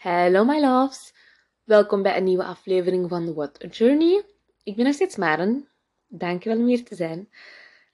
Hello 0.00 0.44
my 0.44 0.60
loves. 0.60 1.12
Welkom 1.64 2.02
bij 2.02 2.16
een 2.16 2.24
nieuwe 2.24 2.44
aflevering 2.44 3.08
van 3.08 3.34
What 3.34 3.64
a 3.64 3.66
Journey. 3.66 4.24
Ik 4.62 4.76
ben 4.76 4.84
nog 4.84 4.94
steeds 4.94 5.16
Maren. 5.16 5.68
Dankjewel 6.06 6.58
om 6.58 6.66
hier 6.66 6.84
te 6.84 6.94
zijn. 6.94 7.28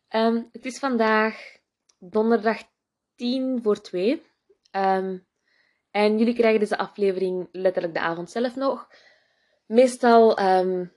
Ehm, 0.09 0.43
het 0.53 0.65
is 0.65 0.79
vandaag 0.79 1.57
donderdag 1.99 2.63
10 3.15 3.63
voor 3.63 3.81
2. 3.81 4.23
Ehm, 4.71 5.19
en 5.91 6.19
jullie 6.19 6.35
krijgen 6.35 6.61
deze 6.61 6.79
aflevering 6.79 7.49
letterlijk 7.53 7.95
de 7.95 8.01
avond 8.01 8.31
zelf 8.31 8.57
nog. 8.57 8.89
Meestal 9.67 10.41
um, 10.41 10.93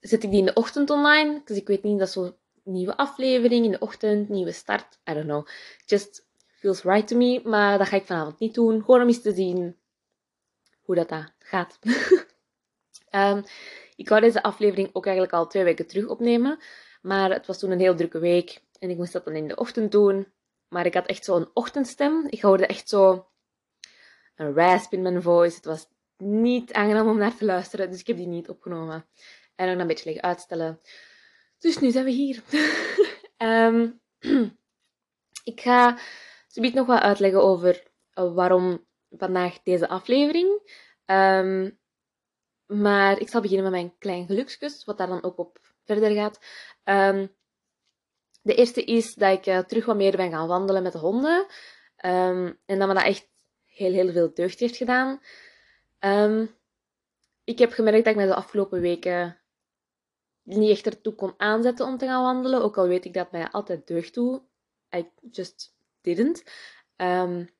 zet 0.00 0.22
ik 0.22 0.30
die 0.30 0.38
in 0.38 0.46
de 0.46 0.54
ochtend 0.54 0.90
online. 0.90 1.42
Dus 1.44 1.56
ik 1.56 1.66
weet 1.66 1.82
niet, 1.82 1.98
dat 1.98 2.08
is 2.08 2.14
zo'n 2.14 2.36
nieuwe 2.64 2.96
aflevering 2.96 3.64
in 3.64 3.70
de 3.70 3.78
ochtend, 3.78 4.28
nieuwe 4.28 4.52
start. 4.52 4.98
I 5.10 5.12
don't 5.12 5.26
know. 5.26 5.46
Just 5.84 6.30
feels 6.62 6.82
right 6.82 7.08
to 7.08 7.16
me. 7.16 7.40
Maar 7.44 7.78
dat 7.78 7.88
ga 7.88 7.96
ik 7.96 8.06
vanavond 8.06 8.38
niet 8.38 8.54
doen. 8.54 8.80
Gewoon 8.84 9.00
om 9.00 9.06
eens 9.06 9.22
te 9.22 9.32
zien 9.32 9.76
hoe 10.82 10.94
dat, 10.94 11.08
dat 11.08 11.32
gaat. 11.38 11.78
um, 13.10 13.44
ik 14.02 14.08
wou 14.08 14.20
deze 14.20 14.42
aflevering 14.42 14.90
ook 14.92 15.04
eigenlijk 15.04 15.34
al 15.34 15.46
twee 15.46 15.64
weken 15.64 15.86
terug 15.86 16.06
opnemen. 16.06 16.58
Maar 17.02 17.30
het 17.30 17.46
was 17.46 17.58
toen 17.58 17.70
een 17.70 17.80
heel 17.80 17.94
drukke 17.94 18.18
week. 18.18 18.62
En 18.78 18.90
ik 18.90 18.96
moest 18.96 19.12
dat 19.12 19.24
dan 19.24 19.34
in 19.34 19.48
de 19.48 19.56
ochtend 19.56 19.92
doen. 19.92 20.32
Maar 20.68 20.86
ik 20.86 20.94
had 20.94 21.06
echt 21.06 21.24
zo'n 21.24 21.50
ochtendstem. 21.54 22.26
Ik 22.28 22.42
hoorde 22.42 22.66
echt 22.66 22.88
zo 22.88 23.28
een 24.34 24.54
rasp 24.54 24.92
in 24.92 25.02
mijn 25.02 25.22
voice. 25.22 25.56
Het 25.56 25.64
was 25.64 25.88
niet 26.16 26.72
aangenaam 26.72 27.08
om 27.08 27.18
naar 27.18 27.36
te 27.36 27.44
luisteren. 27.44 27.90
Dus 27.90 28.00
ik 28.00 28.06
heb 28.06 28.16
die 28.16 28.26
niet 28.26 28.48
opgenomen. 28.48 29.06
En 29.54 29.66
dan 29.66 29.78
een 29.78 29.86
beetje 29.86 30.04
liggen 30.04 30.28
uitstellen. 30.28 30.80
Dus 31.58 31.78
nu 31.78 31.90
zijn 31.90 32.04
we 32.04 32.10
hier. 32.10 32.42
um, 33.38 34.00
ik 35.52 35.60
ga 35.60 35.98
zometeen 36.52 36.76
nog 36.76 36.86
wat 36.86 37.00
uitleggen 37.00 37.42
over 37.42 37.90
waarom 38.12 38.86
vandaag 39.10 39.62
deze 39.62 39.88
aflevering. 39.88 40.60
Um, 41.06 41.78
maar 42.66 43.20
ik 43.20 43.28
zal 43.28 43.40
beginnen 43.40 43.70
met 43.70 43.80
mijn 43.80 43.98
klein 43.98 44.26
gelukskus, 44.26 44.84
wat 44.84 44.98
daar 44.98 45.06
dan 45.06 45.22
ook 45.22 45.38
op 45.38 45.58
verder 45.84 46.10
gaat. 46.10 46.40
Um, 46.84 47.34
de 48.42 48.54
eerste 48.54 48.84
is 48.84 49.14
dat 49.14 49.38
ik 49.38 49.46
uh, 49.46 49.58
terug 49.58 49.84
wat 49.84 49.96
meer 49.96 50.16
ben 50.16 50.30
gaan 50.30 50.48
wandelen 50.48 50.82
met 50.82 50.92
de 50.92 50.98
honden. 50.98 51.46
Um, 52.04 52.58
en 52.66 52.78
dat 52.78 52.88
me 52.88 52.94
dat 52.94 53.02
echt 53.02 53.28
heel, 53.66 53.92
heel 53.92 54.12
veel 54.12 54.34
deugd 54.34 54.58
heeft 54.58 54.76
gedaan. 54.76 55.20
Ik 57.44 57.58
heb 57.58 57.72
gemerkt 57.72 58.04
dat 58.04 58.14
ik 58.14 58.20
me 58.20 58.26
de 58.26 58.34
afgelopen 58.34 58.80
weken 58.80 59.40
niet 60.42 60.70
echt 60.70 60.86
ertoe 60.86 61.14
kon 61.14 61.34
aanzetten 61.36 61.86
om 61.86 61.98
te 61.98 62.06
gaan 62.06 62.22
wandelen. 62.22 62.62
Ook 62.62 62.78
al 62.78 62.86
weet 62.86 63.04
ik 63.04 63.14
dat 63.14 63.32
mij 63.32 63.50
altijd 63.50 63.86
deugd 63.86 64.14
doet. 64.14 64.42
I 64.96 65.10
just 65.30 65.74
didn't. 66.02 66.44
Um, 66.96 67.50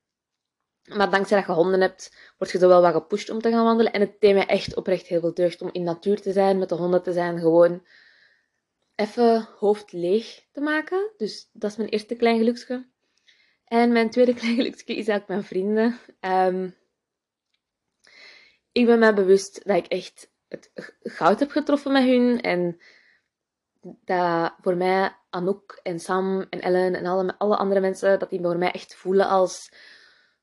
maar 0.84 1.10
dankzij 1.10 1.36
dat 1.38 1.46
je 1.46 1.52
honden 1.52 1.80
hebt, 1.80 2.32
word 2.38 2.50
je 2.50 2.58
zo 2.58 2.68
wel 2.68 2.82
wat 2.82 2.92
gepusht 2.92 3.30
om 3.30 3.40
te 3.40 3.50
gaan 3.50 3.64
wandelen. 3.64 3.92
En 3.92 4.00
het 4.00 4.20
deed 4.20 4.34
mij 4.34 4.46
echt 4.46 4.74
oprecht 4.74 5.06
heel 5.06 5.20
veel 5.20 5.34
deugd 5.34 5.62
om 5.62 5.68
in 5.72 5.82
natuur 5.82 6.20
te 6.20 6.32
zijn, 6.32 6.58
met 6.58 6.68
de 6.68 6.74
honden 6.74 7.02
te 7.02 7.12
zijn. 7.12 7.38
Gewoon 7.38 7.86
even 8.94 9.48
hoofd 9.58 9.92
leeg 9.92 10.46
te 10.52 10.60
maken. 10.60 11.10
Dus 11.16 11.48
dat 11.52 11.70
is 11.70 11.76
mijn 11.76 11.88
eerste 11.88 12.14
klein 12.14 12.38
geluksje. 12.38 12.86
En 13.64 13.92
mijn 13.92 14.10
tweede 14.10 14.34
klein 14.40 14.54
geluksje 14.54 14.84
is 14.84 15.08
eigenlijk 15.08 15.28
mijn 15.28 15.44
vrienden. 15.44 15.98
Um, 16.20 16.76
ik 18.72 18.86
ben 18.86 18.98
mij 18.98 19.14
bewust 19.14 19.66
dat 19.66 19.76
ik 19.76 19.86
echt 19.86 20.30
het 20.48 20.70
goud 21.02 21.40
heb 21.40 21.50
getroffen 21.50 21.92
met 21.92 22.04
hun. 22.04 22.40
En 22.40 22.80
dat 23.80 24.54
voor 24.60 24.76
mij 24.76 25.16
Anouk 25.32 25.80
en 25.82 26.00
Sam 26.00 26.46
en 26.50 26.60
Ellen 26.60 26.94
en 26.94 27.06
alle, 27.06 27.38
alle 27.38 27.56
andere 27.56 27.80
mensen, 27.80 28.18
dat 28.18 28.30
die 28.30 28.40
voor 28.40 28.58
mij 28.58 28.70
echt 28.70 28.94
voelen 28.94 29.28
als 29.28 29.72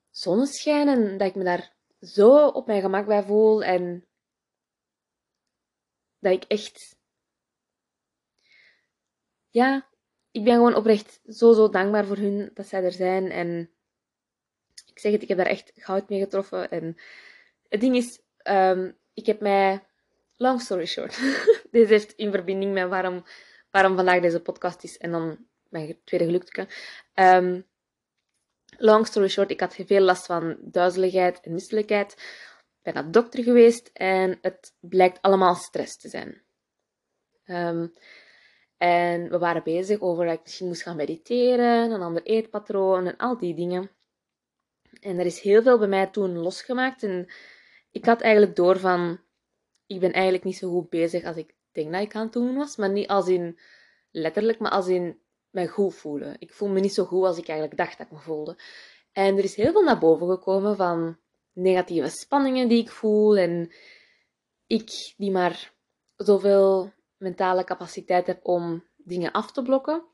zonneschijn. 0.10 0.88
En 0.88 1.18
dat 1.18 1.28
ik 1.28 1.36
me 1.36 1.44
daar 1.44 1.74
zo 2.02 2.48
op 2.48 2.68
mijn 2.68 2.82
gemak 2.82 3.06
bij 3.06 3.24
voel. 3.24 3.64
En 3.64 4.08
dat 6.20 6.34
ik 6.34 6.44
echt... 6.44 6.98
Ja, 9.50 9.90
ik 10.32 10.44
ben 10.44 10.54
gewoon 10.54 10.76
oprecht 10.76 11.22
zo, 11.28 11.54
zo 11.54 11.70
dankbaar 11.70 12.06
voor 12.06 12.18
hun 12.18 12.52
dat 12.54 12.68
zij 12.68 12.84
er 12.84 12.92
zijn. 12.92 13.32
En 13.32 13.72
ik 14.86 15.00
zeg 15.00 15.12
het, 15.12 15.22
ik 15.22 15.28
heb 15.28 15.38
daar 15.38 15.46
echt 15.46 15.72
goud 15.76 16.10
mee 16.10 16.20
getroffen. 16.20 16.70
En 16.70 16.98
het 17.70 17.82
ding 17.82 17.96
is, 17.96 18.22
um, 18.44 18.98
ik 19.14 19.26
heb 19.26 19.40
mij 19.40 19.88
long 20.36 20.62
story 20.62 20.86
short. 20.86 21.20
Deze 21.72 21.94
heeft 21.94 22.12
in 22.12 22.32
verbinding 22.32 22.74
met 22.74 22.90
waarom, 22.90 23.24
waarom 23.72 23.96
vandaag 23.96 24.22
deze 24.22 24.42
podcast 24.42 24.84
is 24.84 24.98
en 24.98 25.12
dan 25.12 25.46
mijn 25.70 26.00
tweede 26.04 26.26
gelukje. 26.26 26.68
Um, 27.14 27.66
long 28.78 29.08
story 29.08 29.28
short, 29.28 29.52
ik 29.52 29.60
had 29.60 29.76
veel 29.76 30.02
last 30.02 30.26
van 30.26 30.58
duizeligheid 30.62 31.40
en 31.40 31.54
misselijkheid. 31.54 32.12
Ik 32.12 32.86
ben 32.86 32.94
naar 32.94 33.04
de 33.04 33.10
dokter 33.10 33.44
geweest 33.44 33.90
en 33.94 34.38
het 34.42 34.74
blijkt 34.80 35.22
allemaal 35.22 35.56
stress 35.56 35.98
te 35.98 36.10
zijn. 36.10 36.42
Um, 37.46 37.94
en 38.78 39.30
we 39.30 39.38
waren 39.38 39.64
bezig 39.64 40.00
over 40.00 40.26
dat 40.26 40.34
ik 40.34 40.44
misschien 40.44 40.68
moest 40.68 40.82
gaan 40.82 40.96
mediteren, 40.96 41.92
een 41.92 42.02
ander 42.02 42.24
eetpatroon 42.24 43.08
en 43.08 43.18
al 43.18 43.38
die 43.38 43.56
dingen. 43.56 43.92
En 45.02 45.20
er 45.20 45.26
is 45.26 45.40
heel 45.40 45.62
veel 45.62 45.78
bij 45.78 45.88
mij 45.88 46.08
toen 46.08 46.38
losgemaakt. 46.38 47.04
En 47.04 47.28
ik 47.92 48.06
had 48.06 48.22
eigenlijk 48.22 48.56
door 48.56 48.80
van, 48.80 49.20
ik 49.86 50.00
ben 50.00 50.12
eigenlijk 50.12 50.44
niet 50.44 50.58
zo 50.58 50.70
goed 50.70 50.90
bezig 50.90 51.24
als 51.24 51.36
ik 51.36 51.56
denk 51.72 51.92
dat 51.92 52.02
ik 52.02 52.16
aan 52.16 52.24
het 52.24 52.34
doen 52.34 52.56
was. 52.56 52.76
Maar 52.76 52.90
niet 52.90 53.08
als 53.08 53.28
in 53.28 53.60
letterlijk, 54.12 54.60
maar 54.60 54.72
als 54.72 54.88
in 54.88 55.20
mij 55.50 55.68
goed 55.68 55.96
voelen. 55.96 56.36
Ik 56.40 56.54
voel 56.54 56.70
me 56.70 56.80
niet 56.80 56.94
zo 56.94 57.06
goed 57.06 57.26
als 57.26 57.38
ik 57.38 57.48
eigenlijk 57.48 57.78
dacht 57.78 57.98
dat 57.98 58.08
ik 58.08 58.14
me 58.14 58.20
voelde. 58.20 58.58
En 59.12 59.38
er 59.38 59.44
is 59.44 59.56
heel 59.56 59.72
veel 59.72 59.84
naar 59.84 60.00
boven 60.00 60.28
gekomen 60.30 60.76
van 60.76 61.18
negatieve 61.54 62.10
spanningen 62.10 62.68
die 62.68 62.82
ik 62.82 62.90
voel. 62.90 63.38
En 63.38 63.74
ik 64.68 65.14
die 65.18 65.32
maar 65.32 65.74
zoveel 66.16 66.94
mentale 67.18 67.64
capaciteit 67.64 68.28
heb 68.28 68.40
om 68.46 68.88
dingen 68.96 69.32
af 69.32 69.52
te 69.52 69.62
blokken. 69.62 70.06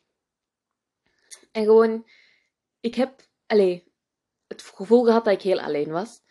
En 1.52 1.64
gewoon, 1.64 2.06
ik 2.80 2.96
heb 2.96 3.22
allez, 3.48 3.82
het 4.48 4.62
gevoel 4.62 5.04
gehad 5.04 5.26
dat 5.26 5.34
ik 5.34 5.42
heel 5.42 5.60
alleen 5.60 5.92
was. 5.92 6.22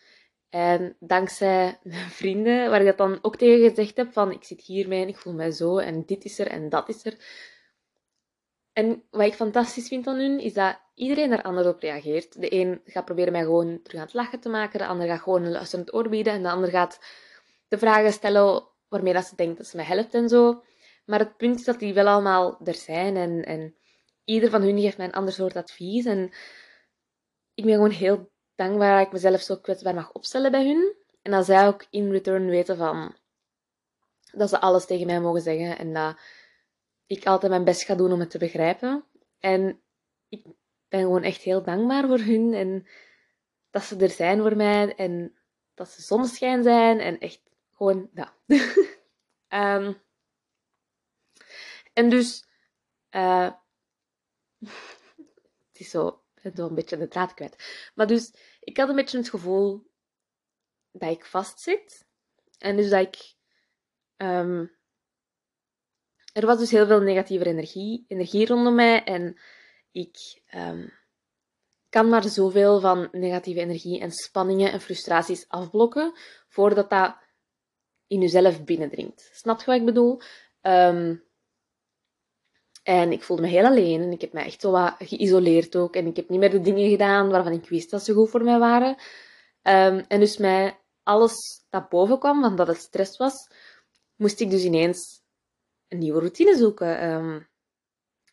En 0.55 0.95
dankzij 0.99 1.79
mijn 1.83 2.09
vrienden, 2.09 2.69
waar 2.69 2.79
ik 2.79 2.85
dat 2.85 2.97
dan 2.97 3.19
ook 3.21 3.35
tegen 3.35 3.69
gezegd 3.69 3.97
heb, 3.97 4.13
van 4.13 4.31
ik 4.31 4.43
zit 4.43 4.61
hiermee 4.61 5.01
en 5.01 5.07
ik 5.07 5.17
voel 5.17 5.33
mij 5.33 5.51
zo 5.51 5.77
en 5.77 6.05
dit 6.05 6.25
is 6.25 6.39
er 6.39 6.47
en 6.47 6.69
dat 6.69 6.89
is 6.89 7.05
er. 7.05 7.17
En 8.73 9.03
wat 9.09 9.25
ik 9.25 9.33
fantastisch 9.33 9.87
vind 9.87 10.07
aan 10.07 10.17
hun, 10.17 10.39
is 10.39 10.53
dat 10.53 10.79
iedereen 10.93 11.31
er 11.31 11.41
anders 11.41 11.67
op 11.67 11.79
reageert. 11.79 12.41
De 12.41 12.53
een 12.53 12.81
gaat 12.85 13.05
proberen 13.05 13.31
mij 13.31 13.43
gewoon 13.43 13.81
terug 13.81 13.99
aan 13.99 14.05
het 14.05 14.15
lachen 14.15 14.39
te 14.39 14.49
maken, 14.49 14.79
de 14.79 14.85
ander 14.85 15.07
gaat 15.07 15.21
gewoon 15.21 15.43
een 15.43 15.51
luisterend 15.51 15.93
oor 15.93 16.09
bieden 16.09 16.33
en 16.33 16.43
de 16.43 16.49
ander 16.49 16.69
gaat 16.69 16.99
de 17.67 17.77
vragen 17.77 18.13
stellen 18.13 18.63
waarmee 18.87 19.13
dat 19.13 19.25
ze 19.25 19.35
denkt 19.35 19.57
dat 19.57 19.67
ze 19.67 19.75
mij 19.75 19.85
helpt 19.85 20.13
en 20.13 20.29
zo. 20.29 20.63
Maar 21.05 21.19
het 21.19 21.37
punt 21.37 21.59
is 21.59 21.65
dat 21.65 21.79
die 21.79 21.93
wel 21.93 22.07
allemaal 22.07 22.59
er 22.63 22.75
zijn 22.75 23.17
en, 23.17 23.45
en 23.45 23.75
ieder 24.23 24.49
van 24.49 24.61
hun 24.61 24.79
geeft 24.79 24.97
mij 24.97 25.05
een 25.05 25.13
ander 25.13 25.33
soort 25.33 25.55
advies. 25.55 26.05
En 26.05 26.31
ik 27.53 27.65
ben 27.65 27.73
gewoon 27.73 27.89
heel 27.89 28.33
dankbaar 28.55 28.97
dat 28.97 29.05
ik 29.05 29.13
mezelf 29.13 29.41
zo 29.41 29.57
kwetsbaar 29.57 29.93
mag 29.93 30.11
opstellen 30.11 30.51
bij 30.51 30.65
hun. 30.65 30.95
En 31.21 31.31
dat 31.31 31.45
zij 31.45 31.67
ook 31.67 31.85
in 31.89 32.11
return 32.11 32.45
weten 32.45 32.77
van 32.77 33.15
dat 34.31 34.49
ze 34.49 34.59
alles 34.59 34.85
tegen 34.85 35.05
mij 35.05 35.21
mogen 35.21 35.41
zeggen 35.41 35.77
en 35.77 35.93
dat 35.93 36.19
ik 37.05 37.25
altijd 37.25 37.51
mijn 37.51 37.63
best 37.63 37.83
ga 37.83 37.95
doen 37.95 38.11
om 38.11 38.19
het 38.19 38.29
te 38.29 38.37
begrijpen. 38.37 39.05
En 39.39 39.81
ik 40.29 40.45
ben 40.87 40.99
gewoon 40.99 41.23
echt 41.23 41.41
heel 41.41 41.63
dankbaar 41.63 42.07
voor 42.07 42.19
hun 42.19 42.53
en 42.53 42.87
dat 43.71 43.83
ze 43.83 43.97
er 43.97 44.09
zijn 44.09 44.41
voor 44.41 44.55
mij 44.55 44.95
en 44.95 45.35
dat 45.73 45.89
ze 45.89 46.01
zonneschijn 46.01 46.63
zijn 46.63 46.99
en 46.99 47.19
echt 47.19 47.41
gewoon 47.71 48.09
dat. 48.13 48.33
um, 49.49 49.97
en 51.93 52.09
dus, 52.09 52.45
uh, 53.11 53.51
het 55.69 55.79
is 55.79 55.89
zo, 55.89 56.24
het 56.45 56.59
een 56.59 56.75
beetje 56.75 56.97
de 56.97 57.07
draad 57.07 57.33
kwijt. 57.33 57.89
Maar 57.95 58.07
dus, 58.07 58.33
ik 58.59 58.77
had 58.77 58.89
een 58.89 58.95
beetje 58.95 59.17
het 59.17 59.29
gevoel 59.29 59.87
dat 60.91 61.11
ik 61.11 61.25
vastzit. 61.25 62.07
En 62.57 62.75
dus 62.75 62.89
dat 62.89 63.01
ik. 63.01 63.33
Um, 64.17 64.73
er 66.33 66.45
was 66.45 66.57
dus 66.57 66.71
heel 66.71 66.85
veel 66.85 67.01
negatieve 67.01 67.45
energie, 67.45 68.05
energie 68.07 68.45
rondom 68.45 68.75
mij. 68.75 69.03
En 69.03 69.39
ik 69.91 70.41
um, 70.55 70.93
kan 71.89 72.09
maar 72.09 72.23
zoveel 72.23 72.79
van 72.79 73.07
negatieve 73.11 73.59
energie 73.59 73.99
en 73.99 74.11
spanningen 74.11 74.71
en 74.71 74.81
frustraties 74.81 75.47
afblokken 75.47 76.13
voordat 76.47 76.89
dat 76.89 77.17
in 78.07 78.21
jezelf 78.21 78.63
binnendringt. 78.63 79.29
Snap 79.33 79.59
je 79.59 79.65
wat 79.65 79.75
ik 79.75 79.85
bedoel? 79.85 80.21
Um, 80.61 81.24
en 82.85 83.11
ik 83.11 83.23
voelde 83.23 83.41
me 83.41 83.47
heel 83.47 83.65
alleen 83.65 84.01
en 84.01 84.11
ik 84.11 84.21
heb 84.21 84.33
me 84.33 84.39
echt 84.39 84.61
zo 84.61 84.71
wat 84.71 84.95
geïsoleerd 84.99 85.75
ook. 85.75 85.95
En 85.95 86.05
ik 86.05 86.15
heb 86.15 86.29
niet 86.29 86.39
meer 86.39 86.51
de 86.51 86.61
dingen 86.61 86.89
gedaan 86.89 87.29
waarvan 87.29 87.51
ik 87.51 87.69
wist 87.69 87.89
dat 87.89 88.03
ze 88.03 88.13
goed 88.13 88.29
voor 88.29 88.43
mij 88.43 88.59
waren. 88.59 88.89
Um, 89.63 90.05
en 90.07 90.19
dus 90.19 90.37
mij 90.37 90.79
alles 91.03 91.65
dat 91.69 91.89
boven 91.89 92.19
kwam, 92.19 92.41
van 92.41 92.55
dat 92.55 92.67
het 92.67 92.77
stress 92.77 93.17
was, 93.17 93.49
moest 94.15 94.39
ik 94.39 94.49
dus 94.49 94.63
ineens 94.63 95.21
een 95.87 95.97
nieuwe 95.97 96.19
routine 96.19 96.57
zoeken. 96.57 97.13
Um, 97.13 97.47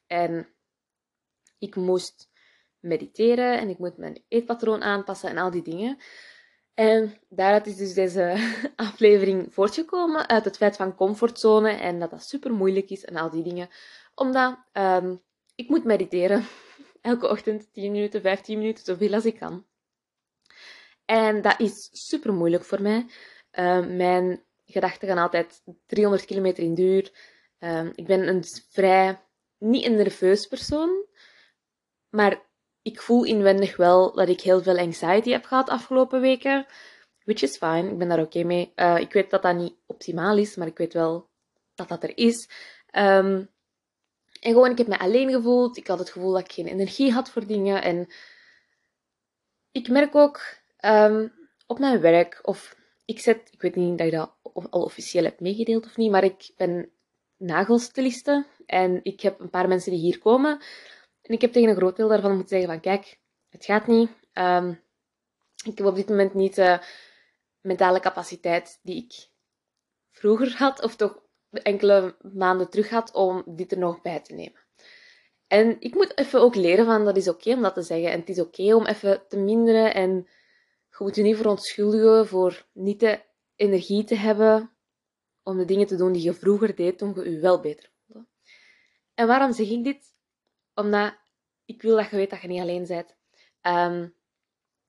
en 0.06 0.49
ik 1.58 1.76
moest 1.76 2.28
mediteren 2.81 3.58
en 3.58 3.69
ik 3.69 3.78
moet 3.78 3.96
mijn 3.96 4.25
eetpatroon 4.28 4.82
aanpassen 4.82 5.31
en 5.31 5.38
al 5.38 5.50
die 5.50 5.62
dingen. 5.62 5.98
En 6.75 7.19
daaruit 7.28 7.66
is 7.66 7.76
dus 7.76 7.94
deze 7.94 8.52
aflevering 8.76 9.55
voortgekomen 9.55 10.28
uit 10.28 10.44
het 10.44 10.56
feit 10.56 10.76
van 10.76 10.94
comfortzone 10.94 11.70
en 11.70 11.98
dat 11.98 12.10
dat 12.10 12.22
super 12.22 12.52
moeilijk 12.52 12.90
is 12.90 13.05
en 13.05 13.16
al 13.16 13.31
die 13.31 13.43
dingen. 13.43 13.69
Omdat 14.14 14.59
um, 14.73 15.23
ik 15.55 15.69
moet 15.69 15.85
mediteren. 15.85 16.44
Elke 17.00 17.29
ochtend 17.29 17.73
10 17.73 17.93
minuten, 17.93 18.20
15 18.20 18.59
minuten, 18.59 18.85
zoveel 18.85 19.14
als 19.14 19.25
ik 19.25 19.38
kan. 19.38 19.67
En 21.05 21.43
dat 21.43 21.61
is 21.61 21.88
super 21.93 22.32
moeilijk 22.32 22.64
voor 22.64 22.82
mij. 22.82 23.06
Uh, 23.53 23.87
mijn 23.87 24.44
gedachten 24.64 25.09
gaan 25.09 25.19
altijd 25.19 25.62
300 25.87 26.25
kilometer 26.25 26.64
in 26.64 26.75
duur. 26.75 27.12
Uh, 27.59 27.87
ik 27.94 28.06
ben 28.06 28.29
een 28.29 28.44
vrij, 28.70 29.20
niet 29.59 29.85
een 29.85 29.97
nerveus 29.97 30.47
persoon, 30.47 31.06
maar 32.08 32.43
ik 32.82 33.00
voel 33.00 33.25
inwendig 33.25 33.76
wel 33.76 34.15
dat 34.15 34.29
ik 34.29 34.41
heel 34.41 34.62
veel 34.62 34.79
anxiety 34.79 35.31
heb 35.31 35.44
gehad 35.44 35.69
afgelopen 35.69 36.20
weken. 36.20 36.67
Which 37.25 37.43
is 37.43 37.56
fine, 37.56 37.91
ik 37.91 37.99
ben 37.99 38.08
daar 38.08 38.20
oké 38.20 38.43
mee. 38.44 38.73
Uh, 38.76 38.99
ik 38.99 39.12
weet 39.12 39.31
dat 39.31 39.43
dat 39.43 39.56
niet 39.56 39.75
optimaal 39.87 40.37
is, 40.38 40.56
maar 40.56 40.67
ik 40.67 40.79
weet 40.79 40.93
wel 40.93 41.31
dat 41.75 41.88
dat 41.88 42.03
er 42.03 42.17
is. 42.17 42.49
En 44.43 44.53
gewoon, 44.53 44.71
ik 44.71 44.79
heb 44.79 44.87
me 44.87 44.99
alleen 44.99 45.31
gevoeld. 45.31 45.77
Ik 45.77 45.87
had 45.87 45.99
het 45.99 46.11
gevoel 46.11 46.33
dat 46.33 46.41
ik 46.41 46.53
geen 46.53 46.67
energie 46.67 47.12
had 47.12 47.31
voor 47.31 47.47
dingen. 47.47 47.83
En 47.83 48.12
ik 49.73 49.89
merk 49.89 50.15
ook 50.15 50.41
um, 50.85 51.33
op 51.67 51.79
mijn 51.79 52.00
werk, 52.00 52.39
of 52.43 52.77
ik 53.05 53.21
zet, 53.21 53.49
ik 53.53 53.61
weet 53.62 53.75
niet 53.75 53.99
dat 53.99 54.06
je 54.06 54.17
dat 54.17 54.35
al 54.71 54.83
officieel 54.83 55.25
hebt 55.25 55.41
meegedeeld 55.41 55.85
of 55.85 55.97
niet, 55.97 56.11
maar 56.11 56.25
ik 56.25 56.50
ben 56.56 56.91
nagelstiliste. 57.37 58.47
En 58.67 59.00
ik 59.03 59.21
heb 59.21 59.41
een 59.41 59.50
paar 59.50 59.69
mensen 59.69 59.93
die 59.93 60.00
hier 60.00 60.19
komen. 60.19 60.61
En 61.23 61.35
ik 61.35 61.41
heb 61.41 61.53
tegen 61.53 61.69
een 61.69 61.77
groot 61.77 61.97
deel 61.97 62.09
daarvan 62.09 62.31
moeten 62.31 62.49
zeggen 62.49 62.69
van, 62.69 62.81
kijk, 62.81 63.19
het 63.49 63.65
gaat 63.65 63.87
niet. 63.87 64.11
Um, 64.33 64.83
ik 65.65 65.79
heb 65.79 65.87
op 65.87 65.94
dit 65.94 66.09
moment 66.09 66.35
niet 66.35 66.55
de 66.55 66.81
mentale 67.61 68.00
capaciteit 68.00 68.81
die 68.83 69.05
ik 69.05 69.29
vroeger 70.11 70.56
had, 70.56 70.83
of 70.83 70.97
toch 70.97 71.21
enkele 71.52 72.16
maanden 72.32 72.70
terug 72.70 72.90
had, 72.90 73.12
om 73.12 73.43
dit 73.46 73.72
er 73.72 73.78
nog 73.78 74.02
bij 74.02 74.20
te 74.20 74.34
nemen. 74.34 74.60
En 75.46 75.76
ik 75.81 75.94
moet 75.94 76.19
even 76.19 76.40
ook 76.40 76.54
leren 76.54 76.84
van, 76.84 77.04
dat 77.04 77.16
is 77.16 77.28
oké 77.28 77.52
om 77.52 77.62
dat 77.62 77.75
te 77.75 77.82
zeggen. 77.82 78.10
En 78.10 78.19
het 78.19 78.28
is 78.28 78.40
oké 78.40 78.75
om 78.75 78.87
even 78.87 79.22
te 79.28 79.38
minderen 79.38 79.94
en 79.94 80.28
je 80.90 80.96
moet 80.99 81.16
je 81.16 81.22
niet 81.22 81.37
verontschuldigen 81.37 82.26
voor 82.26 82.66
niet 82.72 83.00
de 83.00 83.20
energie 83.56 84.04
te 84.04 84.14
hebben 84.14 84.70
om 85.43 85.56
de 85.56 85.64
dingen 85.64 85.87
te 85.87 85.96
doen 85.96 86.12
die 86.12 86.22
je 86.22 86.34
vroeger 86.34 86.75
deed 86.75 86.99
toen 86.99 87.14
je 87.14 87.31
je 87.31 87.38
wel 87.38 87.60
beter 87.60 87.90
voelde. 88.06 88.26
En 89.14 89.26
waarom 89.26 89.52
zeg 89.52 89.69
ik 89.69 89.84
dit? 89.84 90.06
Omdat 90.75 91.14
ik 91.64 91.82
wil 91.82 91.96
dat 91.96 92.10
je 92.10 92.16
weet 92.16 92.31
dat 92.31 92.40
je 92.40 92.48
niet 92.48 92.60
alleen 92.60 92.87
bent. 92.87 93.16
Um, 93.62 94.14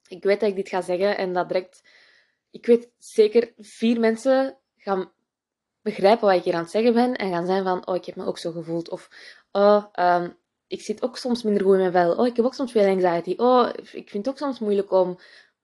ik 0.08 0.24
weet 0.24 0.40
dat 0.40 0.50
ik 0.50 0.56
dit 0.56 0.70
ga 0.70 0.82
zeggen 0.82 1.18
en 1.18 1.34
dat 1.34 1.48
direct... 1.48 1.84
Ik 2.50 2.66
weet 2.66 2.92
zeker 2.98 3.54
vier 3.58 4.00
mensen 4.00 4.58
gaan 4.78 5.12
begrijpen 5.84 6.28
wat 6.28 6.38
ik 6.38 6.44
hier 6.44 6.54
aan 6.54 6.62
het 6.62 6.72
zeggen 6.72 6.94
ben 6.94 7.16
en 7.16 7.32
gaan 7.32 7.46
zijn 7.46 7.64
van, 7.64 7.88
oh, 7.88 7.96
ik 7.96 8.06
heb 8.06 8.16
me 8.16 8.26
ook 8.26 8.38
zo 8.38 8.52
gevoeld. 8.52 8.90
Of, 8.90 9.10
oh, 9.52 9.86
um, 10.00 10.38
ik 10.68 10.82
zit 10.82 11.02
ook 11.02 11.18
soms 11.18 11.44
minder 11.44 11.64
goed 11.64 11.74
in 11.74 11.80
mijn 11.80 11.92
vel. 11.92 12.16
Oh, 12.16 12.28
ik 12.28 12.36
heb 12.36 12.46
ook 12.46 12.54
soms 12.54 12.72
veel 12.72 12.88
anxiety. 12.88 13.34
Oh, 13.38 13.70
ik 13.74 14.10
vind 14.10 14.26
het 14.26 14.30
ook 14.30 14.38
soms 14.38 14.60
moeilijk 14.60 14.92
om 14.92 15.20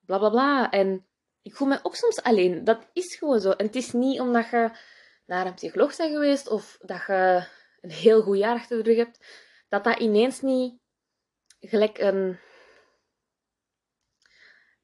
bla 0.06 0.18
bla 0.18 0.30
bla. 0.30 0.70
En 0.70 1.06
ik 1.42 1.54
voel 1.54 1.68
me 1.68 1.78
ook 1.82 1.96
soms 1.96 2.22
alleen. 2.22 2.64
Dat 2.64 2.88
is 2.92 3.14
gewoon 3.14 3.40
zo. 3.40 3.50
En 3.50 3.66
het 3.66 3.74
is 3.74 3.92
niet 3.92 4.20
omdat 4.20 4.50
je 4.50 4.70
naar 5.26 5.46
een 5.46 5.54
psycholoog 5.54 5.96
bent 5.96 6.12
geweest 6.12 6.48
of 6.48 6.78
dat 6.80 7.06
je 7.06 7.46
een 7.80 7.90
heel 7.90 8.22
goed 8.22 8.38
jaar 8.38 8.54
achter 8.54 8.76
de 8.76 8.82
rug 8.82 8.96
hebt, 8.96 9.26
dat 9.68 9.84
dat 9.84 9.98
ineens 9.98 10.40
niet 10.40 10.78
gelijk 11.60 11.98
een, 11.98 12.38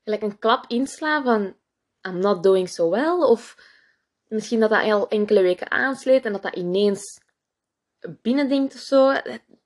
gelijk 0.04 0.22
een 0.22 0.38
klap 0.38 0.64
inslaat 0.68 1.24
van 1.24 1.56
I'm 2.02 2.18
not 2.18 2.42
doing 2.42 2.68
so 2.68 2.90
well. 2.90 3.16
Of 3.18 3.56
misschien 4.28 4.60
dat 4.60 4.70
dat 4.70 4.92
al 4.92 5.08
enkele 5.08 5.42
weken 5.42 5.70
aansleet 5.70 6.24
en 6.24 6.32
dat 6.32 6.42
dat 6.42 6.56
ineens 6.56 7.20
binnendingt 8.22 8.74
of 8.74 8.80
zo. 8.80 9.08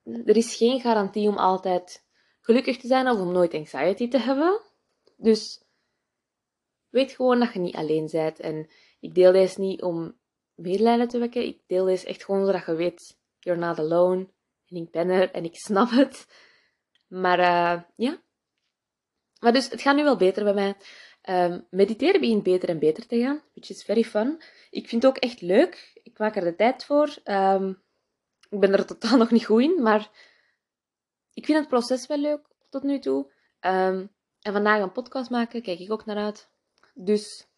Er 0.05 0.37
is 0.37 0.57
geen 0.57 0.81
garantie 0.81 1.29
om 1.29 1.37
altijd 1.37 2.05
gelukkig 2.41 2.79
te 2.79 2.87
zijn 2.87 3.09
of 3.09 3.21
om 3.21 3.33
nooit 3.33 3.55
anxiety 3.55 4.09
te 4.09 4.19
hebben. 4.19 4.61
Dus 5.17 5.63
weet 6.89 7.13
gewoon 7.13 7.39
dat 7.39 7.53
je 7.53 7.59
niet 7.59 7.77
alleen 7.77 8.09
bent. 8.13 8.41
En 8.41 8.71
ik 9.01 9.15
deel 9.15 9.33
deze 9.33 9.61
niet 9.61 9.83
om 9.83 10.19
medelijden 10.55 11.09
te 11.09 11.19
wekken. 11.19 11.43
Ik 11.43 11.63
deel 11.67 11.85
deze 11.85 12.07
echt 12.07 12.25
gewoon 12.25 12.47
zodat 12.47 12.67
je 12.67 12.75
weet, 12.75 13.19
you're 13.39 13.61
not 13.61 13.79
alone. 13.79 14.29
En 14.67 14.77
ik 14.77 14.91
ben 14.91 15.09
er 15.09 15.31
en 15.31 15.45
ik 15.45 15.57
snap 15.57 15.91
het. 15.91 16.27
Maar 17.07 17.39
uh, 17.39 17.83
ja. 17.97 18.23
Maar 19.41 19.53
dus, 19.53 19.69
het 19.69 19.83
gaat 19.83 19.97
nu 19.97 20.03
wel 20.03 20.17
beter 20.17 20.45
bij 20.45 20.55
mij. 20.55 20.77
Um, 21.29 21.67
mediteren 21.71 22.21
begint 22.21 22.43
beter 22.43 22.69
en 22.69 22.79
beter 22.79 23.07
te 23.07 23.21
gaan, 23.21 23.43
which 23.53 23.71
is 23.71 23.85
very 23.85 24.05
fun. 24.05 24.43
Ik 24.71 24.89
vind 24.89 25.03
het 25.03 25.11
ook 25.13 25.23
echt 25.23 25.41
leuk. 25.41 26.01
Ik 26.03 26.19
maak 26.19 26.37
er 26.37 26.45
de 26.45 26.55
tijd 26.55 26.85
voor. 26.85 27.17
Um, 27.25 27.83
ik 28.49 28.61
ben 28.61 28.73
er 28.73 28.87
totaal 28.87 29.17
nog 29.23 29.31
niet 29.31 29.45
goed 29.45 29.63
in, 29.63 29.83
maar 29.83 30.11
ik 31.33 31.45
vind 31.45 31.59
het 31.59 31.69
proces 31.69 32.07
wel 32.07 32.19
leuk 32.19 32.47
tot 32.69 32.83
nu 32.83 32.99
toe. 32.99 33.33
Um, 33.61 34.11
en 34.41 34.53
vandaag 34.53 34.81
een 34.81 34.93
podcast 34.93 35.31
maken, 35.31 35.63
kijk 35.63 35.79
ik 35.79 35.93
ook 35.93 36.05
naar 36.05 36.17
uit. 36.17 36.51
Dus 36.95 37.49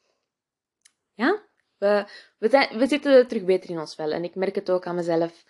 ja, 1.15 1.43
we, 1.79 2.07
we, 2.39 2.49
zijn, 2.49 2.79
we 2.79 2.87
zitten 2.87 3.29
terug 3.29 3.45
beter 3.45 3.71
in 3.71 3.79
ons 3.79 3.95
vel. 3.95 4.11
En 4.11 4.25
ik 4.25 4.35
merk 4.35 4.55
het 4.55 4.71
ook 4.71 4.87
aan 4.87 4.95
mezelf. 4.95 5.45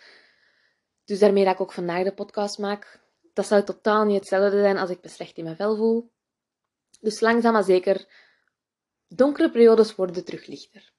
Dus 1.04 1.18
daarmee 1.18 1.44
dat 1.44 1.54
ik 1.54 1.60
ook 1.60 1.72
vandaag 1.72 2.04
de 2.04 2.14
podcast 2.14 2.58
maak. 2.58 3.00
Dat 3.32 3.46
zou 3.46 3.64
totaal 3.64 4.04
niet 4.04 4.18
hetzelfde 4.18 4.60
zijn 4.60 4.78
als 4.78 4.90
ik 4.90 5.02
me 5.02 5.08
slecht 5.08 5.36
in 5.36 5.44
mijn 5.44 5.56
vel 5.56 5.76
voel. 5.76 6.12
Dus 7.02 7.20
langzaam 7.20 7.52
maar 7.52 7.64
zeker, 7.64 8.06
donkere 9.08 9.50
periodes 9.50 9.94
worden 9.94 10.24
terug 10.24 10.46
lichter. 10.46 10.92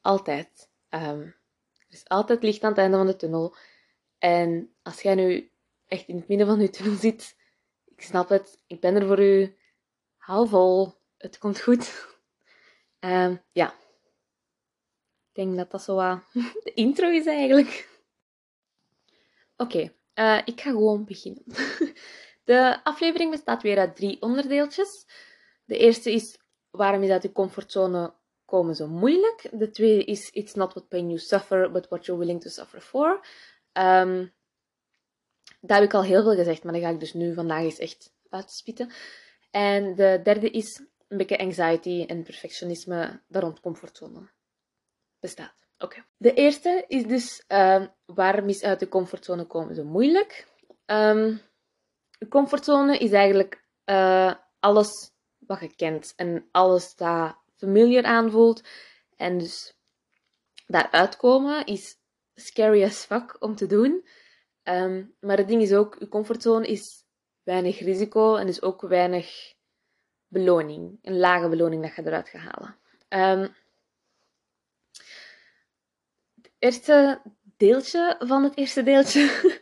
Altijd. 0.00 0.70
Um, 0.90 1.22
er 1.74 1.86
is 1.88 2.08
altijd 2.08 2.42
licht 2.42 2.62
aan 2.62 2.70
het 2.70 2.78
einde 2.78 2.96
van 2.96 3.06
de 3.06 3.16
tunnel. 3.16 3.56
En 4.18 4.74
als 4.82 5.02
jij 5.02 5.14
nu 5.14 5.50
echt 5.86 6.08
in 6.08 6.16
het 6.16 6.28
midden 6.28 6.46
van 6.46 6.60
je 6.60 6.70
tunnel 6.70 6.94
zit, 6.94 7.36
ik 7.84 8.02
snap 8.02 8.28
het, 8.28 8.62
ik 8.66 8.80
ben 8.80 8.94
er 8.94 9.06
voor 9.06 9.22
u. 9.22 9.56
Hou 10.16 10.48
vol, 10.48 10.94
het 11.16 11.38
komt 11.38 11.60
goed. 11.60 12.06
Um, 13.00 13.42
ja. 13.52 13.74
Ik 15.28 15.44
denk 15.44 15.56
dat 15.56 15.70
dat 15.70 15.82
zo 15.82 15.98
uh, 15.98 16.20
de 16.64 16.72
intro 16.74 17.08
is 17.08 17.26
eigenlijk. 17.26 17.88
Oké, 19.56 19.92
uh, 20.14 20.40
ik 20.44 20.60
ga 20.60 20.70
gewoon 20.70 21.04
beginnen. 21.04 21.44
De 22.44 22.84
aflevering 22.84 23.30
bestaat 23.30 23.62
weer 23.62 23.78
uit 23.78 23.96
drie 23.96 24.22
onderdeeltjes. 24.22 25.06
De 25.66 25.78
eerste 25.78 26.12
is 26.12 26.38
waarom 26.70 27.02
is 27.02 27.10
uit 27.10 27.22
je 27.22 27.32
comfortzone 27.32 28.14
komen 28.44 28.74
zo 28.74 28.86
moeilijk. 28.86 29.48
De 29.52 29.70
tweede 29.70 30.04
is 30.04 30.30
it's 30.30 30.54
not 30.54 30.72
what 30.72 30.88
pain 30.88 31.06
you 31.06 31.18
suffer, 31.18 31.70
but 31.70 31.88
what 31.88 32.06
you're 32.06 32.20
willing 32.20 32.42
to 32.42 32.48
suffer 32.48 32.80
for. 32.80 33.10
Um, 33.72 34.34
daar 35.60 35.80
heb 35.80 35.88
ik 35.88 35.94
al 35.94 36.04
heel 36.04 36.22
veel 36.22 36.34
gezegd, 36.34 36.64
maar 36.64 36.72
dat 36.72 36.82
ga 36.82 36.88
ik 36.88 37.00
dus 37.00 37.12
nu 37.12 37.34
vandaag 37.34 37.62
eens 37.62 37.78
echt 37.78 38.14
uitspitten. 38.28 38.92
En 39.50 39.94
de 39.94 40.20
derde 40.22 40.50
is 40.50 40.82
een 41.08 41.16
beetje 41.16 41.38
anxiety 41.38 42.04
en 42.06 42.22
perfectionisme 42.22 43.22
dat 43.28 43.42
rond 43.42 43.60
comfortzone 43.60 44.30
bestaat. 45.20 45.66
Oké. 45.78 46.04
De 46.16 46.34
eerste 46.34 46.84
is 46.88 47.06
dus 47.06 47.44
uh, 47.48 47.86
waarom 48.04 48.48
is 48.48 48.62
uit 48.62 48.80
de 48.80 48.88
comfortzone 48.88 49.44
komen 49.44 49.74
zo 49.74 49.84
moeilijk? 49.84 50.46
De 52.18 52.28
comfortzone 52.28 52.98
is 52.98 53.12
eigenlijk 53.12 53.64
uh, 53.84 54.34
alles 54.60 55.15
wat 55.46 55.60
je 55.60 55.74
kent 55.76 56.12
en 56.16 56.48
alles 56.50 56.94
dat 56.94 57.36
familiar 57.56 58.04
aanvoelt. 58.04 58.62
En 59.16 59.38
dus 59.38 59.76
daaruit 60.66 61.16
komen 61.16 61.66
is 61.66 61.96
scary 62.34 62.84
as 62.84 63.04
fuck 63.04 63.36
om 63.38 63.56
te 63.56 63.66
doen. 63.66 64.08
Um, 64.64 65.14
maar 65.20 65.36
het 65.36 65.48
ding 65.48 65.62
is 65.62 65.72
ook, 65.72 65.96
je 65.98 66.08
comfortzone 66.08 66.66
is 66.66 67.04
weinig 67.42 67.78
risico 67.78 68.36
en 68.36 68.46
dus 68.46 68.62
ook 68.62 68.80
weinig 68.80 69.54
beloning. 70.28 70.98
Een 71.02 71.18
lage 71.18 71.48
beloning 71.48 71.82
dat 71.82 71.94
je 71.94 72.02
eruit 72.06 72.28
gaat 72.28 72.40
halen. 72.40 72.76
Um, 73.08 73.54
het 76.34 76.50
eerste 76.58 77.20
deeltje 77.56 78.16
van 78.18 78.42
het 78.42 78.56
eerste 78.56 78.82
deeltje 78.82 79.54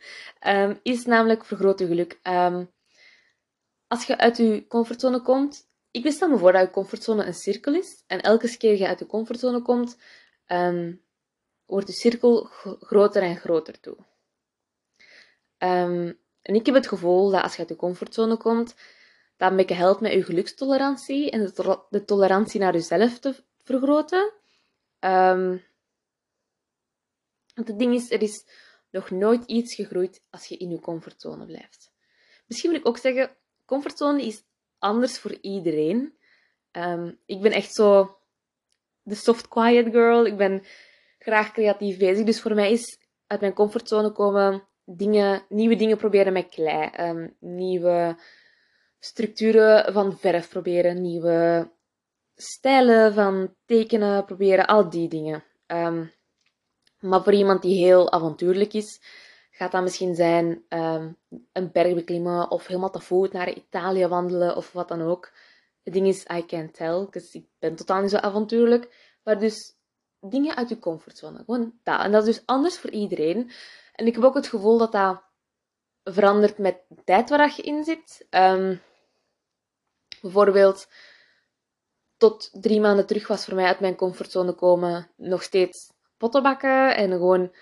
um, 0.46 0.78
is 0.92 1.04
namelijk 1.04 1.44
vergroot 1.44 1.78
je 1.78 1.86
geluk. 1.86 2.20
als 3.86 4.04
je 4.06 4.18
uit 4.18 4.36
je 4.36 4.66
comfortzone 4.66 5.22
komt, 5.22 5.68
ik 5.94 6.12
stel 6.12 6.28
me 6.28 6.38
voor 6.38 6.52
dat 6.52 6.62
je 6.62 6.70
comfortzone 6.70 7.24
een 7.24 7.34
cirkel 7.34 7.74
is. 7.74 8.04
En 8.06 8.20
elke 8.20 8.56
keer 8.56 8.78
je 8.78 8.86
uit 8.86 8.98
je 8.98 9.06
comfortzone 9.06 9.62
komt, 9.62 9.96
um, 10.46 11.02
wordt 11.66 11.86
de 11.86 11.92
cirkel 11.92 12.44
groter 12.80 13.22
en 13.22 13.36
groter 13.36 13.80
toe. 13.80 13.96
Um, 15.58 16.18
en 16.42 16.54
ik 16.54 16.66
heb 16.66 16.74
het 16.74 16.88
gevoel 16.88 17.30
dat 17.30 17.42
als 17.42 17.52
je 17.52 17.58
uit 17.58 17.68
je 17.68 17.76
comfortzone 17.76 18.36
komt, 18.36 18.74
dat 19.36 19.50
een 19.50 19.56
beetje 19.56 19.74
helpt 19.74 20.00
met 20.00 20.12
je 20.12 20.22
gelukstolerantie 20.22 21.30
en 21.30 21.44
de, 21.44 21.52
to 21.52 21.86
de 21.90 22.04
tolerantie 22.04 22.60
naar 22.60 22.72
jezelf 22.72 23.18
te 23.18 23.44
vergroten. 23.58 24.32
Um, 25.00 25.64
want 27.54 27.68
het 27.68 27.78
ding 27.78 27.94
is, 27.94 28.10
er 28.10 28.22
is 28.22 28.44
nog 28.90 29.10
nooit 29.10 29.44
iets 29.44 29.74
gegroeid 29.74 30.22
als 30.30 30.46
je 30.46 30.56
in 30.56 30.70
je 30.70 30.80
comfortzone 30.80 31.46
blijft. 31.46 31.92
Misschien 32.46 32.70
moet 32.70 32.80
ik 32.80 32.88
ook 32.88 32.98
zeggen, 32.98 33.36
comfortzone 33.64 34.22
is 34.22 34.42
anders 34.84 35.18
voor 35.18 35.38
iedereen. 35.40 36.14
Ehm, 36.70 37.12
ik 37.26 37.40
ben 37.40 37.52
echt 37.52 37.74
zo 37.74 38.16
de 39.02 39.14
soft 39.14 39.48
quiet 39.48 39.88
girl. 39.90 40.26
Ik 40.26 40.36
ben 40.36 40.62
graag 41.18 41.52
creatief 41.52 41.98
bezig. 41.98 42.24
Dus 42.24 42.40
voor 42.40 42.54
mij 42.54 42.72
is 42.72 42.98
uit 43.26 43.40
mijn 43.40 43.52
comfortzone 43.52 44.12
komen 44.12 44.68
dingen, 44.84 45.44
nieuwe 45.48 45.76
dingen 45.76 45.96
proberen 45.96 46.32
met 46.32 46.48
klei. 46.48 46.90
Ehm, 46.92 47.28
nieuwe 47.40 48.16
structuren 48.98 49.92
van 49.92 50.18
verf 50.18 50.48
proberen. 50.48 51.02
Nieuwe 51.02 51.70
stijlen 52.34 53.14
van 53.14 53.54
tekenen 53.66 54.24
proberen. 54.24 54.66
Al 54.66 54.90
die 54.90 55.08
dingen. 55.08 55.44
Ehm, 55.66 56.04
maar 57.00 57.22
voor 57.22 57.34
iemand 57.34 57.62
die 57.62 57.84
heel 57.84 58.12
avontuurlijk 58.12 58.72
is, 58.72 59.00
gaat 59.56 59.72
dat 59.72 59.82
misschien 59.82 60.14
zijn 60.14 60.64
een 61.52 61.72
berg 61.72 61.94
beklimmen 61.94 62.50
of 62.50 62.66
helemaal 62.66 62.90
te 62.90 63.00
voet 63.00 63.32
naar 63.32 63.52
Italië 63.52 64.06
wandelen 64.06 64.56
of 64.56 64.72
wat 64.72 64.88
dan 64.88 65.02
ook. 65.02 65.32
Het 65.82 65.92
ding 65.92 66.06
is, 66.06 66.24
I 66.32 66.46
can't 66.46 66.74
tell, 66.74 67.06
dus 67.10 67.34
ik 67.34 67.46
ben 67.58 67.76
totaal 67.76 68.00
niet 68.00 68.10
zo 68.10 68.16
avontuurlijk. 68.16 69.16
Maar 69.22 69.38
dus 69.38 69.76
dingen 70.20 70.56
uit 70.56 70.68
je 70.68 70.78
comfortzone. 70.78 71.44
En 71.84 72.12
dat 72.12 72.26
is 72.26 72.34
dus 72.34 72.46
anders 72.46 72.78
voor 72.78 72.90
iedereen. 72.90 73.50
En 73.94 74.06
ik 74.06 74.14
heb 74.14 74.24
ook 74.24 74.34
het 74.34 74.46
gevoel 74.46 74.78
dat 74.78 74.92
dat 74.92 75.22
verandert 76.04 76.58
met 76.58 76.80
de 76.88 77.04
tijd 77.04 77.30
waar 77.30 77.52
je 77.56 77.62
in 77.62 77.84
zit. 77.84 78.26
Um, 78.30 78.80
bijvoorbeeld, 80.20 80.88
tot 82.16 82.50
drie 82.52 82.80
maanden 82.80 83.06
terug 83.06 83.28
was 83.28 83.44
voor 83.44 83.54
mij 83.54 83.66
uit 83.66 83.80
mijn 83.80 83.96
comfortzone 83.96 84.52
komen 84.52 85.10
nog 85.16 85.42
steeds 85.42 85.92
pottenbakken 86.16 86.96
en 86.96 87.10
gewoon 87.10 87.52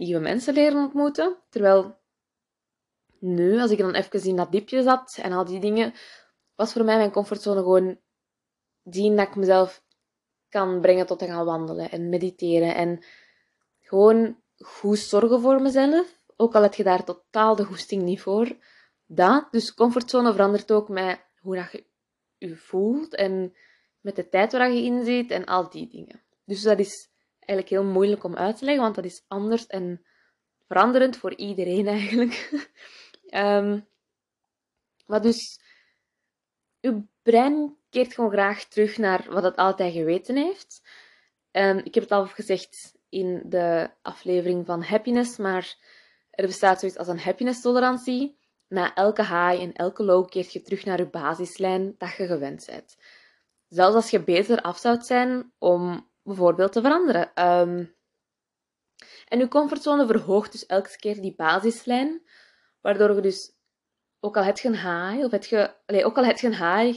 nieuwe 0.00 0.20
mensen 0.20 0.54
leren 0.54 0.84
ontmoeten. 0.84 1.36
Terwijl 1.48 1.98
nu, 3.18 3.60
als 3.60 3.70
ik 3.70 3.78
dan 3.78 3.94
even 3.94 4.22
in 4.22 4.36
dat 4.36 4.52
diepje 4.52 4.82
zat 4.82 5.18
en 5.22 5.32
al 5.32 5.44
die 5.44 5.60
dingen, 5.60 5.92
was 6.54 6.72
voor 6.72 6.84
mij 6.84 6.96
mijn 6.96 7.10
comfortzone 7.10 7.60
gewoon 7.60 7.98
zien 8.84 9.16
dat 9.16 9.28
ik 9.28 9.36
mezelf 9.36 9.84
kan 10.48 10.80
brengen 10.80 11.06
tot 11.06 11.18
te 11.18 11.26
gaan 11.26 11.44
wandelen 11.44 11.90
en 11.90 12.08
mediteren. 12.08 12.74
En 12.74 13.04
gewoon 13.80 14.36
goed 14.56 14.98
zorgen 14.98 15.40
voor 15.40 15.62
mezelf. 15.62 16.18
Ook 16.36 16.54
al 16.54 16.62
heb 16.62 16.74
je 16.74 16.82
daar 16.82 17.04
totaal 17.04 17.56
de 17.56 17.64
goesting 17.64 18.02
niet 18.02 18.20
voor. 18.20 18.56
Dat. 19.06 19.48
Dus 19.50 19.74
comfortzone 19.74 20.32
verandert 20.32 20.72
ook 20.72 20.88
met 20.88 21.20
hoe 21.40 21.56
dat 21.56 21.72
je 21.72 21.84
je 22.38 22.56
voelt 22.56 23.14
en 23.14 23.54
met 24.00 24.16
de 24.16 24.28
tijd 24.28 24.52
waar 24.52 24.72
je 24.72 24.82
in 24.82 25.04
zit 25.04 25.30
en 25.30 25.44
al 25.44 25.70
die 25.70 25.88
dingen. 25.88 26.22
Dus 26.44 26.62
dat 26.62 26.78
is 26.78 27.09
eigenlijk 27.40 27.68
heel 27.68 27.92
moeilijk 27.92 28.24
om 28.24 28.36
uit 28.36 28.56
te 28.58 28.64
leggen, 28.64 28.82
want 28.82 28.94
dat 28.94 29.04
is 29.04 29.24
anders 29.28 29.66
en 29.66 30.04
veranderend 30.66 31.16
voor 31.16 31.34
iedereen 31.34 31.86
eigenlijk. 31.98 32.66
um, 33.30 33.88
dus, 35.22 35.60
uw 36.80 37.08
brein 37.22 37.76
keert 37.90 38.14
gewoon 38.14 38.30
graag 38.30 38.64
terug 38.64 38.98
naar 38.98 39.26
wat 39.28 39.42
het 39.42 39.56
altijd 39.56 39.92
geweten 39.92 40.36
heeft. 40.36 40.82
Um, 41.52 41.78
ik 41.78 41.94
heb 41.94 42.02
het 42.02 42.12
al 42.12 42.26
gezegd 42.26 42.94
in 43.08 43.42
de 43.44 43.90
aflevering 44.02 44.66
van 44.66 44.82
happiness, 44.82 45.36
maar 45.36 45.76
er 46.30 46.46
bestaat 46.46 46.80
zoiets 46.80 46.98
als 46.98 47.08
een 47.08 47.20
happiness 47.20 47.60
tolerantie. 47.60 48.38
Na 48.68 48.94
elke 48.94 49.22
high 49.22 49.62
en 49.62 49.72
elke 49.72 50.04
low 50.04 50.28
keert 50.28 50.52
je 50.52 50.62
terug 50.62 50.84
naar 50.84 50.98
je 50.98 51.08
basislijn 51.08 51.94
dat 51.98 52.14
je 52.16 52.26
gewend 52.26 52.66
bent. 52.66 52.96
Zelfs 53.68 53.94
als 53.94 54.10
je 54.10 54.24
beter 54.24 54.60
af 54.60 54.78
zou 54.78 55.00
zijn 55.00 55.52
om 55.58 56.09
bijvoorbeeld 56.22 56.72
te 56.72 56.80
veranderen. 56.80 57.48
Um, 57.48 57.98
en 59.28 59.38
je 59.38 59.48
comfortzone 59.48 60.06
verhoogt 60.06 60.52
dus 60.52 60.66
elke 60.66 60.96
keer 60.96 61.20
die 61.20 61.34
basislijn, 61.34 62.22
waardoor 62.80 63.14
je 63.14 63.20
dus, 63.20 63.52
ook 64.20 64.36
al 64.36 64.44
heb 64.44 64.58
je 64.58 64.68
een 64.68 64.74
of 65.24 65.30
heb 65.30 65.44
je, 65.44 65.74
ook 66.04 66.16
al 66.16 66.24
heb 66.24 66.38
je 66.38 66.46
een 66.46 66.54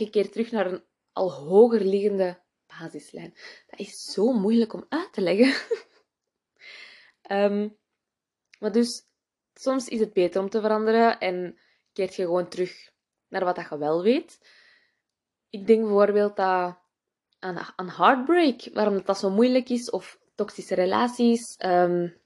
keert 0.10 0.32
terug 0.32 0.52
naar 0.52 0.72
een 0.72 0.84
al 1.12 1.32
hoger 1.34 1.86
liggende 1.86 2.42
basislijn. 2.68 3.34
Dat 3.68 3.80
is 3.80 4.04
zo 4.04 4.32
moeilijk 4.32 4.74
om 4.74 4.86
uit 4.90 5.14
te 5.14 5.22
leggen. 5.22 5.80
um, 7.32 7.78
maar 8.60 8.72
dus, 8.72 9.04
soms 9.54 9.88
is 9.88 10.00
het 10.00 10.14
beter 10.14 10.42
om 10.42 10.50
te 10.50 10.62
veranderen 10.62 11.20
en 11.20 11.60
keert 11.94 12.16
je 12.16 12.24
gewoon 12.24 12.50
terug 12.50 12.92
naar 13.28 13.44
wat 13.46 13.68
je 13.70 13.78
wel 13.78 14.04
weet. 14.04 14.40
Ik 15.50 15.68
denk 15.68 15.82
bijvoorbeeld 15.82 16.36
dat 16.36 16.83
aan, 17.44 17.74
aan 17.76 17.90
heartbreak, 17.90 18.70
waarom 18.74 18.94
dat, 18.94 19.06
dat 19.06 19.20
zo 19.20 19.30
moeilijk 19.30 19.70
is, 19.70 19.90
of 19.90 20.20
toxische 20.36 20.76
relaties. 20.76 21.56
Um, 21.66 22.22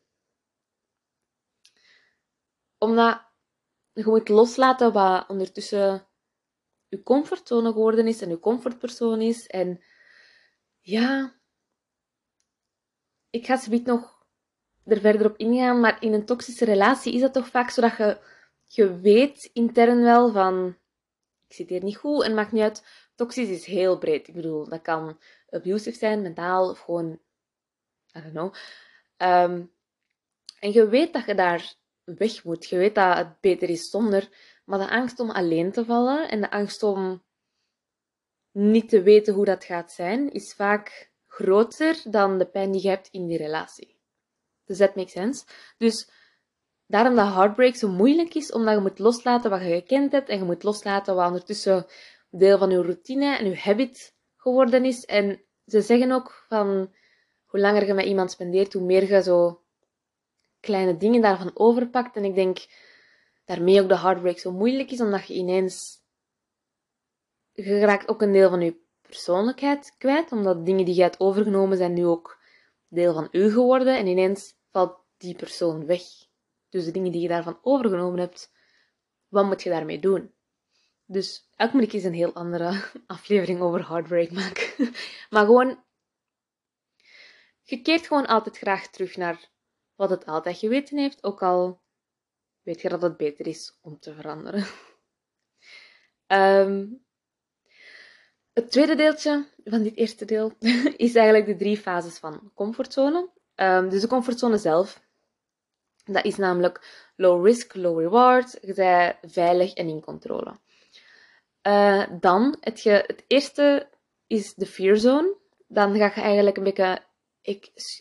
omdat 2.78 3.26
je 3.94 4.06
moet 4.06 4.30
loslaten 4.30 4.94
wat 4.94 5.30
ondertussen 5.30 6.08
je 6.88 7.04
comfortzone 7.04 7.72
geworden 7.72 8.08
is 8.08 8.22
en 8.22 8.30
je 8.30 8.40
comfortpersoon 8.40 9.22
is. 9.22 9.48
En 9.48 9.84
ja, 10.80 11.36
ik 13.30 13.46
ga 13.46 13.58
zoiets 13.58 13.86
nog 13.86 14.26
er 14.86 15.00
verder 15.00 15.30
op 15.30 15.38
ingaan, 15.38 15.80
maar 15.80 16.04
in 16.04 16.14
een 16.14 16.26
toxische 16.26 16.66
relatie 16.66 17.14
is 17.14 17.22
dat 17.22 17.34
toch 17.34 17.48
vaak 17.48 17.70
zo 17.70 17.82
dat 17.82 17.98
je, 17.98 18.20
je 18.64 19.00
weet 19.00 19.50
intern 19.54 20.02
wel 20.02 20.32
van, 20.32 20.78
ik 21.48 21.56
zit 21.56 21.70
hier 21.70 21.84
niet 21.84 21.98
goed 21.98 22.24
en 22.24 22.34
maakt 22.34 22.52
niet 22.52 22.64
uit. 22.64 23.07
Toxisch 23.18 23.50
is 23.50 23.66
heel 23.66 23.98
breed. 23.98 24.28
Ik 24.28 24.34
bedoel, 24.34 24.70
dat 24.70 24.82
kan 24.82 25.20
abusive 25.50 25.98
zijn, 25.98 26.22
mentaal 26.22 26.70
of 26.70 26.80
gewoon, 26.80 27.20
I 28.18 28.22
don't 28.22 28.32
know. 28.32 28.54
Um, 29.18 29.72
en 30.60 30.72
je 30.72 30.88
weet 30.88 31.14
dat 31.14 31.26
je 31.26 31.36
daar 31.36 31.76
weg 32.04 32.44
moet. 32.44 32.66
Je 32.66 32.78
weet 32.78 32.96
dat 32.96 33.18
het 33.18 33.40
beter 33.40 33.70
is 33.70 33.90
zonder, 33.90 34.30
maar 34.66 34.80
de 34.80 34.90
angst 34.90 35.20
om 35.20 35.30
alleen 35.30 35.72
te 35.72 35.86
vallen 35.86 36.30
en 36.30 36.42
de 36.42 36.52
angst 36.52 36.84
om 36.84 37.24
niet 38.52 38.90
te 38.90 39.02
weten 39.02 39.34
hoe 39.34 39.46
dat 39.46 39.64
gaat 39.64 39.92
zijn, 39.92 40.32
is 40.32 40.54
vaak 40.54 41.12
groter 41.28 42.02
dan 42.04 42.38
de 42.38 42.46
pijn 42.46 42.72
die 42.72 42.82
je 42.82 42.90
hebt 42.90 43.08
in 43.12 43.28
die 43.28 43.38
relatie. 43.38 44.00
Does 44.66 44.78
that 44.78 44.96
make 44.96 45.10
sense? 45.10 45.46
Dus 45.78 46.10
daarom 46.86 47.16
dat 47.16 47.34
heartbreak 47.34 47.76
zo 47.76 47.88
moeilijk 47.88 48.34
is, 48.34 48.52
omdat 48.52 48.76
je 48.76 48.82
moet 48.82 49.00
loslaten 49.00 49.50
wat 49.50 49.62
je 49.62 49.68
gekend 49.68 50.12
hebt 50.12 50.30
en 50.30 50.38
je 50.38 50.44
moet 50.44 50.64
loslaten 50.64 51.16
wat 51.16 51.28
ondertussen 51.28 51.86
deel 52.38 52.58
van 52.58 52.70
je 52.70 52.82
routine 52.82 53.38
en 53.38 53.50
je 53.50 53.58
habit 53.58 54.16
geworden 54.36 54.86
is. 54.86 55.06
En 55.06 55.42
ze 55.66 55.82
zeggen 55.82 56.12
ook 56.12 56.46
van 56.48 56.94
hoe 57.46 57.60
langer 57.60 57.86
je 57.86 57.94
met 57.94 58.06
iemand 58.06 58.32
spendeert, 58.32 58.74
hoe 58.74 58.84
meer 58.84 59.14
je 59.14 59.22
zo 59.22 59.62
kleine 60.60 60.98
dingen 60.98 61.22
daarvan 61.22 61.52
overpakt. 61.54 62.16
En 62.16 62.24
ik 62.24 62.36
denk 62.36 62.66
daarmee 63.46 63.82
ook 63.82 63.90
de 63.90 63.98
heartbreak 63.98 64.38
zo 64.38 64.52
moeilijk 64.52 64.92
is, 64.92 65.02
omdat 65.02 65.28
je 65.28 65.34
ineens... 65.34 66.06
Je 67.52 67.80
raakt 67.80 68.10
ook 68.10 68.22
een 68.22 68.32
deel 68.32 68.50
van 68.50 68.62
je 68.62 68.76
persoonlijkheid 69.02 69.96
kwijt, 69.98 70.32
omdat 70.32 70.66
dingen 70.66 70.86
die 70.86 70.96
je 70.96 71.02
hebt 71.02 71.20
overgenomen 71.20 71.78
zijn 71.78 71.94
nu 71.94 72.06
ook 72.06 72.40
deel 72.88 73.14
van 73.14 73.28
u 73.32 73.52
geworden. 73.52 73.98
En 73.98 74.08
ineens 74.08 74.54
valt 74.72 74.98
die 75.18 75.36
persoon 75.36 75.86
weg. 75.86 76.02
Dus 76.70 76.86
de 76.86 76.92
dingen 76.92 77.12
die 77.12 77.22
je 77.22 77.28
daarvan 77.28 77.60
overgenomen 77.62 78.20
hebt, 78.20 78.52
wat 79.28 79.46
moet 79.46 79.64
je 79.64 79.70
daarmee 79.70 80.00
doen? 80.00 80.32
Dus 81.10 81.50
elk 81.56 81.74
moet 81.74 81.94
ik 81.94 82.04
een 82.04 82.14
heel 82.14 82.34
andere 82.34 82.84
aflevering 83.08 83.60
over 83.62 83.88
heartbreak 83.88 84.32
maken. 84.32 84.94
maar 85.30 85.46
gewoon, 85.46 85.84
je 87.62 87.82
keert 87.82 88.08
gewoon 88.08 88.26
altijd 88.26 88.58
graag 88.58 88.88
terug 88.88 89.18
naar 89.18 89.50
wat 89.96 90.10
het 90.10 90.26
altijd 90.26 90.58
geweten 90.58 90.98
heeft, 90.98 91.24
ook 91.24 91.44
al 91.44 91.82
weet 92.62 92.82
je 92.82 92.90
dat 92.90 93.02
het 93.02 93.18
beter 93.18 93.48
is 93.48 93.78
om 93.82 94.00
te 94.00 94.14
veranderen. 94.14 94.66
Um, 96.28 97.06
het 98.60 98.72
tweede 98.72 98.96
deeltje 98.96 99.48
van 99.64 99.84
dit 99.84 99.96
eerste 99.96 100.26
deel 100.26 100.54
is 100.98 101.16
eigenlijk 101.16 101.46
de 101.46 101.56
drie 101.56 101.78
fases 101.78 102.18
van 102.18 102.52
comfortzone. 102.54 103.30
Um, 103.56 103.90
dus 103.90 104.02
de 104.02 104.08
comfortzone 104.08 104.58
zelf, 104.58 105.02
dat 106.06 106.26
is 106.26 106.36
namelijk 106.36 107.10
low 107.16 107.46
risk, 107.46 107.76
low 107.76 108.00
reward. 108.00 108.58
Je 108.62 108.74
bent 108.74 109.34
veilig 109.34 109.74
en 109.74 109.88
in 109.88 110.02
controle. 110.02 110.60
Uh, 111.68 112.08
dan, 112.20 112.58
het, 112.60 112.82
je, 112.82 113.04
het 113.08 113.24
eerste 113.28 113.90
is 114.28 114.54
de 114.54 114.66
fear 114.66 114.98
zone. 114.98 115.38
Dan 115.68 115.96
ga 115.96 116.06
je 116.06 116.22
eigenlijk 116.22 116.58
een 116.58 116.64
beetje 116.64 117.06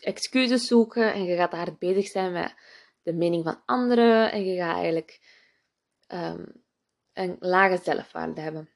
excuses 0.01 0.67
zoeken 0.67 1.13
en 1.13 1.23
je 1.23 1.35
gaat 1.35 1.51
hard 1.51 1.79
bezig 1.79 2.07
zijn 2.07 2.31
met 2.31 2.55
de 3.01 3.13
mening 3.13 3.43
van 3.43 3.61
anderen 3.65 4.31
en 4.31 4.45
je 4.45 4.57
gaat 4.57 4.75
eigenlijk 4.75 5.19
um, 6.07 6.63
een 7.13 7.35
lage 7.39 7.79
zelfwaarde 7.83 8.41
hebben. 8.41 8.69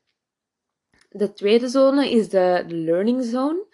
De 1.10 1.33
tweede 1.33 1.67
zone 1.67 2.12
is 2.12 2.29
de, 2.29 2.63
learning 2.67 3.24
zone. 3.24 3.65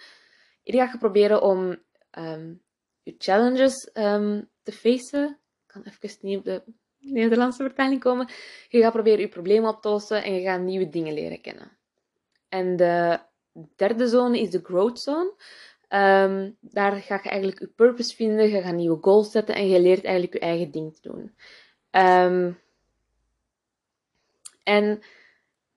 Hier 0.63 0.86
ga 0.86 0.91
je 0.91 0.97
proberen 0.97 1.41
om 1.41 1.83
um, 2.12 2.63
je 3.03 3.15
challenges 3.17 3.89
um, 3.93 4.50
te 4.63 4.71
facen. 4.71 5.29
Ik 5.29 5.67
kan 5.67 5.83
even 5.83 6.17
niet 6.21 6.38
op 6.38 6.43
de 6.43 6.63
Nederlandse 7.00 7.63
vertaling 7.63 8.00
komen. 8.00 8.27
Je 8.70 8.82
gaat 8.82 8.94
proberen 8.94 9.20
je 9.20 9.27
problemen 9.27 9.70
op 9.70 9.82
te 9.82 9.89
lossen 9.89 10.24
en 10.24 10.34
je 10.34 10.42
gaat 10.42 10.62
nieuwe 10.62 10.89
dingen 10.89 11.13
leren 11.13 11.42
kennen. 11.42 11.77
En 12.50 12.75
de 12.75 13.20
derde 13.75 14.08
zone 14.08 14.39
is 14.39 14.50
de 14.50 14.62
growth 14.63 15.00
zone. 15.00 15.34
Um, 15.89 16.58
daar 16.62 16.92
ga 16.92 17.20
je 17.24 17.30
eigenlijk 17.30 17.60
je 17.60 17.68
purpose 17.68 18.16
vinden, 18.16 18.50
je 18.50 18.62
gaat 18.62 18.74
nieuwe 18.74 18.98
goals 19.01 19.32
zetten 19.32 19.56
en 19.56 19.68
je 19.68 19.80
leert 19.80 20.04
eigenlijk 20.04 20.34
je 20.34 20.39
eigen 20.39 20.72
ding 20.72 20.96
te 20.96 21.01
doen. 21.01 21.36
Um, 21.92 22.60
en 24.63 25.01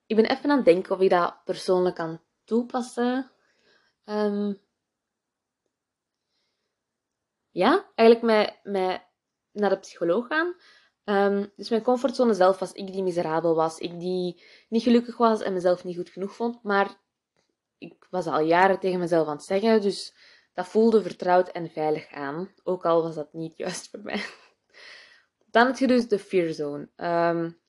ik 0.05 0.15
ben 0.15 0.25
even 0.25 0.49
aan 0.49 0.55
het 0.55 0.65
denken 0.65 0.91
of 0.91 1.01
ik 1.01 1.09
dat 1.09 1.43
persoonlijk 1.43 1.95
kan 1.95 2.21
toepassen? 2.43 3.31
Ehm, 4.05 4.53
ja, 7.49 7.91
eigenlijk 7.95 8.27
met, 8.27 8.73
met 8.73 9.01
naar 9.51 9.69
de 9.69 9.79
psycholoog 9.79 10.27
gaan. 10.27 10.55
Ehm, 11.03 11.45
dus 11.55 11.69
mijn 11.69 11.81
comfortzone 11.81 12.33
zelf 12.33 12.59
was 12.59 12.71
ik 12.71 12.91
die 12.91 13.03
miserabel 13.03 13.55
was. 13.55 13.77
Ik 13.77 13.99
die 13.99 14.43
niet 14.69 14.83
gelukkig 14.83 15.17
was 15.17 15.41
en 15.41 15.53
mezelf 15.53 15.83
niet 15.83 15.95
goed 15.95 16.09
genoeg 16.09 16.35
vond. 16.35 16.63
Maar 16.63 16.99
ik 17.77 18.07
was 18.09 18.25
al 18.25 18.39
jaren 18.39 18.79
tegen 18.79 18.99
mezelf 18.99 19.27
aan 19.27 19.35
het 19.35 19.45
zeggen. 19.45 19.81
Dus 19.81 20.15
dat 20.53 20.67
voelde 20.67 21.01
vertrouwd 21.01 21.49
en 21.49 21.69
veilig 21.69 22.11
aan. 22.11 22.53
Ook 22.63 22.85
al 22.85 23.03
was 23.03 23.15
dat 23.15 23.33
niet 23.33 23.57
juist 23.57 23.89
voor 23.89 23.99
mij. 23.99 24.23
Dan 25.51 25.67
heb 25.67 25.77
je 25.77 25.87
dus 25.87 26.07
de 26.07 26.19
fear 26.19 26.53
zone. 26.53 26.89
Um, 26.95 27.61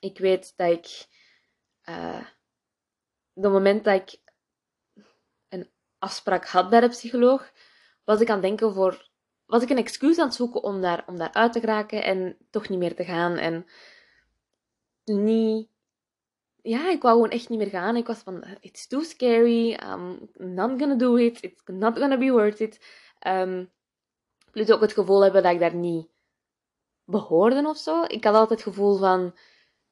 ik 0.00 0.18
weet 0.18 0.52
dat 0.56 0.70
ik... 0.70 1.06
Uh, 1.84 2.26
op 3.34 3.42
het 3.42 3.52
moment 3.52 3.84
dat 3.84 3.94
ik 3.94 4.20
een 5.48 5.70
afspraak 5.98 6.46
had 6.46 6.70
bij 6.70 6.80
de 6.80 6.88
psycholoog, 6.88 7.52
was 8.04 8.20
ik 8.20 8.28
aan 8.28 8.34
het 8.34 8.42
denken 8.42 8.74
voor... 8.74 9.09
Was 9.50 9.62
ik 9.62 9.70
een 9.70 9.76
excuus 9.76 10.18
aan 10.18 10.26
het 10.26 10.34
zoeken 10.34 10.62
om 10.62 10.80
daar, 10.80 11.04
om 11.06 11.18
daar 11.18 11.32
uit 11.32 11.52
te 11.52 11.60
geraken 11.60 12.04
en 12.04 12.36
toch 12.50 12.68
niet 12.68 12.78
meer 12.78 12.94
te 12.94 13.04
gaan. 13.04 13.36
En 13.36 13.66
niet... 15.04 15.68
Ja, 16.62 16.90
ik 16.90 17.02
wou 17.02 17.14
gewoon 17.14 17.30
echt 17.30 17.48
niet 17.48 17.58
meer 17.58 17.68
gaan. 17.68 17.96
Ik 17.96 18.06
was 18.06 18.18
van, 18.18 18.44
it's 18.60 18.86
too 18.86 19.02
scary. 19.02 19.72
I'm 19.72 20.30
not 20.38 20.78
gonna 20.78 20.94
do 20.94 21.16
it. 21.16 21.42
It's 21.42 21.62
not 21.66 21.98
gonna 21.98 22.18
be 22.18 22.30
worth 22.30 22.60
it. 22.60 22.80
Um, 23.26 23.70
plus 24.50 24.70
ook 24.70 24.80
het 24.80 24.92
gevoel 24.92 25.22
hebben 25.22 25.42
dat 25.42 25.52
ik 25.52 25.60
daar 25.60 25.74
niet 25.74 26.08
behoorde 27.04 27.68
of 27.68 27.76
zo. 27.76 28.02
Ik 28.02 28.24
had 28.24 28.34
altijd 28.34 28.64
het 28.64 28.68
gevoel 28.68 28.96
van, 28.96 29.34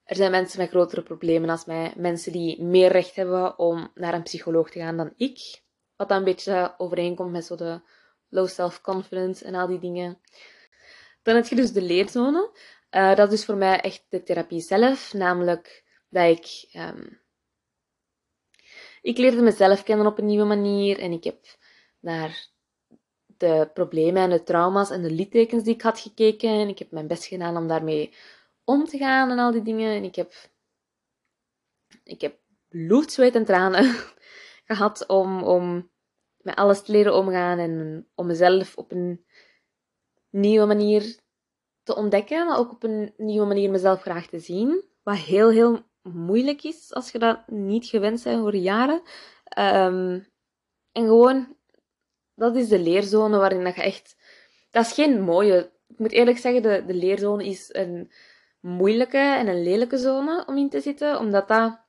er 0.04 0.16
zijn 0.16 0.30
mensen 0.30 0.60
met 0.60 0.68
grotere 0.68 1.02
problemen 1.02 1.50
als 1.50 1.64
mij. 1.64 1.92
Mensen 1.96 2.32
die 2.32 2.62
meer 2.62 2.92
recht 2.92 3.16
hebben 3.16 3.58
om 3.58 3.90
naar 3.94 4.14
een 4.14 4.22
psycholoog 4.22 4.70
te 4.70 4.78
gaan 4.78 4.96
dan 4.96 5.12
ik. 5.16 5.62
Wat 5.96 6.08
dan 6.08 6.18
een 6.18 6.24
beetje 6.24 6.74
overeenkomt 6.76 7.32
met 7.32 7.44
zo 7.44 7.56
de 7.56 7.80
low 8.28 8.48
self-confidence 8.48 9.44
en 9.44 9.54
al 9.54 9.66
die 9.66 9.78
dingen. 9.78 10.20
Dan 11.22 11.34
heb 11.34 11.46
je 11.46 11.54
dus 11.54 11.72
de 11.72 11.82
leerzone. 11.82 12.50
Uh, 12.90 13.14
dat 13.14 13.32
is 13.32 13.44
voor 13.44 13.56
mij 13.56 13.80
echt 13.80 14.04
de 14.08 14.22
therapie 14.22 14.60
zelf. 14.60 15.12
Namelijk 15.12 15.84
dat 16.08 16.38
ik... 16.38 16.68
Um, 16.72 17.20
ik 19.02 19.18
leerde 19.18 19.42
mezelf 19.42 19.82
kennen 19.82 20.06
op 20.06 20.18
een 20.18 20.26
nieuwe 20.26 20.44
manier. 20.44 20.98
En 20.98 21.12
ik 21.12 21.24
heb 21.24 21.44
naar 22.00 22.48
de 23.26 23.70
problemen 23.74 24.22
en 24.22 24.30
de 24.30 24.42
trauma's 24.42 24.90
en 24.90 25.02
de 25.02 25.10
littekens 25.10 25.64
die 25.64 25.74
ik 25.74 25.82
had 25.82 26.00
gekeken. 26.00 26.50
En 26.50 26.68
ik 26.68 26.78
heb 26.78 26.90
mijn 26.90 27.06
best 27.06 27.24
gedaan 27.24 27.56
om 27.56 27.68
daarmee 27.68 28.14
om 28.64 28.84
te 28.84 28.98
gaan 28.98 29.30
en 29.30 29.38
al 29.38 29.52
die 29.52 29.62
dingen. 29.62 29.94
En 29.94 30.04
ik 30.04 30.14
heb, 30.14 30.32
ik 32.04 32.20
heb 32.20 32.38
bloed, 32.68 33.12
zweet 33.12 33.34
en 33.34 33.44
tranen 33.44 33.96
gehad 34.68 35.06
om, 35.06 35.42
om 35.42 35.90
met 36.48 36.56
alles 36.56 36.82
te 36.82 36.92
leren 36.92 37.14
omgaan 37.14 37.58
en 37.58 38.06
om 38.14 38.26
mezelf 38.26 38.76
op 38.76 38.92
een 38.92 39.24
nieuwe 40.30 40.66
manier 40.66 41.18
te 41.82 41.96
ontdekken, 41.96 42.46
maar 42.46 42.58
ook 42.58 42.70
op 42.70 42.82
een 42.82 43.12
nieuwe 43.16 43.46
manier 43.46 43.70
mezelf 43.70 44.00
graag 44.00 44.26
te 44.26 44.38
zien. 44.38 44.84
Wat 45.02 45.16
heel, 45.16 45.50
heel 45.50 45.80
moeilijk 46.02 46.62
is 46.62 46.94
als 46.94 47.10
je 47.10 47.18
dat 47.18 47.46
niet 47.46 47.86
gewend 47.86 48.22
bent 48.22 48.40
voor 48.40 48.56
jaren. 48.56 49.02
Um, 49.58 50.26
en 50.92 51.04
gewoon, 51.04 51.56
dat 52.34 52.56
is 52.56 52.68
de 52.68 52.78
leerzone 52.78 53.38
waarin 53.38 53.64
dat 53.64 53.74
je 53.74 53.82
echt... 53.82 54.16
Dat 54.70 54.84
is 54.84 54.92
geen 54.92 55.20
mooie... 55.20 55.72
Ik 55.88 55.98
moet 55.98 56.12
eerlijk 56.12 56.38
zeggen, 56.38 56.62
de, 56.62 56.84
de 56.86 56.94
leerzone 56.94 57.44
is 57.44 57.68
een 57.74 58.12
moeilijke 58.60 59.18
en 59.18 59.48
een 59.48 59.62
lelijke 59.62 59.96
zone 59.96 60.44
om 60.46 60.56
in 60.56 60.68
te 60.68 60.80
zitten, 60.80 61.18
omdat 61.18 61.48
dat... 61.48 61.86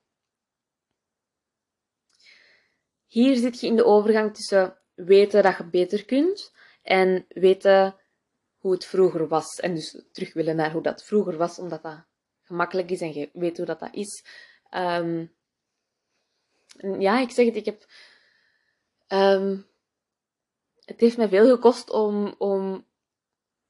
Hier 3.10 3.36
zit 3.36 3.60
je 3.60 3.68
in 3.68 3.76
de 3.76 3.86
overgang 3.86 4.36
tussen 4.36 4.78
weten 4.94 5.44
dat 5.44 5.58
je 5.58 5.64
beter 5.64 6.06
kunt 6.06 6.54
en 6.82 7.26
weten 7.28 7.96
hoe 8.58 8.72
het 8.72 8.86
vroeger 8.86 9.28
was. 9.28 9.60
En 9.60 9.76
dus 9.76 10.04
terug 10.12 10.34
willen 10.34 10.56
naar 10.56 10.72
hoe 10.72 10.82
dat 10.82 11.04
vroeger 11.04 11.38
was, 11.38 11.60
omdat 11.60 11.84
dat 11.84 12.06
gemakkelijk 12.42 12.90
is 12.90 13.02
en 13.02 13.14
je 13.14 13.30
weet 13.34 13.58
hoe 13.58 13.66
dat, 13.66 13.80
dat 13.80 13.94
is. 13.94 14.26
Um, 14.76 15.34
ja, 17.00 17.20
ik 17.20 17.32
zeg 17.32 17.46
het, 17.46 17.56
ik 17.56 17.66
heb... 17.66 17.86
Um, 19.08 19.68
het 20.86 21.00
heeft 21.00 21.18
mij 21.18 21.30
veel 21.30 21.56
gekost 21.56 21.90
om, 21.90 22.36
om 22.38 22.86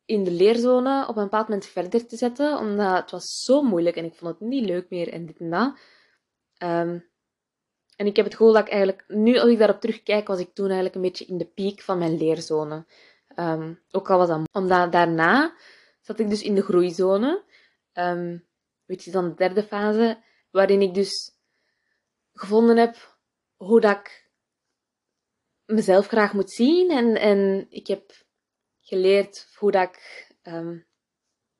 in 0.05 0.23
de 0.23 0.31
leerzone 0.31 1.07
op 1.07 1.17
een 1.17 1.23
bepaald 1.23 1.47
moment 1.47 1.65
verder 1.65 2.07
te 2.07 2.17
zetten, 2.17 2.57
omdat 2.57 3.01
het 3.01 3.11
was 3.11 3.43
zo 3.43 3.61
moeilijk 3.61 3.95
en 3.95 4.05
ik 4.05 4.15
vond 4.15 4.39
het 4.39 4.49
niet 4.49 4.65
leuk 4.65 4.89
meer 4.89 5.13
en 5.13 5.25
dit 5.25 5.39
en 5.39 5.49
dat. 5.49 5.79
Um, 6.63 7.08
en 7.99 8.05
ik 8.05 8.15
heb 8.15 8.25
het 8.25 8.35
gevoel 8.35 8.53
dat 8.53 8.61
ik 8.61 8.69
eigenlijk, 8.69 9.03
nu 9.07 9.37
als 9.37 9.49
ik 9.49 9.57
daarop 9.57 9.79
terugkijk, 9.81 10.27
was 10.27 10.39
ik 10.39 10.53
toen 10.53 10.65
eigenlijk 10.65 10.95
een 10.95 11.01
beetje 11.01 11.25
in 11.25 11.37
de 11.37 11.45
piek 11.45 11.81
van 11.81 11.97
mijn 11.97 12.17
leerzone. 12.17 12.85
Um, 13.35 13.81
ook 13.91 14.09
al 14.09 14.17
was 14.17 14.27
dat 14.27 14.49
omdat 14.51 14.91
daarna 14.91 15.53
zat 16.01 16.19
ik 16.19 16.29
dus 16.29 16.41
in 16.41 16.55
de 16.55 16.61
groeizone, 16.61 17.43
um, 17.93 18.45
weet 18.85 19.03
je, 19.03 19.11
dan 19.11 19.29
de 19.29 19.35
derde 19.35 19.63
fase, 19.63 20.23
waarin 20.51 20.81
ik 20.81 20.93
dus 20.93 21.31
gevonden 22.33 22.77
heb 22.77 23.17
hoe 23.55 23.81
dat 23.81 23.97
ik 23.97 24.29
mezelf 25.65 26.07
graag 26.07 26.33
moet 26.33 26.51
zien 26.51 26.91
en, 26.91 27.15
en 27.15 27.67
ik 27.69 27.87
heb 27.87 28.11
geleerd 28.81 29.47
hoe 29.55 29.71
dat 29.71 29.89
ik 29.89 30.27
um, 30.43 30.85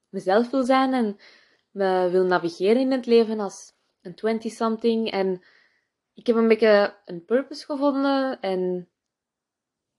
mezelf 0.10 0.50
wil 0.50 0.64
zijn 0.64 0.94
en 0.94 1.20
me 1.72 2.10
wil 2.12 2.24
navigeren 2.24 2.82
in 2.82 2.92
het 2.92 3.06
leven 3.06 3.40
als 3.40 3.74
een 4.02 4.42
20-something. 4.42 5.12
En 5.12 5.44
ik 6.20 6.28
heb 6.28 6.36
een 6.36 6.48
beetje 6.48 6.98
een 7.06 7.26
purpose 7.26 7.66
gevonden. 7.66 8.40
En 8.42 8.90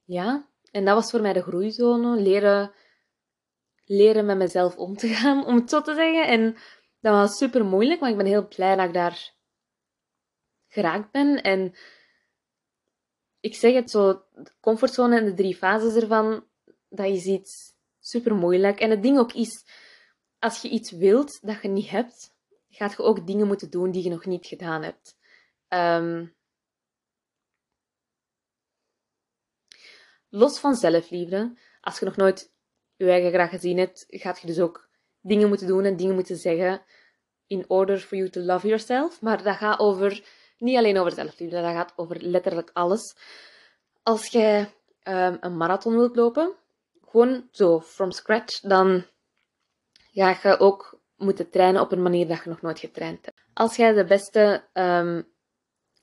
ja, 0.04 0.48
en 0.70 0.84
dat 0.84 0.94
was 0.94 1.10
voor 1.10 1.20
mij 1.20 1.32
de 1.32 1.42
groeizone. 1.42 2.20
Leren, 2.20 2.72
leren 3.84 4.26
met 4.26 4.36
mezelf 4.36 4.76
om 4.76 4.96
te 4.96 5.08
gaan, 5.08 5.44
om 5.48 5.54
het 5.54 5.70
zo 5.70 5.80
te 5.80 5.94
zeggen. 5.94 6.26
En 6.26 6.56
dat 7.00 7.12
was 7.12 7.36
super 7.36 7.64
moeilijk, 7.64 8.00
maar 8.00 8.10
ik 8.10 8.16
ben 8.16 8.26
heel 8.26 8.48
blij 8.48 8.76
dat 8.76 8.86
ik 8.86 8.94
daar 8.94 9.34
geraakt 10.68 11.10
ben. 11.10 11.42
En 11.42 11.74
ik 13.40 13.54
zeg 13.54 13.74
het 13.74 13.90
zo, 13.90 14.12
de 14.34 14.52
comfortzone 14.60 15.18
en 15.18 15.24
de 15.24 15.34
drie 15.34 15.56
fases 15.56 15.94
ervan, 15.94 16.44
dat 16.88 17.06
is 17.06 17.24
iets 17.24 17.74
super 18.00 18.34
moeilijk. 18.34 18.80
En 18.80 18.90
het 18.90 19.02
ding 19.02 19.18
ook 19.18 19.32
is, 19.32 19.64
als 20.38 20.62
je 20.62 20.68
iets 20.68 20.90
wilt 20.90 21.46
dat 21.46 21.62
je 21.62 21.68
niet 21.68 21.90
hebt, 21.90 22.34
gaat 22.70 22.92
je 22.92 23.02
ook 23.02 23.26
dingen 23.26 23.46
moeten 23.46 23.70
doen 23.70 23.90
die 23.90 24.02
je 24.02 24.10
nog 24.10 24.24
niet 24.24 24.46
gedaan 24.46 24.82
hebt. 24.82 25.18
Um, 25.74 26.34
los 30.28 30.58
van 30.58 30.74
zelfliefde, 30.74 31.58
als 31.80 31.98
je 31.98 32.04
nog 32.04 32.16
nooit 32.16 32.52
je 32.96 33.10
eigen 33.10 33.32
graag 33.32 33.50
gezien 33.50 33.78
hebt, 33.78 34.04
gaat 34.08 34.40
je 34.40 34.46
dus 34.46 34.60
ook 34.60 34.88
dingen 35.20 35.48
moeten 35.48 35.66
doen 35.66 35.84
en 35.84 35.96
dingen 35.96 36.14
moeten 36.14 36.36
zeggen 36.36 36.82
in 37.46 37.64
order 37.68 37.98
for 37.98 38.16
you 38.16 38.30
to 38.30 38.40
love 38.40 38.66
yourself. 38.66 39.20
Maar 39.20 39.42
dat 39.42 39.56
gaat 39.56 39.78
over, 39.78 40.24
niet 40.58 40.76
alleen 40.76 40.98
over 40.98 41.12
zelfliefde, 41.12 41.62
dat 41.62 41.72
gaat 41.72 41.92
over 41.96 42.22
letterlijk 42.22 42.70
alles. 42.72 43.16
Als 44.02 44.26
jij 44.26 44.60
um, 45.02 45.36
een 45.40 45.56
marathon 45.56 45.96
wilt 45.96 46.16
lopen, 46.16 46.54
gewoon 47.04 47.48
zo 47.50 47.80
from 47.80 48.10
scratch, 48.10 48.60
dan 48.60 49.06
ga 50.12 50.38
je 50.42 50.58
ook 50.58 51.00
moeten 51.16 51.50
trainen 51.50 51.80
op 51.80 51.92
een 51.92 52.02
manier 52.02 52.28
dat 52.28 52.42
je 52.44 52.50
nog 52.50 52.62
nooit 52.62 52.78
getraind 52.78 53.24
hebt. 53.24 53.38
Als 53.52 53.76
jij 53.76 53.92
de 53.92 54.04
beste 54.04 54.64
um, 54.72 55.28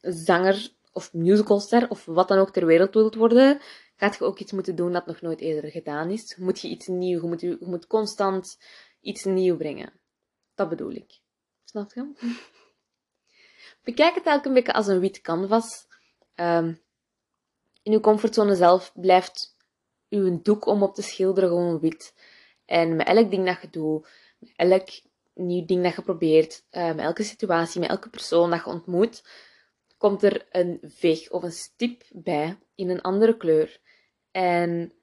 zanger 0.01 0.75
of 0.91 1.13
musicalster 1.13 1.89
of 1.89 2.05
wat 2.05 2.27
dan 2.27 2.37
ook 2.37 2.51
ter 2.51 2.65
wereld 2.65 2.93
wilt 2.93 3.15
worden, 3.15 3.59
gaat 3.95 4.17
je 4.17 4.23
ook 4.23 4.39
iets 4.39 4.51
moeten 4.51 4.75
doen 4.75 4.91
dat 4.91 5.05
nog 5.05 5.21
nooit 5.21 5.41
eerder 5.41 5.71
gedaan 5.71 6.09
is. 6.09 6.35
Moet 6.35 6.59
je 6.59 6.67
iets 6.67 6.87
nieuws, 6.87 7.21
je 7.21 7.27
moet, 7.27 7.41
je 7.41 7.57
moet 7.59 7.87
constant 7.87 8.57
iets 9.01 9.23
nieuws 9.23 9.57
brengen. 9.57 9.93
Dat 10.55 10.69
bedoel 10.69 10.91
ik. 10.91 11.19
Snap 11.63 11.93
je? 11.93 12.11
Bekijk 13.83 14.15
het 14.23 14.45
een 14.45 14.53
beetje 14.53 14.73
als 14.73 14.87
een 14.87 14.99
wit 14.99 15.21
canvas. 15.21 15.87
Um, 16.35 16.81
in 17.83 17.91
je 17.91 17.99
comfortzone 17.99 18.55
zelf 18.55 18.91
blijft 18.95 19.55
uw 20.09 20.41
doek 20.41 20.65
om 20.65 20.83
op 20.83 20.95
te 20.95 21.01
schilderen 21.01 21.49
gewoon 21.49 21.79
wit. 21.79 22.13
En 22.65 22.95
met 22.95 23.07
elk 23.07 23.31
ding 23.31 23.45
dat 23.45 23.61
je 23.61 23.69
doet, 23.69 24.07
met 24.39 24.51
elk 24.55 24.89
nieuw 25.33 25.65
ding 25.65 25.83
dat 25.83 25.95
je 25.95 26.01
probeert, 26.01 26.65
uh, 26.71 26.87
met 26.87 27.05
elke 27.05 27.23
situatie, 27.23 27.79
met 27.79 27.89
elke 27.89 28.09
persoon 28.09 28.49
dat 28.49 28.63
je 28.63 28.65
ontmoet, 28.65 29.23
komt 29.97 30.23
er 30.23 30.47
een 30.51 30.79
veeg 30.81 31.29
of 31.29 31.43
een 31.43 31.51
stip 31.51 32.03
bij 32.11 32.57
in 32.75 32.89
een 32.89 33.01
andere 33.01 33.37
kleur. 33.37 33.79
En 34.31 34.93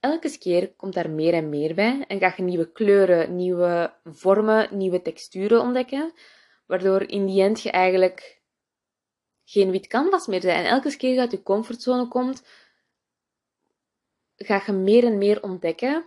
elke 0.00 0.38
keer 0.38 0.74
komt 0.74 0.94
daar 0.94 1.10
meer 1.10 1.34
en 1.34 1.48
meer 1.48 1.74
bij 1.74 2.04
en 2.08 2.18
ga 2.18 2.34
je 2.36 2.42
nieuwe 2.42 2.72
kleuren, 2.72 3.36
nieuwe 3.36 3.94
vormen, 4.04 4.76
nieuwe 4.76 5.02
texturen 5.02 5.60
ontdekken, 5.60 6.12
waardoor 6.66 7.02
in 7.02 7.26
die 7.26 7.42
end 7.42 7.62
je 7.62 7.70
eigenlijk 7.70 8.42
geen 9.44 9.70
wit 9.70 9.86
canvas 9.86 10.26
meer 10.26 10.40
bent. 10.40 10.58
En 10.58 10.70
elke 10.70 10.96
keer 10.96 11.12
je 11.12 11.20
uit 11.20 11.30
je 11.30 11.42
comfortzone 11.42 12.08
komt, 12.08 12.42
ga 14.36 14.62
je 14.66 14.72
meer 14.72 15.04
en 15.04 15.18
meer 15.18 15.42
ontdekken 15.42 16.06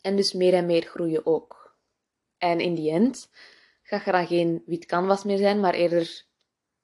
en 0.00 0.16
dus 0.16 0.32
meer 0.32 0.54
en 0.54 0.66
meer 0.66 0.82
groeien 0.82 1.26
ook. 1.26 1.78
En 2.38 2.60
in 2.60 2.74
die 2.74 2.90
end 2.90 3.30
ga 3.82 4.02
je 4.04 4.12
dan 4.12 4.26
geen 4.26 4.62
wit 4.66 4.86
canvas 4.86 5.24
meer 5.24 5.38
zijn, 5.38 5.60
maar 5.60 5.74
eerder 5.74 6.28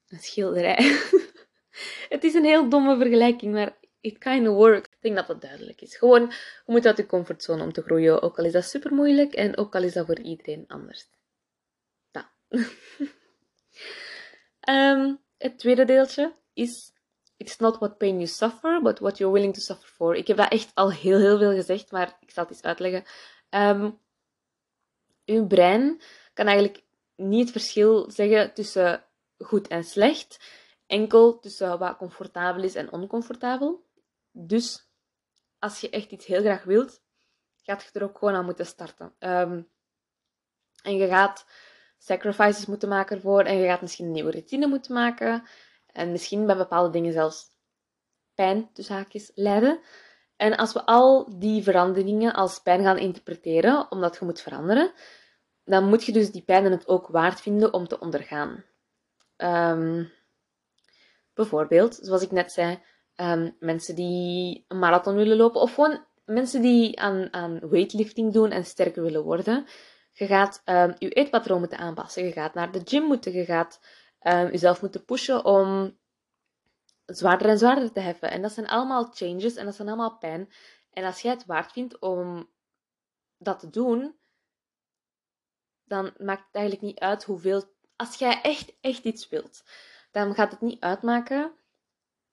een 0.09 0.19
schilderij. 0.19 0.77
het 2.14 2.25
is 2.25 2.35
een 2.35 2.45
heel 2.45 2.69
domme 2.69 2.97
vergelijking, 2.97 3.53
maar 3.53 3.77
it 4.01 4.19
kind 4.19 4.49
of 4.49 4.55
works. 4.55 4.88
Ik 4.88 5.01
denk 5.01 5.16
dat 5.16 5.27
dat 5.27 5.40
duidelijk 5.40 5.81
is. 5.81 5.97
Gewoon, 5.97 6.23
je 6.66 6.73
moet 6.73 6.87
uit 6.87 6.97
je 6.97 7.07
comfortzone 7.07 7.62
om 7.62 7.73
te 7.73 7.83
groeien. 7.83 8.23
Ook 8.23 8.38
al 8.38 8.45
is 8.45 8.53
dat 8.53 8.64
super 8.64 8.92
moeilijk 8.92 9.35
en 9.35 9.57
ook 9.57 9.75
al 9.75 9.83
is 9.83 9.92
dat 9.92 10.07
voor 10.07 10.21
iedereen 10.21 10.64
anders. 10.69 11.09
Dat. 12.11 12.27
Ehm, 14.61 15.14
het 15.38 15.59
tweede 15.59 15.85
deeltje 15.85 16.33
is 16.53 16.95
It's 17.38 17.59
not 17.59 17.79
what 17.79 17.99
pain 17.99 18.16
you 18.16 18.27
suffer, 18.27 18.81
but 18.83 19.01
what 19.01 19.19
you're 19.19 19.33
willing 19.33 19.55
to 19.55 19.61
suffer 19.61 19.88
for. 19.88 20.14
Ik 20.14 20.27
heb 20.27 20.37
dat 20.37 20.53
echt 20.53 20.71
al 20.75 20.92
heel, 20.92 21.19
heel 21.19 21.38
veel 21.38 21.53
gezegd, 21.53 21.90
maar 21.90 22.16
ik 22.21 22.31
zal 22.31 22.42
het 22.42 22.53
eens 22.53 22.62
uitleggen. 22.62 23.05
Um, 23.51 23.99
uw 25.27 25.47
brein 25.47 26.01
kan 26.35 26.47
eigenlijk 26.47 26.83
niet 27.16 27.42
het 27.42 27.51
verschil 27.51 28.11
zeggen 28.11 28.55
tussen 28.55 29.05
goed 29.38 29.68
en 29.68 29.85
slecht, 29.85 30.40
enkel 30.87 31.38
tussen 31.38 31.79
wat 31.79 31.96
comfortabel 31.96 32.62
is 32.62 32.75
en 32.75 32.92
oncomfortabel. 32.92 33.87
Dus 34.31 34.88
als 35.59 35.81
je 35.81 35.90
echt 35.90 36.11
iets 36.11 36.27
heel 36.27 36.40
graag 36.40 36.64
wilt, 36.64 37.03
gaat 37.62 37.83
je 37.83 37.99
er 37.99 38.05
ook 38.05 38.18
gewoon 38.18 38.35
aan 38.35 38.44
moeten 38.44 38.66
starten. 38.66 39.14
Um, 39.18 39.68
en 40.83 40.96
je 40.96 41.09
gaat 41.09 41.46
sacrifices 41.99 42.66
moeten 42.66 42.88
maken 42.88 43.16
ervoor 43.16 43.42
en 43.42 43.57
je 43.57 43.66
gaat 43.66 43.81
misschien 43.81 44.07
een 44.07 44.12
nieuwe 44.12 44.31
routine 44.31 44.66
moeten 44.66 44.94
maken. 44.94 45.42
En 45.87 46.11
misschien 46.11 46.46
bij 46.46 46.57
bepaalde 46.57 46.90
dingen 46.90 47.12
zelfs 47.12 47.55
pijn, 48.35 48.72
tussen 48.72 48.94
haakjes, 48.94 49.31
lijden. 49.35 49.81
En 50.37 50.57
als 50.57 50.72
we 50.72 50.87
al 50.87 51.38
die 51.38 51.62
veranderingen 51.62 52.35
als 52.35 52.61
pijn 52.61 52.83
gaan 52.83 52.99
interpreteren, 52.99 53.90
omdat 53.90 54.16
je 54.18 54.25
moet 54.25 54.40
veranderen, 54.40 54.92
dan 55.64 55.88
moet 55.88 56.05
je 56.05 56.12
dus 56.12 56.31
die 56.31 56.42
pijn 56.42 56.64
het 56.64 56.88
ook 56.88 57.07
waard 57.07 57.40
vinden 57.40 57.72
om 57.72 57.88
te 57.88 57.99
ondergaan. 58.01 58.64
Um, 59.37 60.12
bijvoorbeeld, 61.35 61.94
zoals 61.94 62.22
ik 62.22 62.31
net 62.31 62.53
zei, 62.53 62.83
um, 63.16 63.57
mensen 63.59 63.94
die 63.94 64.64
een 64.68 64.79
marathon 64.79 65.14
willen 65.14 65.37
lopen, 65.37 65.61
of 65.61 65.75
gewoon 65.75 66.05
mensen 66.25 66.62
die 66.62 67.01
aan, 67.01 67.33
aan 67.33 67.68
weightlifting 67.68 68.33
doen 68.33 68.51
en 68.51 68.64
sterker 68.64 69.03
willen 69.03 69.22
worden. 69.25 69.66
Je 70.12 70.27
gaat 70.27 70.62
um, 70.64 70.94
je 70.99 71.09
eetpatroon 71.09 71.59
moeten 71.59 71.79
aanpassen. 71.79 72.25
Je 72.25 72.33
gaat 72.33 72.55
naar 72.55 72.72
de 72.72 72.81
gym 72.85 73.03
moeten. 73.03 73.33
Je 73.33 73.44
gaat 73.44 73.81
jezelf 74.51 74.81
moeten 74.81 75.05
pushen 75.05 75.44
om 75.44 75.99
zwaarder 77.07 77.49
en 77.49 77.59
zwaarder 77.59 77.92
te 77.92 78.01
heffen. 78.01 78.31
En 78.31 78.42
dat 78.42 78.53
zijn 78.53 78.66
allemaal 78.66 79.05
changes 79.05 79.55
en 79.55 79.64
dat 79.64 79.75
zijn 79.75 79.88
allemaal 79.88 80.18
pijn. 80.18 80.53
En 80.90 81.05
als 81.05 81.20
jij 81.20 81.33
het 81.33 81.46
waard 81.46 81.72
vindt 81.72 81.99
om 81.99 82.51
dat 83.38 83.59
te 83.59 83.70
doen, 83.70 84.16
dan 85.85 86.14
maakt 86.18 86.46
het 86.46 86.55
eigenlijk 86.55 86.85
niet 86.85 86.99
uit 86.99 87.25
hoeveel. 87.25 87.75
Als 87.97 88.17
jij 88.17 88.43
echt, 88.43 88.73
echt 88.81 89.05
iets 89.05 89.29
wilt, 89.29 89.65
dan 90.11 90.35
gaat 90.35 90.51
het 90.51 90.61
niet 90.61 90.81
uitmaken 90.81 91.55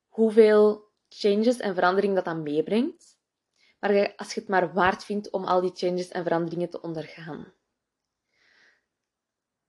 hoeveel 0.08 0.92
changes 1.10 1.58
en 1.58 1.74
veranderingen 1.74 2.16
dat 2.16 2.26
dan 2.26 2.44
meebrengt. 2.44 3.18
Maar 3.80 4.16
als 4.16 4.34
je 4.34 4.40
het 4.40 4.50
maar 4.50 4.74
waard 4.74 5.06
vindt 5.06 5.30
om 5.30 5.44
al 5.44 5.62
die 5.62 5.72
changes 5.74 6.08
en 6.08 6.24
veranderingen 6.24 6.70
te 6.70 6.82
ondergaan. 6.82 7.54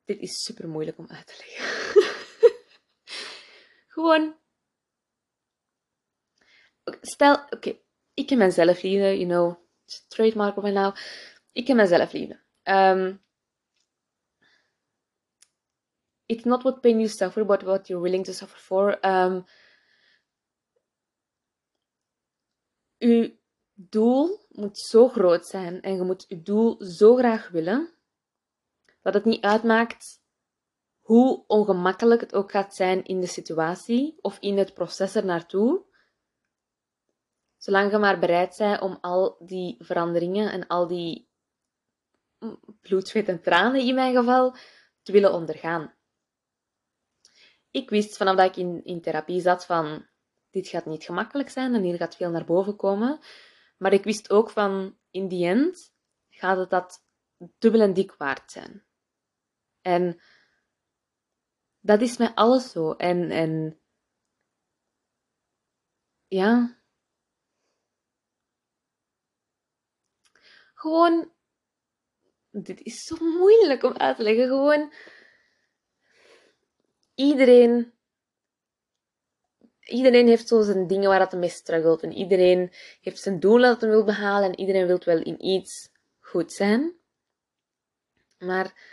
Dit 0.04 0.20
is 0.20 0.42
super 0.42 0.68
moeilijk 0.68 0.98
om 0.98 1.06
uit 1.08 1.26
te 1.26 1.34
leggen. 1.36 2.02
Gewoon. 3.94 4.36
Stel, 7.00 7.34
oké, 7.50 7.78
ik 8.14 8.28
heb 8.28 8.38
mijn 8.38 8.52
zelfliefde, 8.52 9.18
you 9.18 9.26
know, 9.26 9.56
trademark 10.08 10.56
of 10.56 10.62
mij 10.62 10.72
nou. 10.72 10.94
Ik 11.52 11.66
heb 11.66 11.76
mijn 11.76 11.88
zelfliefde. 11.88 12.40
Um, 12.62 13.23
it's 16.26 16.44
not 16.44 16.62
what 16.62 16.80
pain 16.80 16.98
you 16.98 17.08
suffer, 17.08 17.44
but 17.44 17.62
what 17.62 17.88
you're 17.88 18.02
willing 18.02 18.24
to 18.24 18.32
suffer 18.32 18.58
for. 18.58 18.98
Um, 19.02 19.44
uw 22.98 23.30
doel 23.74 24.46
moet 24.48 24.78
zo 24.78 25.08
groot 25.08 25.46
zijn 25.46 25.80
en 25.80 25.96
je 25.96 26.02
moet 26.02 26.24
je 26.28 26.42
doel 26.42 26.84
zo 26.84 27.16
graag 27.16 27.48
willen 27.48 27.94
dat 29.02 29.14
het 29.14 29.24
niet 29.24 29.44
uitmaakt 29.44 30.22
hoe 31.00 31.44
ongemakkelijk 31.46 32.20
het 32.20 32.34
ook 32.34 32.50
gaat 32.50 32.74
zijn 32.74 33.04
in 33.04 33.20
de 33.20 33.26
situatie 33.26 34.18
of 34.20 34.38
in 34.38 34.58
het 34.58 34.74
proces 34.74 35.14
er 35.14 35.24
naartoe. 35.24 35.84
Zolang 37.56 37.90
je 37.90 37.98
maar 37.98 38.18
bereid 38.18 38.54
bent 38.58 38.80
om 38.80 38.98
al 39.00 39.36
die 39.38 39.76
veranderingen 39.78 40.52
en 40.52 40.66
al 40.66 40.86
die 40.86 41.28
bloed, 42.80 43.08
zweet 43.08 43.28
en 43.28 43.42
tranen 43.42 43.80
in 43.80 43.94
mijn 43.94 44.14
geval 44.14 44.56
te 45.02 45.12
willen 45.12 45.32
ondergaan. 45.32 45.94
Ik 47.74 47.90
wist 47.90 48.16
vanaf 48.16 48.36
dat 48.36 48.56
ik 48.56 48.82
in, 48.84 49.00
therapie 49.00 49.40
zat 49.40 49.66
van 49.66 50.06
dit 50.50 50.68
gaat 50.68 50.86
niet 50.86 51.04
gemakkelijk 51.04 51.48
zijn 51.48 51.74
en 51.74 51.82
hier 51.82 51.96
gaat 51.96 52.16
veel 52.16 52.30
naar 52.30 52.44
boven 52.44 52.76
komen. 52.76 53.20
Maar 53.78 53.92
ik 53.92 54.04
wist 54.04 54.30
ook 54.30 54.50
van 54.50 54.98
in 55.10 55.28
die 55.28 55.46
end 55.46 55.94
gaat 56.28 56.56
het 56.56 56.70
dat 56.70 57.04
dubbel 57.58 57.80
en 57.80 57.94
dik 57.94 58.14
waard 58.14 58.50
zijn. 58.52 58.84
En 59.80 60.20
dat 61.80 62.00
is 62.00 62.16
met 62.16 62.34
alles 62.34 62.70
zo. 62.70 62.92
En, 62.92 63.30
en 63.30 63.80
ja. 66.26 66.78
Gewoon, 70.74 71.32
dit 72.50 72.80
is 72.80 73.02
zo 73.02 73.16
moeilijk 73.20 73.82
om 73.82 73.96
uit 73.96 74.16
te 74.16 74.22
leggen. 74.22 74.46
Gewoon, 74.46 74.92
iedereen, 77.14 77.92
iedereen 79.80 80.26
heeft 80.26 80.48
zo 80.48 80.62
zijn 80.62 80.86
dingen 80.86 81.08
waar 81.08 81.28
hij 81.28 81.38
mee 81.38 81.48
struggelt. 81.48 82.02
En 82.02 82.12
iedereen 82.12 82.72
heeft 83.00 83.20
zijn 83.20 83.40
doel 83.40 83.60
dat 83.60 83.80
hij 83.80 83.90
wil 83.90 84.04
behalen. 84.04 84.48
En 84.48 84.58
iedereen 84.58 84.86
wil 84.86 85.00
wel 85.04 85.22
in 85.22 85.44
iets 85.44 85.90
goed 86.20 86.52
zijn. 86.52 86.92
Maar 88.38 88.92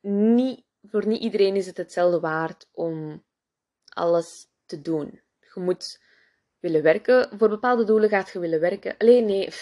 niet 0.00 0.64
voor 0.82 1.06
niet 1.06 1.20
iedereen 1.20 1.56
is 1.56 1.66
het 1.66 1.76
hetzelfde 1.76 2.20
waard 2.20 2.68
om 2.72 3.24
alles 3.88 4.48
te 4.66 4.80
doen. 4.80 5.20
Je 5.54 5.60
moet 5.60 6.00
willen 6.60 6.82
werken. 6.82 7.38
Voor 7.38 7.48
bepaalde 7.48 7.84
doelen 7.84 8.08
gaat 8.08 8.30
je 8.30 8.38
willen 8.38 8.60
werken. 8.60 8.94
Alleen 8.98 9.26
nee. 9.26 9.48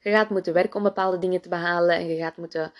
Je 0.00 0.10
gaat 0.10 0.30
moeten 0.30 0.52
werken 0.52 0.76
om 0.76 0.82
bepaalde 0.82 1.18
dingen 1.18 1.40
te 1.40 1.48
behalen. 1.48 1.96
En 1.96 2.06
je 2.06 2.16
gaat 2.16 2.36
moeten 2.36 2.72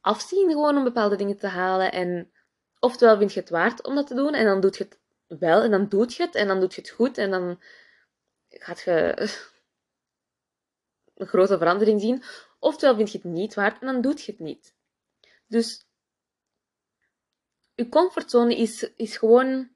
afzien 0.00 0.50
gewoon 0.50 0.76
om 0.76 0.84
bepaalde 0.84 1.16
dingen 1.16 1.38
te 1.38 1.46
halen. 1.46 1.92
En 1.92 2.30
oftewel 2.80 3.18
vind 3.18 3.32
je 3.32 3.40
het 3.40 3.50
waard 3.50 3.84
om 3.86 3.94
dat 3.94 4.06
te 4.06 4.14
doen. 4.14 4.34
En 4.34 4.44
dan 4.44 4.60
doe 4.60 4.74
je 4.78 4.84
het 4.84 4.98
wel. 5.40 5.62
En 5.62 5.70
dan 5.70 5.88
doe 5.88 6.06
je 6.08 6.22
het. 6.22 6.34
En 6.34 6.46
dan 6.46 6.60
doe 6.60 6.68
je 6.74 6.80
het 6.80 6.90
goed. 6.90 7.18
En 7.18 7.30
dan 7.30 7.62
gaat 8.48 8.80
je 8.80 9.14
een 11.14 11.26
grote 11.26 11.58
verandering 11.58 12.00
zien. 12.00 12.22
Oftewel 12.58 12.96
vind 12.96 13.12
je 13.12 13.18
het 13.18 13.26
niet 13.26 13.54
waard. 13.54 13.80
En 13.80 13.86
dan 13.86 14.00
doe 14.00 14.12
je 14.16 14.30
het 14.30 14.40
niet. 14.40 14.74
Dus 15.46 15.86
je 17.74 17.88
comfortzone 17.88 18.56
is, 18.56 18.92
is 18.96 19.16
gewoon 19.16 19.74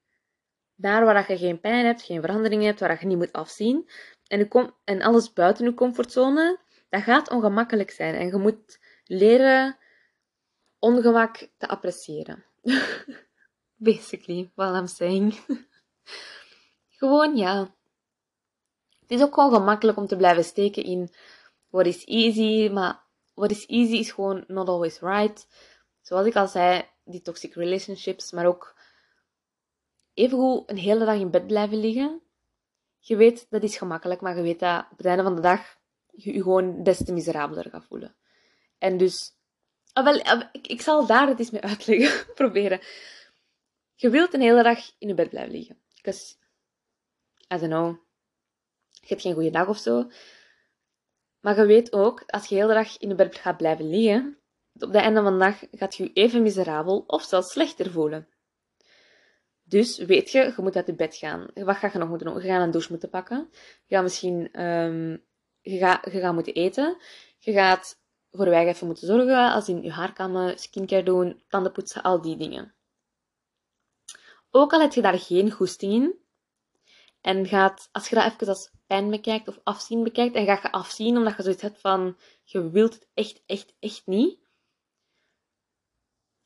daar 0.74 1.04
waar 1.04 1.30
je 1.30 1.38
geen 1.38 1.60
pijn 1.60 1.86
hebt, 1.86 2.02
geen 2.02 2.20
verandering 2.20 2.62
hebt, 2.62 2.80
waar 2.80 3.00
je 3.00 3.06
niet 3.06 3.16
moet 3.16 3.32
afzien. 3.32 3.90
En, 4.26 4.48
en 4.84 5.02
alles 5.02 5.32
buiten 5.32 5.64
je 5.64 5.74
comfortzone, 5.74 6.58
dat 6.88 7.02
gaat 7.02 7.30
ongemakkelijk 7.30 7.90
zijn. 7.90 8.14
En 8.14 8.26
je 8.26 8.36
moet 8.36 8.78
leren 9.04 9.78
ongemak 10.78 11.48
te 11.56 11.68
appreciëren. 11.68 12.44
Basically, 13.76 14.50
what 14.54 14.74
I'm 14.74 14.86
saying. 14.86 15.38
gewoon, 16.98 17.36
ja. 17.36 17.74
Het 19.00 19.10
is 19.10 19.22
ook 19.22 19.34
gewoon 19.34 19.52
gemakkelijk 19.52 19.98
om 19.98 20.06
te 20.06 20.16
blijven 20.16 20.44
steken 20.44 20.84
in 20.84 21.10
what 21.68 21.86
is 21.86 22.04
easy, 22.04 22.68
maar 22.72 23.02
what 23.34 23.50
is 23.50 23.66
easy 23.66 23.96
is 23.96 24.12
gewoon 24.12 24.44
not 24.46 24.68
always 24.68 25.00
right. 25.00 25.46
Zoals 26.00 26.26
ik 26.26 26.36
al 26.36 26.48
zei, 26.48 26.84
die 27.04 27.22
toxic 27.22 27.54
relationships, 27.54 28.32
maar 28.32 28.46
ook 28.46 28.76
evengoed 30.14 30.70
een 30.70 30.76
hele 30.76 31.04
dag 31.04 31.18
in 31.18 31.30
bed 31.30 31.46
blijven 31.46 31.80
liggen. 31.80 32.22
Je 32.98 33.16
weet, 33.16 33.46
dat 33.50 33.62
is 33.62 33.76
gemakkelijk, 33.76 34.20
maar 34.20 34.36
je 34.36 34.42
weet 34.42 34.60
dat 34.60 34.86
op 34.90 34.96
het 34.96 35.06
einde 35.06 35.22
van 35.22 35.34
de 35.34 35.40
dag 35.40 35.78
je 36.10 36.32
je 36.32 36.42
gewoon 36.42 36.82
des 36.82 37.04
te 37.04 37.12
miserabeler 37.12 37.70
gaat 37.70 37.84
voelen. 37.84 38.16
En 38.78 38.96
dus, 38.96 39.36
ah, 39.92 40.04
wel, 40.04 40.22
ah, 40.22 40.42
ik, 40.52 40.66
ik 40.66 40.80
zal 40.80 41.06
daar 41.06 41.28
het 41.28 41.38
eens 41.38 41.50
mee 41.50 41.60
uitleggen, 41.60 42.26
proberen. 42.34 42.80
Je 43.94 44.10
wilt 44.10 44.34
een 44.34 44.40
hele 44.40 44.62
dag 44.62 44.78
in 44.98 45.08
je 45.08 45.14
bed 45.14 45.30
blijven 45.30 45.52
liggen. 45.52 45.78
Because, 45.94 46.34
I 47.54 47.58
don't 47.58 47.72
know, 47.72 47.96
je 48.90 49.06
hebt 49.06 49.20
geen 49.22 49.34
goede 49.34 49.50
dag 49.50 49.68
of 49.68 49.78
zo. 49.78 50.10
Maar 51.40 51.56
je 51.56 51.66
weet 51.66 51.92
ook, 51.92 52.22
als 52.26 52.46
je 52.46 52.54
de 52.54 52.60
hele 52.60 52.74
dag 52.74 52.98
in 52.98 53.08
je 53.08 53.14
bed 53.14 53.36
gaat 53.36 53.56
blijven 53.56 53.90
liggen, 53.90 54.38
op 54.74 54.80
het 54.80 54.94
einde 54.94 55.22
van 55.22 55.32
de 55.32 55.38
dag 55.38 55.62
gaat 55.72 55.96
je 55.96 56.02
je 56.02 56.12
even 56.12 56.42
miserabel 56.42 57.04
of 57.06 57.22
zelfs 57.22 57.52
slechter 57.52 57.90
voelen. 57.90 58.28
Dus 59.62 59.98
weet 59.98 60.30
je, 60.30 60.38
je 60.38 60.62
moet 60.62 60.76
uit 60.76 60.86
je 60.86 60.94
bed 60.94 61.16
gaan. 61.16 61.46
Wat 61.54 61.76
ga 61.76 61.90
je 61.92 61.98
nog 61.98 62.08
moeten 62.08 62.26
doen? 62.26 62.42
Je 62.42 62.48
gaat 62.48 62.62
een 62.62 62.70
douche 62.70 62.90
moeten 62.90 63.08
pakken. 63.08 63.48
Je 63.86 63.94
gaat 63.94 64.02
misschien 64.02 64.64
um, 64.64 65.24
je 65.60 65.78
gaat, 65.78 66.12
je 66.12 66.20
gaat 66.20 66.34
moeten 66.34 66.54
eten. 66.54 66.96
Je 67.38 67.52
gaat 67.52 67.99
voor 68.30 68.48
je 68.48 68.54
even 68.54 68.86
moeten 68.86 69.06
zorgen, 69.06 69.52
als 69.52 69.68
in 69.68 69.82
je 69.82 69.90
haarkammen, 69.90 70.58
skincare 70.58 71.02
doen, 71.02 71.42
tanden 71.48 71.72
poetsen, 71.72 72.02
al 72.02 72.20
die 72.20 72.36
dingen. 72.36 72.74
Ook 74.50 74.72
al 74.72 74.80
heb 74.80 74.92
je 74.92 75.02
daar 75.02 75.18
geen 75.18 75.50
goesting 75.50 75.92
in, 75.92 76.18
en 77.20 77.46
gaat, 77.46 77.88
als 77.92 78.08
je 78.08 78.14
dat 78.14 78.24
even 78.24 78.46
als 78.46 78.70
pijn 78.86 79.10
bekijkt 79.10 79.48
of 79.48 79.60
afzien 79.62 80.02
bekijkt, 80.02 80.34
en 80.34 80.44
ga 80.44 80.58
je 80.62 80.72
afzien 80.72 81.16
omdat 81.16 81.36
je 81.36 81.42
zoiets 81.42 81.62
hebt 81.62 81.80
van, 81.80 82.16
je 82.44 82.70
wilt 82.70 82.94
het 82.94 83.08
echt, 83.14 83.42
echt, 83.46 83.74
echt 83.78 84.06
niet, 84.06 84.38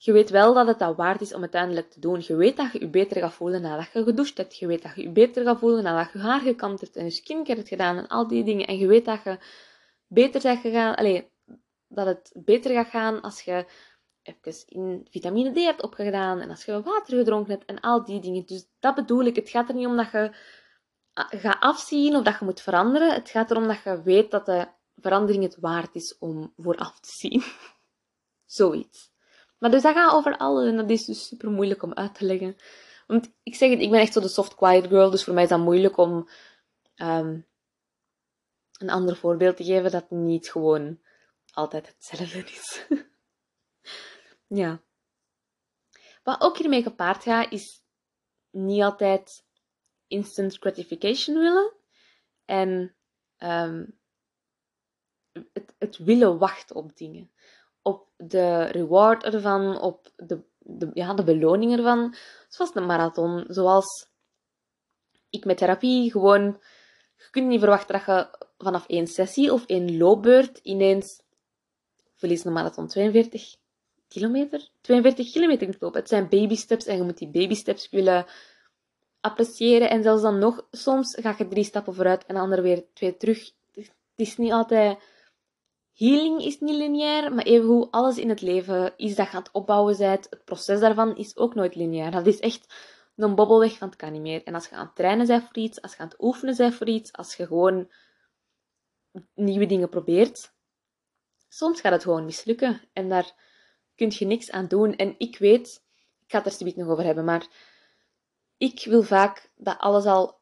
je 0.04 0.12
weet 0.12 0.30
wel 0.30 0.54
dat 0.54 0.66
het 0.66 0.78
dat 0.78 0.96
waard 0.96 1.20
is 1.20 1.34
om 1.34 1.40
uiteindelijk 1.40 1.90
te 1.90 2.00
doen. 2.00 2.22
Je 2.26 2.36
weet 2.36 2.56
dat 2.56 2.72
je 2.72 2.80
je 2.80 2.88
beter 2.88 3.20
gaat 3.20 3.32
voelen 3.32 3.62
nadat 3.62 3.92
je 3.92 4.02
gedoucht 4.02 4.36
hebt. 4.36 4.56
Je 4.56 4.66
weet 4.66 4.82
dat 4.82 4.94
je 4.94 5.02
je 5.02 5.10
beter 5.10 5.44
gaat 5.44 5.58
voelen 5.58 5.82
nadat 5.82 6.12
je 6.12 6.18
haar 6.18 6.40
gekamd 6.40 6.80
hebt 6.80 6.96
en 6.96 7.04
je 7.04 7.10
skincare 7.10 7.56
hebt 7.56 7.68
gedaan 7.68 7.96
en 7.96 8.08
al 8.08 8.28
die 8.28 8.44
dingen. 8.44 8.66
En 8.66 8.78
je 8.78 8.86
weet 8.86 9.04
dat 9.04 9.22
je 9.24 9.38
beter 10.06 10.42
bent 10.42 10.60
gegaan, 10.60 10.94
allez, 10.94 11.22
dat 11.94 12.06
het 12.06 12.32
beter 12.34 12.70
gaat 12.72 12.88
gaan 12.88 13.20
als 13.20 13.40
je 13.40 13.66
even 14.22 14.62
in 14.66 15.06
vitamine 15.10 15.52
D 15.52 15.56
hebt 15.56 15.82
opgedaan 15.82 16.40
en 16.40 16.50
als 16.50 16.64
je 16.64 16.82
water 16.82 17.18
gedronken 17.18 17.52
hebt 17.52 17.64
en 17.64 17.80
al 17.80 18.04
die 18.04 18.20
dingen. 18.20 18.46
Dus 18.46 18.66
dat 18.78 18.94
bedoel 18.94 19.24
ik. 19.24 19.36
Het 19.36 19.48
gaat 19.48 19.68
er 19.68 19.74
niet 19.74 19.86
om 19.86 19.96
dat 19.96 20.10
je 20.10 20.32
gaat 21.14 21.60
afzien 21.60 22.16
of 22.16 22.22
dat 22.22 22.38
je 22.38 22.44
moet 22.44 22.60
veranderen. 22.60 23.14
Het 23.14 23.30
gaat 23.30 23.50
erom 23.50 23.66
dat 23.66 23.82
je 23.84 24.02
weet 24.02 24.30
dat 24.30 24.46
de 24.46 24.68
verandering 24.96 25.42
het 25.42 25.56
waard 25.60 25.94
is 25.94 26.18
om 26.18 26.52
vooraf 26.56 27.00
te 27.00 27.10
zien. 27.12 27.42
Zoiets. 28.44 29.12
Maar 29.58 29.70
dus 29.70 29.82
dat 29.82 29.94
gaat 29.94 30.12
over 30.12 30.36
alles 30.36 30.68
en 30.68 30.76
dat 30.76 30.90
is 30.90 31.04
dus 31.04 31.26
super 31.26 31.50
moeilijk 31.50 31.82
om 31.82 31.92
uit 31.92 32.14
te 32.14 32.24
leggen. 32.24 32.56
Want 33.06 33.32
ik 33.42 33.54
zeg 33.54 33.70
het, 33.70 33.80
ik 33.80 33.90
ben 33.90 34.00
echt 34.00 34.12
zo 34.12 34.20
de 34.20 34.28
soft 34.28 34.54
quiet 34.54 34.86
girl, 34.86 35.10
dus 35.10 35.24
voor 35.24 35.34
mij 35.34 35.42
is 35.42 35.48
dat 35.48 35.58
moeilijk 35.58 35.96
om 35.96 36.28
ehm, 36.94 37.38
een 38.78 38.90
ander 38.90 39.16
voorbeeld 39.16 39.56
te 39.56 39.64
geven 39.64 39.90
dat 39.90 40.10
niet 40.10 40.50
gewoon 40.50 40.98
altijd 41.54 41.86
hetzelfde 41.86 42.44
is. 42.58 42.86
ja. 44.46 44.82
Wat 46.22 46.40
ook 46.40 46.58
hiermee 46.58 46.82
gepaard 46.82 47.22
gaat, 47.22 47.52
is 47.52 47.82
niet 48.50 48.82
altijd 48.82 49.44
instant 50.06 50.56
gratification 50.58 51.38
willen. 51.38 51.72
En 52.44 52.96
ehm, 53.36 53.86
het, 55.52 55.74
het 55.78 55.96
willen 55.96 56.38
wachten 56.38 56.76
op 56.76 56.96
dingen 56.96 57.32
op 57.84 58.08
de 58.16 58.64
reward 58.64 59.24
ervan, 59.24 59.80
op 59.80 60.12
de, 60.16 60.42
de, 60.58 60.90
ja, 60.94 61.14
de 61.14 61.24
beloning 61.24 61.76
ervan. 61.76 62.14
Zoals 62.48 62.74
een 62.74 62.86
marathon, 62.86 63.44
zoals 63.48 64.08
ik 65.30 65.44
met 65.44 65.56
therapie 65.56 66.10
gewoon... 66.10 66.62
Je 67.16 67.30
kunt 67.30 67.46
niet 67.46 67.60
verwachten 67.60 67.94
dat 67.94 68.04
je 68.04 68.46
vanaf 68.58 68.86
één 68.86 69.06
sessie 69.06 69.52
of 69.52 69.66
één 69.66 69.96
loopbeurt 69.96 70.58
ineens 70.58 71.22
verlies 72.24 72.44
een 72.44 72.52
marathon 72.52 72.86
42 72.86 73.56
kilometer. 74.08 74.68
42 74.80 75.32
kilometer 75.32 75.66
kunt 75.66 75.80
lopen. 75.80 76.00
Het 76.00 76.08
zijn 76.08 76.28
baby 76.28 76.56
steps 76.56 76.86
en 76.86 76.96
je 76.96 77.02
moet 77.02 77.18
die 77.18 77.28
baby 77.28 77.54
steps 77.54 77.90
willen 77.90 78.26
appreciëren. 79.20 79.90
En 79.90 80.02
zelfs 80.02 80.22
dan 80.22 80.38
nog, 80.38 80.66
soms 80.70 81.16
ga 81.20 81.34
je 81.38 81.48
drie 81.48 81.64
stappen 81.64 81.94
vooruit 81.94 82.26
en 82.26 82.34
de 82.34 82.40
andere 82.40 82.62
weer 82.62 82.84
twee 82.92 83.16
terug. 83.16 83.52
Het 83.72 83.92
is 84.16 84.36
niet 84.36 84.52
altijd 84.52 84.98
Healing 85.94 86.42
is 86.42 86.60
niet 86.60 86.76
lineair, 86.76 87.34
maar 87.34 87.44
evengoed 87.44 87.90
alles 87.90 88.18
in 88.18 88.28
het 88.28 88.40
leven 88.40 88.92
is 88.96 89.14
dat 89.14 89.30
je 89.30 89.36
het 89.36 89.50
opbouwen 89.52 89.96
bent. 89.96 90.26
Het 90.30 90.44
proces 90.44 90.80
daarvan 90.80 91.16
is 91.16 91.36
ook 91.36 91.54
nooit 91.54 91.74
lineair. 91.74 92.10
Dat 92.10 92.26
is 92.26 92.40
echt 92.40 92.74
een 93.16 93.34
bobbelweg 93.34 93.78
van 93.78 93.88
het 93.88 93.96
kan 93.96 94.12
niet 94.12 94.20
meer. 94.20 94.42
En 94.44 94.54
als 94.54 94.68
je 94.68 94.74
aan 94.74 94.86
het 94.86 94.94
trainen 94.94 95.26
bent 95.26 95.42
voor 95.42 95.56
iets, 95.56 95.82
als 95.82 95.92
je 95.92 95.98
aan 95.98 96.08
het 96.08 96.22
oefenen 96.22 96.56
bent 96.56 96.74
voor 96.74 96.86
iets, 96.86 97.12
als 97.12 97.34
je 97.34 97.46
gewoon 97.46 97.90
nieuwe 99.34 99.66
dingen 99.66 99.88
probeert, 99.88 100.53
soms 101.54 101.80
gaat 101.80 101.92
het 101.92 102.02
gewoon 102.02 102.24
mislukken. 102.24 102.80
En 102.92 103.08
daar 103.08 103.32
kun 103.94 104.12
je 104.14 104.24
niks 104.24 104.50
aan 104.50 104.66
doen. 104.66 104.96
En 104.96 105.14
ik 105.18 105.38
weet, 105.38 105.82
ik 106.20 106.30
ga 106.30 106.38
het 106.38 106.46
er 106.46 106.52
zoiets 106.52 106.76
nog 106.76 106.88
over 106.88 107.04
hebben, 107.04 107.24
maar 107.24 107.46
ik 108.56 108.84
wil 108.84 109.02
vaak 109.02 109.50
dat 109.56 109.78
alles 109.78 110.04
al 110.04 110.40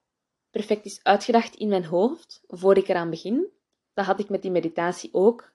perfect 0.50 0.84
is 0.84 1.00
uitgedacht 1.02 1.54
in 1.54 1.68
mijn 1.68 1.84
hoofd, 1.84 2.42
voor 2.46 2.76
ik 2.76 2.88
eraan 2.88 3.10
begin. 3.10 3.50
Dat 3.94 4.04
had 4.04 4.20
ik 4.20 4.28
met 4.28 4.42
die 4.42 4.50
meditatie 4.50 5.14
ook. 5.14 5.52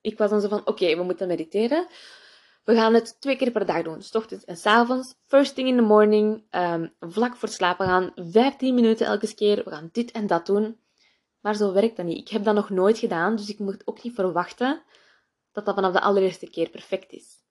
Ik 0.00 0.18
was 0.18 0.30
dan 0.30 0.40
zo 0.40 0.48
van, 0.48 0.66
oké, 0.66 0.96
we 0.96 1.02
moeten 1.02 1.28
mediteren. 1.28 1.86
We 2.64 2.74
gaan 2.74 2.94
het 2.94 3.20
twee 3.20 3.36
keer 3.36 3.50
per 3.50 3.66
dag 3.66 3.82
doen. 3.82 4.02
S 4.02 4.14
ochtends 4.14 4.44
en 4.44 4.56
s 4.56 4.66
avonds. 4.66 5.14
First 5.26 5.54
thing 5.54 5.68
in 5.68 5.76
the 5.76 5.82
morning. 5.82 6.44
Um, 6.50 6.94
vlak 7.00 7.36
voor 7.36 7.48
slapen 7.48 7.86
gaan. 7.86 8.12
15 8.14 8.74
minuten 8.74 9.06
elke 9.06 9.34
keer. 9.34 9.64
We 9.64 9.70
gaan 9.70 9.88
dit 9.92 10.10
en 10.10 10.26
dat 10.26 10.46
doen. 10.46 10.78
Maar 11.44 11.54
zo 11.54 11.72
werkt 11.72 11.96
dat 11.96 12.06
niet. 12.06 12.18
Ik 12.18 12.28
heb 12.28 12.44
dat 12.44 12.54
nog 12.54 12.70
nooit 12.70 12.98
gedaan, 12.98 13.36
dus 13.36 13.48
ik 13.48 13.58
moet 13.58 13.86
ook 13.86 14.02
niet 14.02 14.14
verwachten 14.14 14.82
dat 15.52 15.64
dat 15.64 15.74
vanaf 15.74 15.92
de 15.92 16.00
allereerste 16.00 16.50
keer 16.50 16.70
perfect 16.70 17.12
is. 17.12 17.42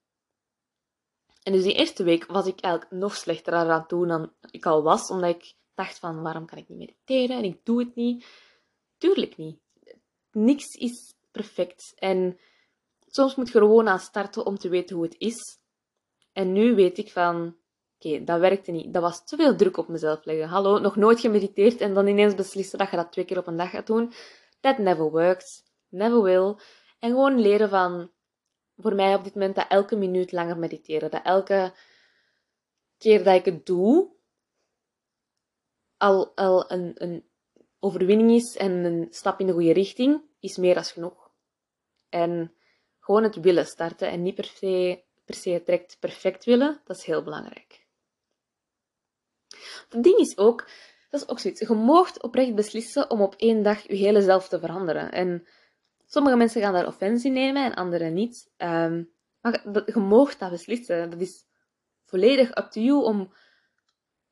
En 1.43 1.51
dus 1.53 1.63
die 1.63 1.73
eerste 1.73 2.03
week 2.03 2.25
was 2.25 2.45
ik 2.45 2.59
eigenlijk 2.59 2.93
nog 2.93 3.15
slechter 3.15 3.53
aan 3.53 3.87
toe 3.87 4.07
dan 4.07 4.33
ik 4.51 4.65
al 4.65 4.83
was, 4.83 5.09
omdat 5.09 5.35
ik 5.35 5.53
dacht 5.73 5.99
van, 5.99 6.21
waarom 6.21 6.45
kan 6.45 6.57
ik 6.57 6.69
niet 6.69 6.77
mediteren 6.77 7.37
en 7.37 7.43
ik 7.43 7.59
doe 7.65 7.79
het 7.79 7.95
niet? 7.95 8.25
Tuurlijk 8.97 9.37
niet 9.37 9.61
niks 10.33 10.75
is 10.75 11.15
perfect. 11.31 11.93
En 11.95 12.39
soms 13.07 13.35
moet 13.35 13.47
je 13.47 13.57
gewoon 13.57 13.87
aan 13.87 13.99
starten 13.99 14.45
om 14.45 14.57
te 14.57 14.69
weten 14.69 14.95
hoe 14.95 15.05
het 15.05 15.15
is. 15.17 15.59
En 16.31 16.51
nu 16.51 16.75
weet 16.75 16.97
ik 16.97 17.11
van, 17.11 17.57
oké, 18.05 18.23
dat 18.23 18.39
werkte 18.39 18.71
niet. 18.71 18.93
Dat 18.93 19.01
was 19.01 19.25
te 19.25 19.35
veel 19.35 19.55
druk 19.55 19.77
op 19.77 19.87
mezelf 19.87 20.25
leggen. 20.25 20.47
Hallo, 20.47 20.79
nog 20.79 20.95
nooit 20.95 21.19
gemediteerd 21.19 21.81
en 21.81 21.93
dan 21.93 22.07
ineens 22.07 22.35
beslissen 22.35 22.77
dat 22.77 22.89
je 22.89 22.95
dat 22.95 23.11
twee 23.11 23.25
keer 23.25 23.37
op 23.37 23.47
een 23.47 23.57
dag 23.57 23.69
gaat 23.69 23.87
doen. 23.87 24.13
That 24.59 24.77
never 24.77 25.11
works. 25.11 25.63
Never 25.89 26.21
will. 26.21 26.55
En 26.99 27.09
gewoon 27.09 27.39
leren 27.39 27.69
van, 27.69 28.11
voor 28.77 28.95
mij 28.95 29.15
op 29.15 29.23
dit 29.23 29.33
moment, 29.33 29.55
dat 29.55 29.67
elke 29.69 29.95
minuut 29.95 30.31
langer 30.31 30.57
mediteren. 30.57 31.11
Dat 31.11 31.23
elke 31.23 31.73
keer 32.97 33.23
dat 33.23 33.35
ik 33.35 33.45
het 33.45 33.65
doe, 33.65 34.11
al, 35.97 36.35
al 36.35 36.71
een, 36.71 36.91
een 36.95 37.25
overwinning 37.79 38.31
is 38.31 38.57
en 38.57 38.71
een 38.71 39.07
stap 39.09 39.39
in 39.39 39.47
de 39.47 39.53
goede 39.53 39.73
richting, 39.73 40.21
is 40.39 40.57
meer 40.57 40.73
dan 40.73 40.83
genoeg. 40.83 41.31
En 42.09 42.53
gewoon 42.99 43.23
het 43.23 43.35
willen 43.35 43.65
starten 43.65 44.09
en 44.09 44.21
niet 44.21 44.35
per 44.35 44.45
se, 44.45 45.03
per 45.25 45.35
se 45.35 45.61
direct 45.65 45.97
perfect 45.99 46.45
willen, 46.45 46.81
dat 46.85 46.97
is 46.97 47.03
heel 47.03 47.23
belangrijk. 47.23 47.72
Het 49.89 50.03
ding 50.03 50.17
is 50.17 50.37
ook, 50.37 50.69
dat 51.09 51.21
is 51.21 51.29
ook 51.29 51.39
zoiets, 51.39 51.59
je 51.59 51.73
moogt 51.73 52.23
oprecht 52.23 52.55
beslissen 52.55 53.09
om 53.09 53.21
op 53.21 53.35
één 53.37 53.63
dag 53.63 53.87
je 53.87 53.95
hele 53.95 54.21
zelf 54.21 54.47
te 54.47 54.59
veranderen. 54.59 55.11
En 55.11 55.47
sommige 56.05 56.35
mensen 56.35 56.61
gaan 56.61 56.73
daar 56.73 56.87
offensie 56.87 57.31
nemen 57.31 57.63
en 57.65 57.73
anderen 57.73 58.13
niet. 58.13 58.51
Um, 58.57 59.11
maar 59.41 59.61
je 59.85 59.99
moogt 59.99 60.39
dat 60.39 60.49
beslissen. 60.49 61.09
Dat 61.09 61.21
is 61.21 61.45
volledig 62.05 62.57
up 62.57 62.71
to 62.71 62.81
you 62.81 63.03
om 63.03 63.33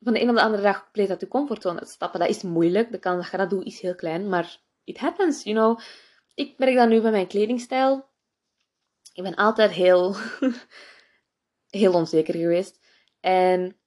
van 0.01 0.13
de 0.13 0.21
een 0.21 0.29
op 0.29 0.35
de 0.35 0.41
andere 0.41 0.63
dag 0.63 0.83
compleet 0.83 1.09
uit 1.09 1.19
je 1.19 1.27
comfortzone 1.27 1.79
te 1.79 1.91
stappen. 1.91 2.19
Dat 2.19 2.29
is 2.29 2.41
moeilijk. 2.41 2.91
De 2.91 2.99
kans 2.99 3.21
dat 3.21 3.31
je 3.31 3.37
dat 3.37 3.49
doet 3.49 3.65
is 3.65 3.81
heel 3.81 3.95
klein, 3.95 4.29
maar 4.29 4.61
it 4.83 4.97
happens, 4.97 5.43
you 5.43 5.55
know. 5.55 5.79
Ik 6.33 6.57
merk 6.57 6.75
dat 6.75 6.89
nu 6.89 7.01
bij 7.01 7.11
mijn 7.11 7.27
kledingstijl. 7.27 8.09
Ik 9.13 9.23
ben 9.23 9.35
altijd 9.35 9.71
heel, 9.71 10.15
heel 11.69 11.93
onzeker 11.93 12.33
geweest. 12.33 12.79
En 13.19 13.77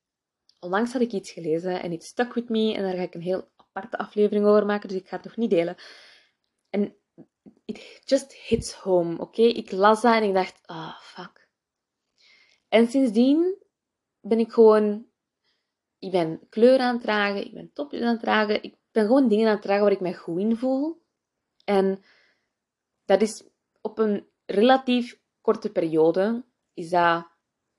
onlangs 0.64 0.92
had 0.92 1.02
ik 1.02 1.12
iets 1.12 1.30
gelezen 1.30 1.82
en 1.82 1.90
het 1.90 2.04
stuck 2.04 2.34
with 2.34 2.48
me. 2.48 2.74
En 2.74 2.82
daar 2.82 2.94
ga 2.94 3.02
ik 3.02 3.14
een 3.14 3.20
heel 3.20 3.50
aparte 3.56 3.98
aflevering 3.98 4.46
over 4.46 4.66
maken, 4.66 4.88
dus 4.88 4.98
ik 4.98 5.08
ga 5.08 5.16
het 5.16 5.24
nog 5.24 5.36
niet 5.36 5.50
delen. 5.50 5.76
En 6.70 6.96
it 7.64 8.00
just 8.04 8.32
hits 8.32 8.74
home, 8.74 9.18
oké? 9.18 9.42
Ik 9.42 9.70
las 9.70 10.00
dat 10.00 10.14
en 10.14 10.22
ik 10.22 10.34
dacht, 10.34 10.60
ah, 10.66 10.76
oh, 10.76 11.00
fuck. 11.00 11.48
En 12.68 12.88
sindsdien 12.88 13.62
ben 14.20 14.38
ik 14.38 14.52
gewoon 14.52 15.06
ik 16.04 16.10
ben 16.10 16.48
kleur 16.48 16.78
aan 16.78 16.94
het 16.94 17.02
dragen, 17.02 17.44
ik 17.44 17.54
ben 17.54 17.72
topjes 17.72 18.00
aan 18.00 18.12
het 18.12 18.20
dragen. 18.20 18.62
Ik 18.62 18.76
ben 18.90 19.06
gewoon 19.06 19.28
dingen 19.28 19.46
aan 19.46 19.52
het 19.52 19.62
dragen 19.62 19.82
waar 19.82 19.92
ik 19.92 20.00
mij 20.00 20.14
goed 20.14 20.40
in 20.40 20.56
voel. 20.56 21.02
En 21.64 22.04
dat 23.04 23.22
is 23.22 23.44
op 23.80 23.98
een 23.98 24.28
relatief 24.46 25.20
korte 25.40 25.72
periode, 25.72 26.44
is 26.74 26.90
dat 26.90 27.26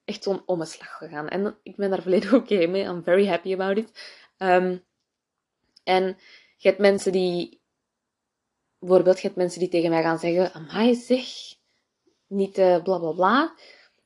echt 0.05 0.23
zo'n 0.23 0.43
omslag 0.45 0.97
gegaan. 0.97 1.27
En 1.27 1.57
ik 1.63 1.75
ben 1.75 1.89
daar 1.89 2.01
volledig 2.01 2.33
oké 2.33 2.67
mee. 2.67 2.83
I'm 2.83 3.03
very 3.03 3.27
happy 3.27 3.53
about 3.53 3.77
it. 3.77 4.21
Um, 4.37 4.83
en 5.83 6.17
je 6.57 6.67
hebt 6.67 6.79
mensen 6.79 7.11
die... 7.11 7.61
Bijvoorbeeld, 8.79 9.15
je 9.15 9.27
hebt 9.27 9.39
mensen 9.39 9.59
die 9.59 9.69
tegen 9.69 9.89
mij 9.89 10.01
gaan 10.01 10.19
zeggen... 10.19 10.53
Amai, 10.53 10.95
zeg... 10.95 11.27
Niet 12.27 12.57
uh, 12.57 12.83
bla 12.83 12.99
bla 12.99 13.11
bla. 13.11 13.55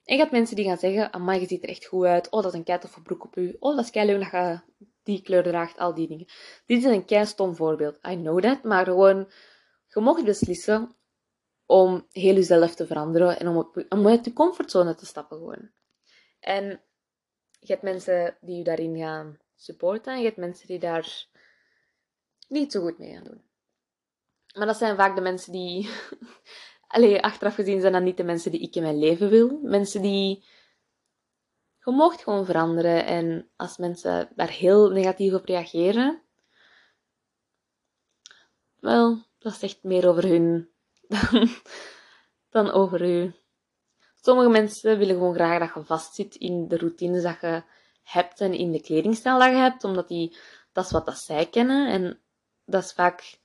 En 0.03 0.15
je 0.15 0.21
hebt 0.21 0.31
mensen 0.31 0.55
die 0.55 0.65
gaan 0.65 0.77
zeggen, 0.77 1.13
amai, 1.13 1.39
je 1.39 1.47
ziet 1.47 1.63
er 1.63 1.69
echt 1.69 1.85
goed 1.85 2.05
uit. 2.05 2.29
Oh, 2.29 2.41
dat 2.41 2.53
is 2.53 2.57
een 2.57 2.65
kei 2.65 2.79
toffe 2.79 3.01
broek 3.01 3.23
op 3.23 3.35
u. 3.35 3.55
Oh, 3.59 3.75
dat 3.75 3.85
is 3.85 3.91
kei 3.91 4.05
leuk 4.05 4.19
dat 4.21 4.31
je 4.31 4.59
die 5.03 5.21
kleur 5.21 5.43
draagt. 5.43 5.77
Al 5.77 5.93
die 5.93 6.07
dingen. 6.07 6.25
Dit 6.65 6.77
is 6.77 6.83
een 6.83 7.05
kei 7.05 7.25
stom 7.25 7.55
voorbeeld. 7.55 7.99
I 8.07 8.15
know 8.15 8.41
that. 8.41 8.63
Maar 8.63 8.85
gewoon, 8.85 9.31
je 9.87 9.99
mocht 9.99 10.23
beslissen 10.23 10.95
om 11.65 12.05
heel 12.11 12.33
jezelf 12.33 12.75
te 12.75 12.87
veranderen. 12.87 13.39
En 13.39 13.47
om, 13.47 13.71
om 13.89 14.07
uit 14.07 14.25
je 14.25 14.33
comfortzone 14.33 14.95
te 14.95 15.05
stappen 15.05 15.37
gewoon. 15.37 15.69
En 16.39 16.81
je 17.59 17.71
hebt 17.71 17.81
mensen 17.81 18.37
die 18.41 18.57
je 18.57 18.63
daarin 18.63 18.97
gaan 18.97 19.39
supporten. 19.55 20.13
En 20.13 20.19
je 20.19 20.25
hebt 20.25 20.37
mensen 20.37 20.67
die 20.67 20.79
daar 20.79 21.27
niet 22.47 22.71
zo 22.71 22.81
goed 22.81 22.97
mee 22.97 23.13
gaan 23.13 23.23
doen. 23.23 23.43
Maar 24.53 24.65
dat 24.65 24.77
zijn 24.77 24.95
vaak 24.95 25.15
de 25.15 25.21
mensen 25.21 25.51
die 25.51 25.89
Allee, 26.89 27.21
achteraf 27.21 27.55
gezien 27.55 27.81
zijn 27.81 27.93
dat 27.93 28.01
niet 28.01 28.17
de 28.17 28.23
mensen 28.23 28.51
die 28.51 28.61
ik 28.61 28.75
in 28.75 28.81
mijn 28.81 28.99
leven 28.99 29.29
wil. 29.29 29.59
Mensen 29.61 30.01
die 30.01 30.45
je 31.85 31.91
moogt 31.91 32.23
gewoon 32.23 32.45
veranderen. 32.45 33.05
En 33.05 33.49
als 33.55 33.77
mensen 33.77 34.29
daar 34.35 34.49
heel 34.49 34.89
negatief 34.89 35.33
op 35.33 35.45
reageren, 35.45 36.21
wel, 38.79 39.23
dat 39.39 39.53
zegt 39.53 39.83
meer 39.83 40.07
over 40.07 40.27
hun 40.27 40.69
dan 42.55 42.71
over 42.71 43.01
u. 43.01 43.33
Sommige 44.21 44.49
mensen 44.49 44.97
willen 44.97 45.15
gewoon 45.15 45.33
graag 45.33 45.59
dat 45.59 45.73
je 45.73 45.83
vastzit 45.83 46.35
in 46.35 46.67
de 46.67 46.77
routines 46.77 47.23
dat 47.23 47.37
je 47.41 47.63
hebt 48.03 48.41
en 48.41 48.53
in 48.53 48.71
de 48.71 48.81
kledingstijl 48.81 49.39
dat 49.39 49.49
je 49.49 49.55
hebt, 49.55 49.83
omdat 49.83 50.07
die, 50.07 50.37
dat 50.71 50.85
is 50.85 50.91
wat 50.91 51.05
dat 51.05 51.19
zij 51.19 51.45
kennen. 51.45 51.87
En 51.87 52.19
dat 52.65 52.83
is 52.83 52.91
vaak, 52.91 53.39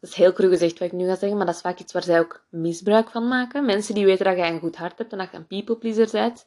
dat 0.00 0.10
is 0.10 0.16
heel 0.16 0.32
cru 0.32 0.48
gezegd 0.48 0.78
wat 0.78 0.88
ik 0.88 0.94
nu 0.94 1.06
ga 1.06 1.16
zeggen, 1.16 1.36
maar 1.36 1.46
dat 1.46 1.54
is 1.54 1.60
vaak 1.60 1.78
iets 1.78 1.92
waar 1.92 2.02
zij 2.02 2.20
ook 2.20 2.46
misbruik 2.50 3.10
van 3.10 3.28
maken. 3.28 3.64
Mensen 3.64 3.94
die 3.94 4.04
weten 4.04 4.24
dat 4.24 4.36
je 4.36 4.42
een 4.42 4.60
goed 4.60 4.76
hart 4.76 4.98
hebt 4.98 5.12
en 5.12 5.18
dat 5.18 5.30
je 5.30 5.36
een 5.36 5.46
people 5.46 5.76
pleaser 5.76 6.08
bent, 6.12 6.46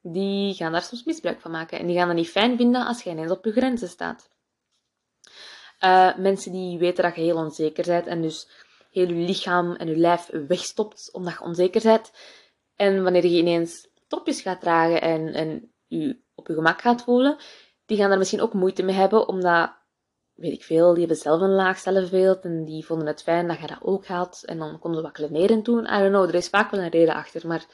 die 0.00 0.54
gaan 0.54 0.72
daar 0.72 0.82
soms 0.82 1.04
misbruik 1.04 1.40
van 1.40 1.50
maken. 1.50 1.78
En 1.78 1.86
die 1.86 1.96
gaan 1.96 2.08
het 2.08 2.16
niet 2.16 2.30
fijn 2.30 2.56
vinden 2.56 2.86
als 2.86 3.02
jij 3.02 3.12
ineens 3.12 3.30
op 3.30 3.44
je 3.44 3.52
grenzen 3.52 3.88
staat. 3.88 4.28
Uh, 5.80 6.16
mensen 6.16 6.52
die 6.52 6.78
weten 6.78 7.04
dat 7.04 7.14
je 7.14 7.20
heel 7.20 7.36
onzeker 7.36 7.84
bent 7.84 8.06
en 8.06 8.22
dus 8.22 8.48
heel 8.90 9.08
je 9.08 9.14
lichaam 9.14 9.74
en 9.74 9.88
je 9.88 9.96
lijf 9.96 10.30
wegstopt 10.48 11.08
omdat 11.12 11.32
je 11.32 11.40
onzeker 11.40 11.82
bent. 11.82 12.12
En 12.76 13.02
wanneer 13.02 13.26
je 13.26 13.38
ineens 13.38 13.88
topjes 14.06 14.40
gaat 14.40 14.60
dragen 14.60 15.00
en, 15.00 15.34
en 15.34 15.72
je 15.86 16.18
op 16.34 16.46
je 16.46 16.54
gemak 16.54 16.80
gaat 16.80 17.02
voelen, 17.02 17.36
die 17.86 17.96
gaan 17.96 18.08
daar 18.08 18.18
misschien 18.18 18.40
ook 18.40 18.52
moeite 18.52 18.82
mee 18.82 18.94
hebben, 18.94 19.28
omdat, 19.28 19.72
weet 20.34 20.52
ik 20.52 20.64
veel, 20.64 20.90
die 20.90 20.98
hebben 20.98 21.16
zelf 21.16 21.40
een 21.40 21.54
laag 21.54 21.78
zelfbeeld 21.78 22.44
en 22.44 22.64
die 22.64 22.86
vonden 22.86 23.06
het 23.06 23.22
fijn 23.22 23.48
dat 23.48 23.60
je 23.60 23.66
dat 23.66 23.82
ook 23.82 24.06
had. 24.06 24.42
En 24.44 24.58
dan 24.58 24.78
konden 24.78 25.00
ze 25.00 25.06
wat 25.06 25.16
klederen 25.16 25.62
doen. 25.62 25.84
I 25.84 25.98
don't 25.98 26.08
know, 26.08 26.28
er 26.28 26.34
is 26.34 26.48
vaak 26.48 26.70
wel 26.70 26.80
een 26.80 26.88
reden 26.88 27.14
achter, 27.14 27.46
maar 27.46 27.66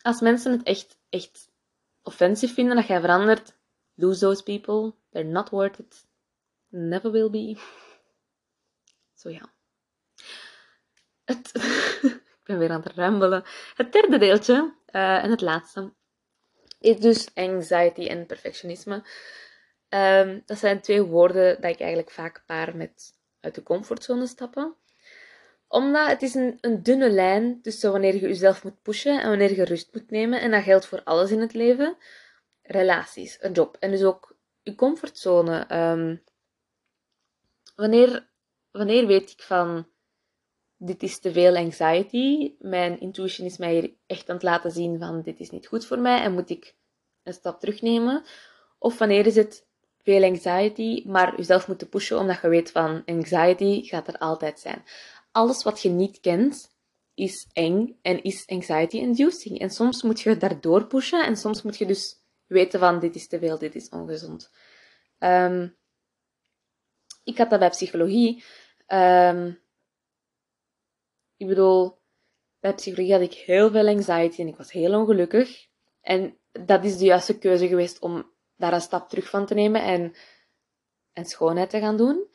als 0.00 0.20
mensen 0.20 0.52
het 0.52 0.62
echt, 0.62 0.98
echt 1.08 1.50
offensief 2.02 2.54
vinden 2.54 2.76
dat 2.76 2.86
jij 2.86 3.00
verandert, 3.00 3.56
lose 3.94 4.20
those 4.20 4.42
people. 4.42 4.94
They're 5.10 5.28
not 5.28 5.50
worth 5.50 5.78
it. 5.78 6.06
Never 6.68 7.10
will 7.10 7.30
be. 7.30 7.56
Zo 9.20 9.30
ja. 9.30 9.52
Het, 11.24 11.52
ben 12.48 12.58
weer 12.58 12.70
aan 12.70 12.82
het 12.82 12.92
rambelen. 12.96 13.44
Het 13.74 13.92
derde 13.92 14.18
deeltje, 14.18 14.74
uh, 14.92 15.24
en 15.24 15.30
het 15.30 15.40
laatste, 15.40 15.92
is 16.80 17.00
dus 17.00 17.34
anxiety 17.34 18.06
en 18.06 18.26
perfectionisme. 18.26 19.02
Um, 19.88 20.42
dat 20.46 20.58
zijn 20.58 20.80
twee 20.80 21.02
woorden 21.02 21.60
dat 21.60 21.70
ik 21.70 21.80
eigenlijk 21.80 22.10
vaak 22.10 22.42
paar 22.46 22.76
met 22.76 23.12
uit 23.40 23.54
de 23.54 23.62
comfortzone 23.62 24.26
stappen 24.26 24.76
omdat 25.68 26.08
het 26.08 26.22
is 26.22 26.34
een, 26.34 26.82
dunne 26.82 27.10
lijn 27.10 27.62
tussen 27.62 27.92
wanneer 27.92 28.14
je 28.14 28.20
jezelf 28.20 28.64
moet 28.64 28.82
pushen 28.82 29.20
en 29.22 29.28
wanneer 29.28 29.56
je 29.56 29.64
rust 29.64 29.88
moet 29.92 30.10
nemen. 30.10 30.40
En 30.40 30.50
dat 30.50 30.62
geldt 30.62 30.86
voor 30.86 31.02
alles 31.04 31.30
in 31.30 31.40
het 31.40 31.52
leven. 31.52 31.96
Relaties, 32.62 33.38
een 33.40 33.52
job 33.52 33.76
en 33.80 33.90
dus 33.90 34.02
ook 34.02 34.36
je 34.62 34.74
comfortzone. 34.74 35.74
Um, 35.92 36.22
wanneer, 37.76 38.28
wanneer 38.70 39.06
weet 39.06 39.30
ik 39.30 39.42
van 39.42 39.88
dit 40.78 41.02
is 41.02 41.18
te 41.18 41.32
veel 41.32 41.56
anxiety. 41.56 42.54
Mijn 42.58 43.00
intuition 43.00 43.46
is 43.46 43.56
mij 43.56 43.72
hier 43.72 43.90
echt 44.06 44.28
aan 44.28 44.34
het 44.34 44.44
laten 44.44 44.70
zien 44.70 44.98
van 44.98 45.22
dit 45.22 45.40
is 45.40 45.50
niet 45.50 45.66
goed 45.66 45.86
voor 45.86 45.98
mij 45.98 46.20
en 46.20 46.32
moet 46.32 46.50
ik 46.50 46.74
een 47.22 47.32
stap 47.32 47.60
terugnemen. 47.60 48.24
Of 48.78 48.98
wanneer 48.98 49.26
is 49.26 49.36
het 49.36 49.66
veel 50.02 50.22
anxiety, 50.22 51.02
maar 51.06 51.36
jezelf 51.36 51.68
moeten 51.68 51.88
pushen 51.88 52.18
omdat 52.18 52.40
je 52.42 52.48
weet 52.48 52.70
van 52.70 53.02
anxiety 53.04 53.82
gaat 53.82 54.08
er 54.08 54.18
altijd 54.18 54.60
zijn 54.60 54.84
alles 55.38 55.62
wat 55.62 55.82
je 55.82 55.88
niet 55.88 56.20
kent 56.20 56.76
is 57.14 57.48
eng 57.52 57.98
en 58.02 58.22
is 58.22 58.46
anxiety-inducing. 58.46 59.58
En 59.58 59.70
soms 59.70 60.02
moet 60.02 60.20
je 60.20 60.36
daardoor 60.36 60.86
pushen 60.86 61.26
en 61.26 61.36
soms 61.36 61.62
moet 61.62 61.78
je 61.78 61.86
dus 61.86 62.22
weten 62.46 62.80
van 62.80 62.98
dit 63.00 63.14
is 63.14 63.28
te 63.28 63.38
veel, 63.38 63.58
dit 63.58 63.74
is 63.74 63.88
ongezond. 63.88 64.50
Um, 65.18 65.76
ik 67.24 67.38
had 67.38 67.50
dat 67.50 67.58
bij 67.58 67.68
psychologie. 67.68 68.44
Um, 68.86 69.58
ik 71.38 71.46
bedoel, 71.46 71.98
bij 72.60 72.74
psychologie 72.74 73.12
had 73.12 73.22
ik 73.22 73.34
heel 73.34 73.70
veel 73.70 73.86
anxiety 73.86 74.40
en 74.40 74.48
ik 74.48 74.56
was 74.56 74.72
heel 74.72 75.00
ongelukkig. 75.00 75.66
En 76.00 76.38
dat 76.52 76.84
is 76.84 76.98
de 76.98 77.04
juiste 77.04 77.38
keuze 77.38 77.68
geweest 77.68 78.00
om 78.00 78.30
daar 78.56 78.72
een 78.72 78.80
stap 78.80 79.08
terug 79.08 79.28
van 79.30 79.46
te 79.46 79.54
nemen 79.54 79.82
en, 79.82 80.14
en 81.12 81.24
schoonheid 81.24 81.70
te 81.70 81.78
gaan 81.78 81.96
doen. 81.96 82.26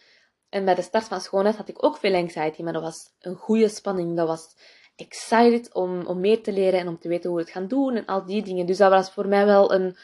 En 0.50 0.66
bij 0.66 0.76
de 0.76 0.82
start 0.82 1.08
van 1.08 1.22
schoonheid 1.22 1.56
had 1.56 1.70
ik 1.70 1.84
ook 1.84 1.98
veel 1.98 2.16
anxiety, 2.16 2.62
maar 2.62 2.74
dat 2.74 2.82
was 2.82 3.14
een 3.20 3.36
goede 3.36 3.68
spanning. 3.68 4.18
Dat 4.18 4.28
was 4.28 4.56
excited 4.96 5.74
om, 5.74 6.06
om 6.06 6.20
meer 6.20 6.44
te 6.44 6.52
leren 6.52 6.80
en 6.80 6.88
om 6.88 7.00
te 7.00 7.08
weten 7.08 7.30
hoe 7.30 7.40
we 7.40 7.44
het 7.44 7.54
gaan 7.54 7.68
doen 7.68 7.96
en 7.96 8.06
al 8.06 8.26
die 8.26 8.44
dingen. 8.44 8.66
Dus 8.66 8.78
dat 8.78 8.92
was 8.92 9.12
voor 9.12 9.28
mij 9.28 9.46
wel 9.46 9.74
een, 9.74 9.98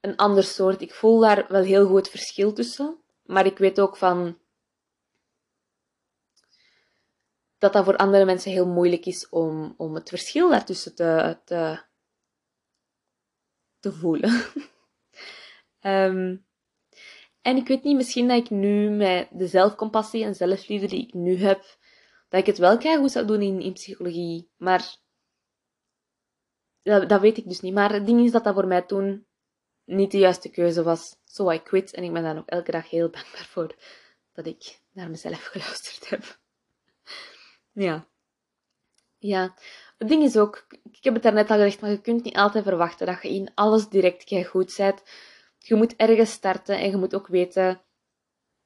een 0.00 0.16
ander 0.16 0.44
soort. 0.44 0.80
Ik 0.80 0.94
voel 0.94 1.20
daar 1.20 1.46
wel 1.48 1.62
heel 1.62 1.86
goed 1.86 2.08
verschil 2.08 2.52
tussen. 2.52 2.96
Maar 3.24 3.46
ik 3.46 3.58
weet 3.58 3.80
ook 3.80 3.96
van 3.96 4.38
dat 7.62 7.72
dat 7.72 7.84
voor 7.84 7.96
andere 7.96 8.24
mensen 8.24 8.50
heel 8.50 8.66
moeilijk 8.66 9.06
is 9.06 9.28
om, 9.28 9.74
om 9.76 9.94
het 9.94 10.08
verschil 10.08 10.50
daartussen 10.50 10.94
te, 10.94 11.38
te, 11.44 11.82
te 13.80 13.92
voelen. 13.92 14.44
um, 15.80 16.46
En 17.42 17.56
ik 17.56 17.66
weet 17.66 17.82
niet, 17.82 17.96
misschien 17.96 18.28
dat 18.28 18.38
ik 18.38 18.50
nu 18.50 18.90
met 18.90 19.28
de 19.30 19.46
zelfcompassie 19.46 20.24
en 20.24 20.34
zelfliefde 20.34 20.86
die 20.86 21.02
ik 21.06 21.14
nu 21.14 21.36
heb, 21.36 21.76
dat 22.28 22.40
ik 22.40 22.46
het 22.46 22.58
wel 22.58 22.80
goed 22.80 23.10
zou 23.10 23.26
doen 23.26 23.42
in, 23.42 23.60
in 23.60 23.72
psychologie. 23.72 24.50
Maar 24.56 24.96
dat, 26.82 27.08
dat, 27.08 27.20
weet 27.20 27.38
ik 27.38 27.48
dus 27.48 27.60
niet. 27.60 27.74
Maar 27.74 27.92
het 27.92 28.06
ding 28.06 28.24
is 28.24 28.30
dat 28.30 28.44
dat 28.44 28.54
voor 28.54 28.66
mij 28.66 28.82
toen 28.82 29.26
niet 29.84 30.10
de 30.10 30.18
juiste 30.18 30.50
keuze 30.50 30.82
was. 30.82 31.16
So 31.24 31.50
I 31.50 31.62
quit. 31.62 31.92
En 31.92 32.04
ik 32.04 32.12
ben 32.12 32.22
daar 32.22 32.34
nog 32.34 32.46
elke 32.46 32.70
dag 32.70 32.90
heel 32.90 33.10
dankbaar 33.16 33.46
voor 33.50 33.74
dat 34.32 34.46
ik 34.46 34.80
naar 34.92 35.10
mezelf 35.10 35.44
geluisterd 35.44 36.08
heb. 36.10 36.40
Ja. 37.72 38.06
Ja. 39.18 39.54
Het 39.98 40.08
ding 40.08 40.22
is 40.22 40.36
ook, 40.36 40.66
ik 40.92 41.04
heb 41.04 41.14
het 41.14 41.22
daarnet 41.22 41.50
al 41.50 41.56
gezegd, 41.56 41.80
maar 41.80 41.90
je 41.90 42.00
kunt 42.00 42.24
niet 42.24 42.36
altijd 42.36 42.64
verwachten 42.64 43.06
dat 43.06 43.22
je 43.22 43.28
in 43.28 43.50
alles 43.54 43.88
direct 43.88 44.46
goed 44.46 44.74
bent 44.76 45.02
je 45.62 45.74
moet 45.74 45.96
ergens 45.96 46.32
starten 46.32 46.78
en 46.78 46.90
je 46.90 46.96
moet 46.96 47.14
ook 47.14 47.26
weten. 47.26 47.82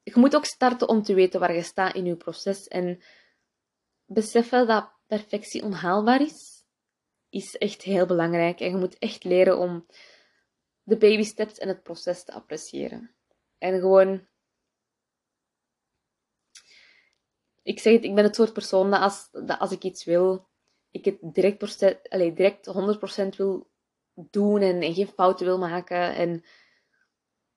Je 0.03 0.13
moet 0.15 0.35
ook 0.35 0.45
starten 0.45 0.89
om 0.89 1.03
te 1.03 1.13
weten 1.13 1.39
waar 1.39 1.53
je 1.53 1.61
staat 1.61 1.95
in 1.95 2.05
je 2.05 2.15
proces. 2.15 2.67
En 2.67 3.03
beseffen 4.05 4.67
dat 4.67 4.91
perfectie 5.07 5.63
onhaalbaar 5.63 6.21
is, 6.21 6.63
is 7.29 7.55
echt 7.55 7.81
heel 7.81 8.05
belangrijk. 8.05 8.59
En 8.59 8.69
je 8.69 8.77
moet 8.77 8.97
echt 8.97 9.23
leren 9.23 9.57
om 9.57 9.85
de 10.83 10.97
baby 10.97 11.23
steps 11.23 11.57
en 11.57 11.67
het 11.67 11.83
proces 11.83 12.23
te 12.23 12.33
appreciëren. 12.33 13.15
En 13.57 13.79
gewoon. 13.79 14.27
Ik 17.67 17.79
zeg 17.79 17.93
het, 17.93 18.03
ik 18.03 18.15
ben 18.15 18.23
het 18.23 18.35
soort 18.35 18.53
persoon 18.53 18.91
dat 18.91 19.01
als, 19.01 19.29
dat 19.31 19.59
als 19.59 19.71
ik 19.71 19.83
iets 19.83 20.03
wil, 20.03 20.47
ik 20.91 21.05
het 21.05 21.17
direct, 21.21 21.79
direct 22.35 22.67
100% 23.33 23.35
wil 23.37 23.69
doen 24.13 24.61
en, 24.61 24.81
en 24.81 24.93
geen 24.93 25.07
fouten 25.07 25.45
wil 25.45 25.57
maken. 25.57 26.15
En 26.15 26.33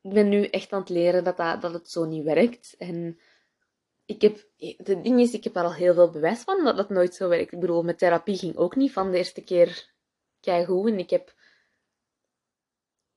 ik 0.00 0.12
ben 0.12 0.28
nu 0.28 0.44
echt 0.44 0.72
aan 0.72 0.80
het 0.80 0.88
leren 0.88 1.24
dat, 1.24 1.36
dat, 1.36 1.60
dat 1.60 1.72
het 1.72 1.90
zo 1.90 2.04
niet 2.04 2.24
werkt. 2.24 2.74
En 2.78 3.20
ik 4.04 4.22
heb, 4.22 4.46
het 4.56 4.86
ding 4.86 5.20
is, 5.20 5.32
ik 5.32 5.44
heb 5.44 5.56
er 5.56 5.64
al 5.64 5.74
heel 5.74 5.94
veel 5.94 6.10
bewijs 6.10 6.40
van 6.40 6.64
dat 6.64 6.76
dat 6.76 6.90
nooit 6.90 7.14
zo 7.14 7.28
werkt. 7.28 7.52
Ik 7.52 7.60
bedoel, 7.60 7.82
met 7.82 7.98
therapie 7.98 8.36
ging 8.36 8.56
ook 8.56 8.76
niet 8.76 8.92
van 8.92 9.10
de 9.10 9.16
eerste 9.16 9.42
keer 9.42 9.92
keigoed. 10.40 10.90
En 10.90 10.98
ik 10.98 11.10
heb 11.10 11.34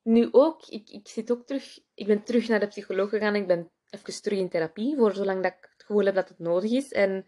nu 0.01 0.29
ook, 0.31 0.67
ik, 0.67 0.89
ik 0.89 1.07
zit 1.07 1.31
ook 1.31 1.45
terug, 1.45 1.79
ik 1.93 2.07
ben 2.07 2.23
terug 2.23 2.47
naar 2.47 2.59
de 2.59 2.67
psycholoog 2.67 3.09
gegaan. 3.09 3.35
Ik 3.35 3.47
ben 3.47 3.71
even 3.89 4.21
terug 4.21 4.39
in 4.39 4.49
therapie, 4.49 4.95
voor 4.95 5.13
zolang 5.13 5.43
dat 5.43 5.53
ik 5.53 5.72
gevoel 5.85 6.05
heb 6.05 6.15
dat 6.15 6.29
het 6.29 6.39
nodig 6.39 6.71
is. 6.71 6.91
En 6.91 7.27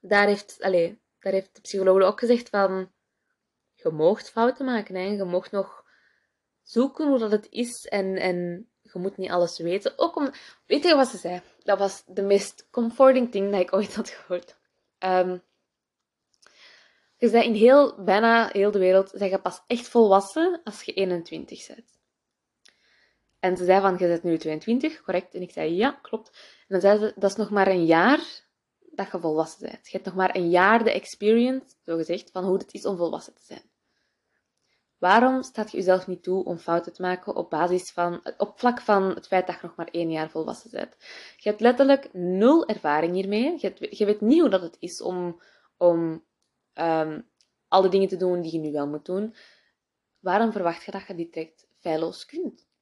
daar 0.00 0.26
heeft, 0.26 0.62
allez, 0.62 0.94
daar 1.18 1.32
heeft 1.32 1.54
de 1.54 1.60
psycholoog 1.60 2.02
ook 2.02 2.18
gezegd 2.18 2.48
van, 2.48 2.92
je 3.74 3.90
moogt 3.90 4.30
fouten 4.30 4.64
maken, 4.64 4.94
hè. 4.94 5.02
je 5.02 5.24
moogt 5.24 5.50
nog 5.50 5.84
zoeken 6.62 7.08
hoe 7.08 7.18
dat 7.18 7.30
het 7.30 7.46
is 7.50 7.86
en, 7.86 8.16
en 8.16 8.68
je 8.80 8.98
moet 8.98 9.16
niet 9.16 9.30
alles 9.30 9.58
weten. 9.58 9.92
Ook 9.96 10.16
om, 10.16 10.30
weet 10.66 10.84
je 10.84 10.94
wat 10.94 11.08
ze 11.08 11.16
zei? 11.16 11.40
Dat 11.62 11.78
was 11.78 12.02
de 12.06 12.22
meest 12.22 12.68
comforting 12.70 13.30
thing 13.30 13.50
dat 13.50 13.60
ik 13.60 13.72
ooit 13.72 13.94
had 13.94 14.08
gehoord. 14.08 14.56
Um, 14.98 15.42
je 17.16 17.28
zei 17.28 17.44
in 17.44 17.54
heel, 17.54 18.04
bijna 18.04 18.48
heel 18.52 18.70
de 18.70 18.78
wereld, 18.78 19.12
zeg 19.14 19.30
je 19.30 19.38
pas 19.38 19.62
echt 19.66 19.88
volwassen 19.88 20.60
als 20.64 20.82
je 20.82 20.92
21 20.92 21.66
bent. 21.66 21.93
En 23.44 23.56
ze 23.56 23.64
zei 23.64 23.80
van, 23.80 23.96
je 23.98 24.06
bent 24.06 24.22
nu 24.22 24.38
22, 24.38 25.02
correct? 25.02 25.34
En 25.34 25.42
ik 25.42 25.50
zei, 25.50 25.74
ja, 25.74 25.90
klopt. 25.90 26.28
En 26.58 26.66
dan 26.68 26.80
zei 26.80 26.98
ze, 26.98 27.12
dat 27.16 27.30
is 27.30 27.36
nog 27.36 27.50
maar 27.50 27.66
een 27.66 27.84
jaar 27.84 28.20
dat 28.90 29.10
je 29.10 29.20
volwassen 29.20 29.68
bent. 29.68 29.86
Je 29.86 29.92
hebt 29.92 30.04
nog 30.04 30.14
maar 30.14 30.36
een 30.36 30.50
jaar 30.50 30.84
de 30.84 30.92
experience, 30.92 31.66
zo 31.84 31.96
gezegd, 31.96 32.30
van 32.30 32.44
hoe 32.44 32.56
het 32.56 32.72
is 32.74 32.86
om 32.86 32.96
volwassen 32.96 33.34
te 33.34 33.44
zijn. 33.44 33.62
Waarom 34.98 35.42
staat 35.42 35.70
je 35.70 35.76
jezelf 35.76 36.06
niet 36.06 36.22
toe 36.22 36.44
om 36.44 36.58
fouten 36.58 36.92
te 36.92 37.02
maken 37.02 37.36
op 37.36 37.50
basis 37.50 37.92
van, 37.92 38.20
op 38.36 38.58
vlak 38.58 38.80
van 38.80 39.02
het 39.02 39.26
feit 39.26 39.46
dat 39.46 39.60
je 39.60 39.66
nog 39.66 39.76
maar 39.76 39.88
één 39.90 40.10
jaar 40.10 40.30
volwassen 40.30 40.70
bent? 40.70 40.96
Je 41.36 41.48
hebt 41.48 41.60
letterlijk 41.60 42.08
nul 42.12 42.66
ervaring 42.66 43.14
hiermee. 43.14 43.58
Je, 43.90 44.04
weet 44.04 44.20
niet 44.20 44.40
hoe 44.40 44.50
dat 44.50 44.62
het 44.62 44.76
is 44.80 45.02
om, 45.02 45.40
om 45.76 46.24
um, 46.74 47.28
alle 47.68 47.88
dingen 47.88 48.08
te 48.08 48.16
doen 48.16 48.40
die 48.40 48.52
je 48.52 48.58
nu 48.58 48.72
wel 48.72 48.88
moet 48.88 49.04
doen, 49.04 49.34
waarom 50.20 50.52
verwacht 50.52 50.84
je 50.84 50.90
dat 50.90 51.06
je 51.06 51.14
die 51.14 51.30
direct 51.30 51.66
feilloos 51.80 52.26
kunt? 52.26 52.72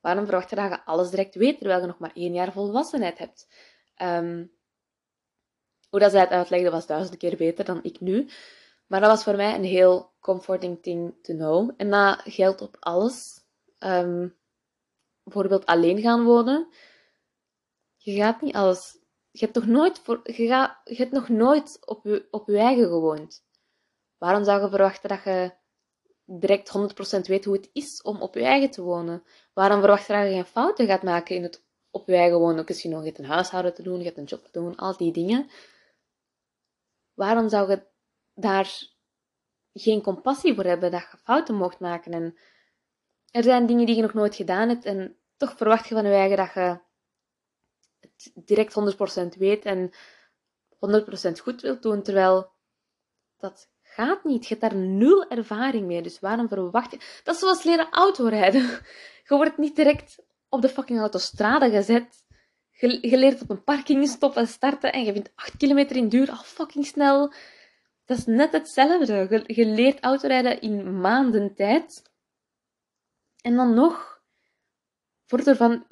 Waarom 0.00 0.24
verwacht 0.24 0.50
je 0.50 0.56
dat 0.56 0.70
je 0.70 0.84
alles 0.84 1.10
direct 1.10 1.34
weet, 1.34 1.58
terwijl 1.58 1.80
je 1.80 1.86
nog 1.86 1.98
maar 1.98 2.14
één 2.14 2.32
jaar 2.32 2.52
volwassenheid 2.52 3.18
hebt? 3.18 3.48
Ehm, 3.94 4.46
hoe 5.90 6.00
dat 6.00 6.10
zij 6.10 6.20
het 6.20 6.30
uitlegde 6.30 6.70
was 6.70 6.86
duizend 6.86 7.16
keer 7.16 7.36
beter 7.36 7.64
dan 7.64 7.82
ik 7.82 8.00
nu. 8.00 8.28
Maar 8.86 9.00
dat 9.00 9.10
was 9.10 9.24
voor 9.24 9.36
mij 9.36 9.54
een 9.54 9.64
heel 9.64 10.12
comforting 10.20 10.82
thing 10.82 11.14
to 11.22 11.34
know. 11.34 11.70
En 11.76 11.90
dat 11.90 12.20
geldt 12.24 12.60
op 12.60 12.76
alles. 12.80 13.44
Ehm, 13.78 14.28
bijvoorbeeld 15.22 15.66
alleen 15.66 16.00
gaan 16.00 16.24
wonen. 16.24 16.68
Je 17.96 18.14
gaat 18.14 18.40
niet 18.40 18.54
alles. 18.54 18.98
Je 19.30 19.38
hebt, 19.38 19.52
toch 19.52 19.66
nooit 19.66 20.02
je, 20.22 20.46
gaat, 20.46 20.80
je 20.84 20.96
hebt 20.96 21.12
nog 21.12 21.28
nooit 21.28 21.78
op 21.86 22.04
je, 22.04 22.28
op 22.30 22.48
je 22.48 22.58
eigen 22.58 22.84
gewoond. 22.84 23.44
Waarom 24.18 24.44
zou 24.44 24.62
je 24.62 24.68
verwachten 24.68 25.08
dat 25.08 25.24
je 25.24 25.52
direct 26.38 26.72
100% 27.18 27.20
weet 27.20 27.44
hoe 27.44 27.56
het 27.56 27.70
is 27.72 28.02
om 28.02 28.22
op 28.22 28.34
je 28.34 28.44
eigen 28.44 28.70
te 28.70 28.82
wonen? 28.82 29.22
Waarom 29.52 29.78
verwacht 29.80 30.06
je 30.06 30.12
dat 30.12 30.22
je 30.22 30.30
geen 30.30 30.44
fouten 30.44 30.86
gaat 30.86 31.02
maken 31.02 31.36
in 31.36 31.42
het 31.42 31.64
op 31.90 32.06
je 32.06 32.14
eigen 32.14 32.38
wonen? 32.38 32.58
Ook 32.58 32.68
als 32.68 32.82
je 32.82 32.88
nog 32.88 33.04
hebt 33.04 33.18
een 33.18 33.24
huishouden 33.24 33.74
te 33.74 33.82
doen, 33.82 34.02
je 34.02 34.18
een 34.18 34.24
job 34.24 34.44
te 34.44 34.52
doen, 34.52 34.76
al 34.76 34.96
die 34.96 35.12
dingen. 35.12 35.50
Waarom 37.14 37.48
zou 37.48 37.70
je 37.70 37.86
daar 38.34 38.78
geen 39.72 40.02
compassie 40.02 40.54
voor 40.54 40.64
hebben 40.64 40.90
dat 40.90 41.08
je 41.10 41.16
fouten 41.16 41.54
mocht 41.54 41.80
maken? 41.80 42.12
En 42.12 42.36
er 43.30 43.42
zijn 43.42 43.66
dingen 43.66 43.86
die 43.86 43.96
je 43.96 44.02
nog 44.02 44.14
nooit 44.14 44.34
gedaan 44.34 44.68
hebt 44.68 44.84
en 44.84 45.18
toch 45.36 45.56
verwacht 45.56 45.88
je 45.88 45.94
van 45.94 46.04
je 46.04 46.12
eigen 46.12 46.36
dat 46.36 46.52
je 46.52 46.78
het 48.34 48.46
direct 48.46 49.34
100% 49.34 49.38
weet 49.38 49.64
en 49.64 49.92
100% 50.74 51.42
goed 51.42 51.60
wilt 51.60 51.82
doen, 51.82 52.02
terwijl 52.02 52.52
dat 53.36 53.70
gaat 53.90 54.24
niet. 54.24 54.46
Je 54.46 54.56
hebt 54.58 54.72
daar 54.72 54.80
nul 54.80 55.28
ervaring 55.28 55.86
mee, 55.86 56.02
dus 56.02 56.20
waarom 56.20 56.48
verwacht 56.48 56.90
je... 56.90 56.98
Dat 57.24 57.34
is 57.34 57.40
zoals 57.40 57.62
leren 57.62 57.90
autorijden. 57.90 58.62
Je 59.28 59.36
wordt 59.36 59.58
niet 59.58 59.76
direct 59.76 60.22
op 60.48 60.62
de 60.62 60.68
fucking 60.68 60.98
autostrade 60.98 61.70
gezet. 61.70 62.24
Je, 62.70 63.16
leert 63.16 63.42
op 63.42 63.50
een 63.50 63.64
parking 63.64 64.08
stoppen 64.08 64.40
en 64.40 64.48
starten 64.48 64.92
en 64.92 65.04
je 65.04 65.12
vindt 65.12 65.30
8 65.34 65.56
kilometer 65.56 65.96
in 65.96 66.08
duur 66.08 66.30
al 66.30 66.42
fucking 66.42 66.86
snel. 66.86 67.32
Dat 68.04 68.18
is 68.18 68.24
net 68.24 68.52
hetzelfde. 68.52 69.26
Je, 69.30 69.54
je 69.54 69.66
leert 69.66 70.00
autorijden 70.00 70.60
in 70.60 71.00
maanden 71.00 71.54
tijd. 71.54 72.02
En 73.42 73.56
dan 73.56 73.74
nog 73.74 74.19
wordt 75.30 75.46
er 75.46 75.56
van... 75.56 75.84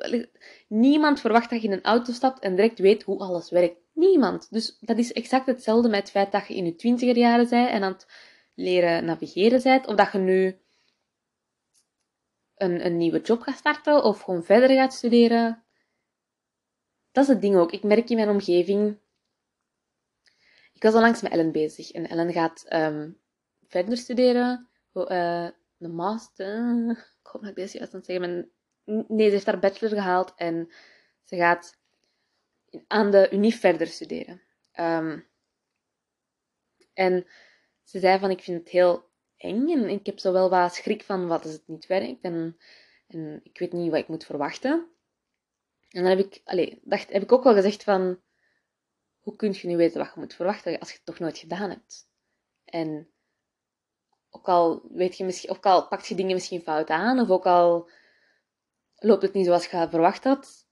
Niemand 0.68 1.20
verwacht 1.20 1.50
dat 1.50 1.62
je 1.62 1.68
in 1.68 1.72
een 1.72 1.84
auto 1.84 2.12
stapt 2.12 2.40
en 2.40 2.54
direct 2.54 2.78
weet 2.78 3.02
hoe 3.02 3.18
alles 3.18 3.50
werkt. 3.50 3.76
Niemand. 3.92 4.50
Dus 4.50 4.76
dat 4.80 4.98
is 4.98 5.12
exact 5.12 5.46
hetzelfde 5.46 5.88
met 5.88 6.00
het 6.00 6.10
feit 6.10 6.32
dat 6.32 6.46
je 6.46 6.54
in 6.54 6.64
je 6.64 6.74
twintiger 6.74 7.16
jaren 7.16 7.48
bent 7.48 7.70
en 7.70 7.82
aan 7.82 7.92
het 7.92 8.06
leren 8.54 9.04
navigeren 9.04 9.62
bent. 9.62 9.86
Of 9.86 9.94
dat 9.94 10.12
je 10.12 10.18
nu 10.18 10.58
een, 12.56 12.86
een 12.86 12.96
nieuwe 12.96 13.20
job 13.20 13.40
gaat 13.40 13.56
starten 13.56 14.04
of 14.04 14.20
gewoon 14.20 14.44
verder 14.44 14.76
gaat 14.76 14.94
studeren. 14.94 15.62
Dat 17.12 17.24
is 17.24 17.30
het 17.30 17.40
ding 17.40 17.56
ook. 17.56 17.72
Ik 17.72 17.82
merk 17.82 18.10
in 18.10 18.16
mijn 18.16 18.28
omgeving... 18.28 18.98
Ik 20.72 20.82
was 20.82 20.94
al 20.94 21.00
langs 21.00 21.22
met 21.22 21.32
Ellen 21.32 21.52
bezig. 21.52 21.90
En 21.90 22.08
Ellen 22.08 22.32
gaat 22.32 22.66
um, 22.72 23.18
verder 23.66 23.96
studeren. 23.96 24.68
Uh, 24.94 25.48
een 25.78 25.94
master... 25.94 26.90
Ik 27.28 27.34
hoop 27.34 27.42
dat 27.42 27.50
ik 27.50 27.56
deze 27.56 27.78
juist 27.78 27.94
aan 27.94 28.04
zeggen 28.04 28.50
Nee, 28.88 29.26
ze 29.26 29.32
heeft 29.32 29.46
haar 29.46 29.58
bachelor 29.58 29.94
gehaald 29.94 30.34
en 30.36 30.70
ze 31.24 31.36
gaat 31.36 31.78
aan 32.86 33.10
de 33.10 33.28
Unie 33.30 33.54
verder 33.54 33.86
studeren. 33.86 34.42
Um, 34.80 35.26
en 36.94 37.26
ze 37.82 37.98
zei 37.98 38.18
van, 38.18 38.30
ik 38.30 38.42
vind 38.42 38.58
het 38.58 38.68
heel 38.68 39.10
eng 39.36 39.68
en 39.68 39.88
ik 39.88 40.06
heb 40.06 40.18
zo 40.18 40.32
wel 40.32 40.50
wat 40.50 40.74
schrik 40.74 41.02
van 41.02 41.26
wat 41.26 41.44
als 41.44 41.52
het 41.52 41.68
niet 41.68 41.86
werkt 41.86 42.20
en, 42.20 42.58
en 43.06 43.40
ik 43.42 43.58
weet 43.58 43.72
niet 43.72 43.90
wat 43.90 44.00
ik 44.00 44.08
moet 44.08 44.24
verwachten. 44.24 44.88
En 45.88 46.02
dan 46.02 46.16
heb 46.16 46.18
ik, 46.18 46.42
dacht, 46.82 47.12
heb 47.12 47.22
ik 47.22 47.32
ook 47.32 47.44
wel 47.44 47.54
gezegd 47.54 47.84
van, 47.84 48.20
hoe 49.18 49.36
kun 49.36 49.52
je 49.52 49.68
nu 49.68 49.76
weten 49.76 49.98
wat 49.98 50.14
je 50.14 50.20
moet 50.20 50.34
verwachten 50.34 50.78
als 50.78 50.88
je 50.88 50.94
het 50.96 51.04
toch 51.04 51.18
nooit 51.18 51.38
gedaan 51.38 51.70
hebt? 51.70 52.10
En 52.64 53.10
ook 54.30 54.48
al, 54.48 54.82
weet 54.90 55.16
je 55.16 55.24
misschien, 55.24 55.50
ook 55.50 55.66
al 55.66 55.88
pakt 55.88 56.06
je 56.06 56.14
dingen 56.14 56.34
misschien 56.34 56.62
fout 56.62 56.88
aan, 56.88 57.20
of 57.20 57.30
ook 57.30 57.46
al 57.46 57.90
loopt 58.98 59.22
het 59.22 59.32
niet 59.32 59.46
zoals 59.46 59.66
je 59.66 59.86
verwacht 59.90 60.24
had, 60.24 60.66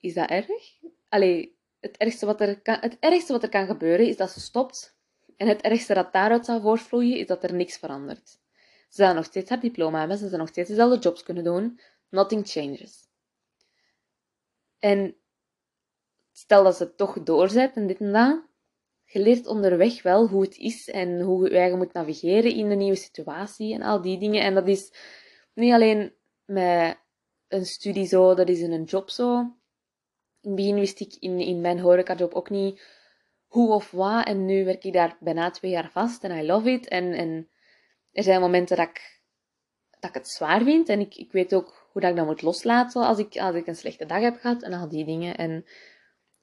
is 0.00 0.14
dat 0.14 0.28
erg? 0.28 0.48
Allee, 1.08 1.58
het 1.80 1.96
ergste, 1.96 2.26
wat 2.26 2.40
er 2.40 2.60
kan, 2.60 2.76
het 2.80 2.96
ergste 2.98 3.32
wat 3.32 3.42
er 3.42 3.48
kan 3.48 3.66
gebeuren 3.66 4.06
is 4.06 4.16
dat 4.16 4.30
ze 4.30 4.40
stopt. 4.40 4.96
En 5.36 5.48
het 5.48 5.60
ergste 5.60 5.94
dat 5.94 6.12
daaruit 6.12 6.44
zou 6.44 6.60
voortvloeien 6.60 7.18
is 7.18 7.26
dat 7.26 7.42
er 7.42 7.54
niks 7.54 7.76
verandert. 7.76 8.28
Ze 8.88 9.02
zou 9.02 9.14
nog 9.14 9.24
steeds 9.24 9.50
haar 9.50 9.60
diploma 9.60 9.98
hebben, 9.98 10.18
ze 10.18 10.26
zou 10.26 10.40
nog 10.40 10.48
steeds 10.48 10.68
dezelfde 10.68 10.98
jobs 10.98 11.22
kunnen 11.22 11.44
doen. 11.44 11.80
Nothing 12.08 12.48
changes. 12.48 13.08
En 14.78 15.16
stel 16.32 16.64
dat 16.64 16.76
ze 16.76 16.94
toch 16.94 17.22
doorzet 17.22 17.76
en 17.76 17.86
dit 17.86 18.00
en 18.00 18.12
dat, 18.12 18.42
je 19.04 19.20
leert 19.20 19.46
onderweg 19.46 20.02
wel 20.02 20.28
hoe 20.28 20.42
het 20.42 20.56
is 20.56 20.88
en 20.88 21.20
hoe 21.20 21.50
je 21.50 21.56
eigen 21.56 21.78
moet 21.78 21.92
navigeren 21.92 22.54
in 22.54 22.70
een 22.70 22.78
nieuwe 22.78 22.96
situatie 22.96 23.74
en 23.74 23.82
al 23.82 24.02
die 24.02 24.18
dingen. 24.18 24.42
En 24.42 24.54
dat 24.54 24.68
is 24.68 24.92
niet 25.54 25.72
alleen 25.72 26.14
met 26.44 27.01
een 27.52 27.66
studie 27.66 28.06
zo, 28.06 28.34
dat 28.34 28.48
is 28.48 28.60
in 28.60 28.72
een 28.72 28.84
job 28.84 29.10
zo. 29.10 29.38
In 29.38 30.50
het 30.50 30.54
begin 30.54 30.74
wist 30.74 31.00
ik 31.00 31.16
in, 31.18 31.40
in 31.40 31.60
mijn 31.60 31.80
horecajob 31.80 32.34
ook 32.34 32.50
niet 32.50 32.82
hoe 33.46 33.72
of 33.72 33.90
wat. 33.90 34.26
En 34.26 34.44
nu 34.44 34.64
werk 34.64 34.84
ik 34.84 34.92
daar 34.92 35.16
bijna 35.20 35.50
twee 35.50 35.70
jaar 35.70 35.90
vast 35.90 36.24
en 36.24 36.38
I 36.38 36.46
love 36.46 36.70
it. 36.70 36.88
En, 36.88 37.12
en 37.12 37.48
er 38.12 38.22
zijn 38.22 38.40
momenten 38.40 38.76
dat 38.76 38.88
ik, 38.88 39.20
dat 40.00 40.14
het 40.14 40.28
zwaar 40.28 40.62
vind. 40.62 40.88
En 40.88 41.00
ik, 41.00 41.16
ik 41.16 41.32
weet 41.32 41.54
ook 41.54 41.88
hoe 41.92 42.00
dat 42.00 42.10
ik 42.10 42.16
dat 42.16 42.26
moet 42.26 42.42
loslaten 42.42 43.02
als 43.02 43.18
ik, 43.18 43.36
als 43.36 43.54
ik 43.54 43.66
een 43.66 43.76
slechte 43.76 44.06
dag 44.06 44.20
heb 44.20 44.40
gehad 44.40 44.62
en 44.62 44.72
al 44.72 44.88
die 44.88 45.04
dingen. 45.04 45.36
En 45.36 45.64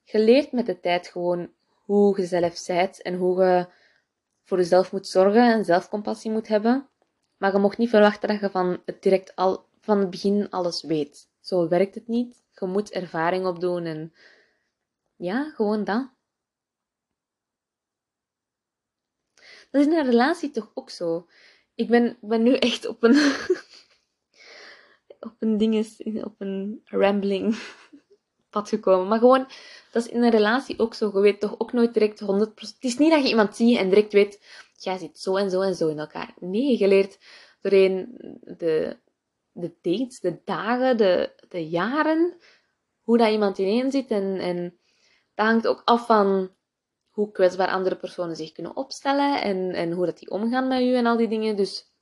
je 0.04 0.20
leert 0.20 0.52
met 0.52 0.66
de 0.66 0.80
tijd 0.80 1.08
gewoon 1.08 1.52
hoe 1.86 2.22
je 2.22 2.26
zelf 2.26 2.66
bent 2.68 3.02
en 3.02 3.16
hoe 3.16 3.44
je 3.44 3.68
voor 4.44 4.58
jezelf 4.58 4.92
moet 4.92 5.08
zorgen 5.08 5.54
en 5.54 5.66
zelfcompassie 5.66 6.32
moet 6.32 6.48
hebben. 6.48 6.90
Maar 7.38 7.54
je 7.54 7.60
mocht 7.60 7.78
niet 7.78 7.90
verwachten 7.90 8.30
dat 8.30 8.40
je 8.40 8.50
van 8.50 8.82
het 8.86 9.02
direct 9.02 9.36
al 9.36 9.69
van 9.80 10.00
het 10.00 10.10
begin 10.10 10.50
alles 10.50 10.82
weet. 10.82 11.30
Zo 11.40 11.68
werkt 11.68 11.96
het 11.96 12.08
niet. 12.08 12.44
Je 12.60 12.66
moet 12.66 12.92
ervaring 12.92 13.46
opdoen 13.46 13.86
en 13.86 14.14
ja, 15.16 15.52
gewoon 15.56 15.84
dat. 15.84 16.10
Dat 19.72 19.82
is 19.82 19.88
in 19.88 19.94
een 19.94 20.06
relatie 20.06 20.52
toch 20.52 20.72
ook 20.74 20.90
zo. 20.90 21.28
Ik 21.76 21.88
ben, 21.88 22.18
ben 22.22 22.44
nu 22.44 22.56
echt 22.56 22.88
op 22.88 23.04
een, 23.04 23.16
op 25.30 25.36
een 25.40 25.58
dinges, 25.58 26.04
op 26.04 26.36
een 26.38 26.82
rambling 26.86 27.58
pad 28.50 28.70
gekomen. 28.70 29.08
Maar 29.08 29.20
gewoon, 29.20 29.48
dat 29.92 30.06
is 30.06 30.12
in 30.12 30.24
een 30.24 30.32
relatie 30.32 30.80
ook 30.80 30.94
zo. 30.94 31.12
Je 31.14 31.20
weet 31.20 31.40
toch 31.40 31.60
ook 31.60 31.74
nooit 31.74 31.94
direct 31.94 32.22
100%. 32.22 32.26
Het 32.26 32.76
is 32.80 32.98
niet 32.98 33.12
dat 33.12 33.24
je 33.24 33.30
iemand 33.30 33.56
ziet 33.56 33.78
en 33.78 33.90
direct 33.90 34.14
weet, 34.14 34.42
jij 34.78 34.98
zit 34.98 35.20
zo 35.20 35.36
en 35.36 35.50
zo 35.50 35.62
en 35.62 35.76
zo 35.76 35.88
in 35.88 36.00
elkaar. 36.00 36.34
Nee, 36.40 36.78
je 36.78 36.88
leert 36.88 37.20
doorheen 37.62 38.18
de, 38.58 38.98
de 39.52 39.76
dates, 39.82 40.20
de 40.20 40.42
dagen, 40.46 40.98
de, 40.98 41.34
de 41.50 41.70
jaren, 41.70 42.38
hoe 43.02 43.18
dat 43.18 43.32
iemand 43.32 43.58
ineen 43.58 43.92
zit. 43.92 44.12
En, 44.12 44.40
en 44.40 44.78
dat 45.36 45.46
hangt 45.46 45.68
ook 45.68 45.82
af 45.86 46.06
van 46.06 46.52
hoe 47.10 47.32
kwetsbaar 47.32 47.68
andere 47.68 47.96
personen 47.96 48.36
zich 48.36 48.52
kunnen 48.52 48.76
opstellen 48.76 49.42
en, 49.42 49.72
en 49.72 49.92
hoe 49.92 50.06
dat 50.06 50.20
die 50.20 50.30
omgaan 50.30 50.68
met 50.68 50.82
u 50.82 50.96
en 50.96 51.06
al 51.06 51.18
die 51.18 51.28
dingen. 51.28 51.56
Dus 51.56 51.94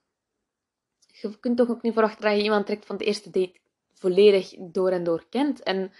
je 1.07 1.39
kunt 1.39 1.57
toch 1.57 1.69
ook 1.69 1.81
niet 1.81 1.93
verwachten 1.93 2.21
dat 2.21 2.35
je 2.35 2.43
iemand 2.43 2.65
trekt 2.65 2.85
van 2.85 2.97
de 2.97 3.05
eerste 3.05 3.29
date 3.29 3.59
volledig 3.93 4.55
door 4.59 4.89
en 4.89 5.03
door 5.03 5.25
kent. 5.29 5.63
En 5.63 5.91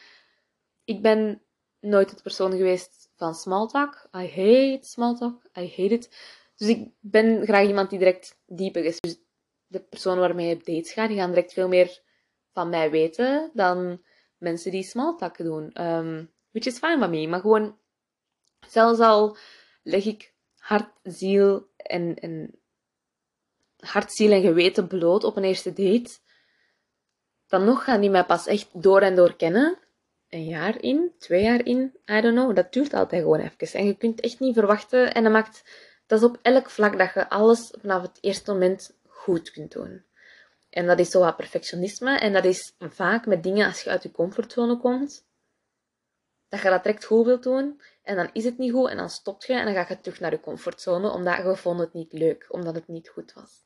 ik 0.83 1.01
ben 1.01 1.41
nooit 1.79 2.09
het 2.09 2.21
persoon 2.21 2.51
geweest 2.51 3.11
van 3.15 3.35
small 3.35 3.67
talk. 3.67 4.07
I 4.15 4.27
hate 4.27 4.79
small 4.81 5.15
talk. 5.15 5.41
I 5.57 5.67
hate 5.69 5.93
it. 5.93 6.09
Dus 6.55 6.67
ik 6.67 6.89
ben 6.99 7.43
graag 7.43 7.67
iemand 7.67 7.89
die 7.89 7.99
direct 7.99 8.39
dieper 8.45 8.85
is. 8.85 8.99
Dus 8.99 9.19
de 9.68 9.80
persoon 9.80 10.20
waarmee 10.20 10.47
je 10.47 10.55
op 10.55 10.65
dates 10.65 10.91
gaat, 10.91 11.07
die 11.07 11.18
gaan 11.18 11.30
direct 11.30 11.53
veel 11.53 11.68
meer 11.68 11.99
van 12.51 12.70
mij 12.70 12.91
weten 12.91 13.51
dan 13.53 14.01
mensen 14.38 14.72
die 14.72 14.84
small 14.84 15.15
talk 15.18 15.38
doen. 15.38 15.86
Um, 15.86 16.32
which 16.51 16.65
is 16.65 16.78
fine 16.78 16.99
by 16.99 17.05
me. 17.05 17.28
Maar 17.28 17.39
gewoon, 17.39 17.78
zelfs 18.68 18.99
al 18.99 19.38
leg 19.84 20.05
ik 20.05 20.34
hart, 20.55 20.89
ziel 21.03 21.68
en, 21.78 22.15
en 22.20 22.59
hart, 23.80 24.11
ziel 24.11 24.32
en 24.32 24.41
geweten 24.41 24.88
bloot 24.88 25.24
op 25.24 25.38
een 25.38 25.43
eerste 25.43 25.74
date, 25.74 26.18
dan 27.47 27.63
nog 27.63 27.84
gaan 27.84 28.01
die 28.01 28.09
mij 28.09 28.26
pas 28.26 28.47
echt 28.47 28.70
door 28.74 29.01
en 29.01 29.15
door 29.15 29.36
kennen. 29.36 29.78
Een 30.30 30.45
jaar 30.45 30.82
in, 30.82 31.11
twee 31.18 31.43
jaar 31.43 31.65
in, 31.65 31.97
I 32.11 32.22
don't 32.22 32.36
know. 32.36 32.55
Dat 32.55 32.74
duurt 32.74 32.93
altijd 32.93 33.22
gewoon 33.22 33.39
even. 33.39 33.80
En 33.80 33.86
je 33.86 33.97
kunt 33.97 34.20
echt 34.20 34.39
niet 34.39 34.53
verwachten. 34.53 35.13
En 35.13 35.24
dat 35.24 35.32
maakt, 35.32 35.63
dat 36.07 36.20
is 36.20 36.26
op 36.26 36.39
elk 36.41 36.70
vlak 36.70 36.97
dat 36.97 37.13
je 37.13 37.30
alles 37.30 37.74
vanaf 37.80 38.01
het 38.01 38.18
eerste 38.22 38.51
moment 38.51 38.96
goed 39.28 39.51
kunt 39.51 39.71
doen. 39.71 40.05
En 40.69 40.86
dat 40.86 40.99
is 40.99 41.09
zo 41.09 41.19
wat 41.19 41.36
perfectionisme. 41.36 42.19
En 42.19 42.34
dat 42.34 42.45
is 42.45 42.73
vaak 42.80 43.25
met 43.25 43.43
dingen 43.43 43.67
als 43.67 43.82
je 43.82 43.89
uit 43.89 44.03
je 44.03 44.11
comfortzone 44.11 44.78
komt. 44.78 45.25
dat 46.49 46.61
je 46.61 46.69
dat 46.69 46.84
direct 46.84 47.05
goed 47.05 47.25
wilt 47.25 47.43
doen. 47.43 47.82
En 48.03 48.15
dan 48.15 48.30
is 48.34 48.43
het 48.43 48.57
niet 48.57 48.71
goed 48.71 48.89
en 48.89 48.97
dan 48.97 49.09
stopt 49.09 49.45
je 49.45 49.53
en 49.53 49.65
dan 49.65 49.73
ga 49.73 49.86
je 49.89 49.99
terug 49.99 50.19
naar 50.19 50.32
je 50.32 50.39
comfortzone. 50.39 51.09
Omdat 51.09 51.38
je 51.38 51.55
vond 51.55 51.80
het 51.80 51.93
niet 51.93 52.13
leuk. 52.13 52.45
Omdat 52.49 52.75
het 52.75 52.88
niet 52.88 53.09
goed 53.09 53.34
was. 53.34 53.63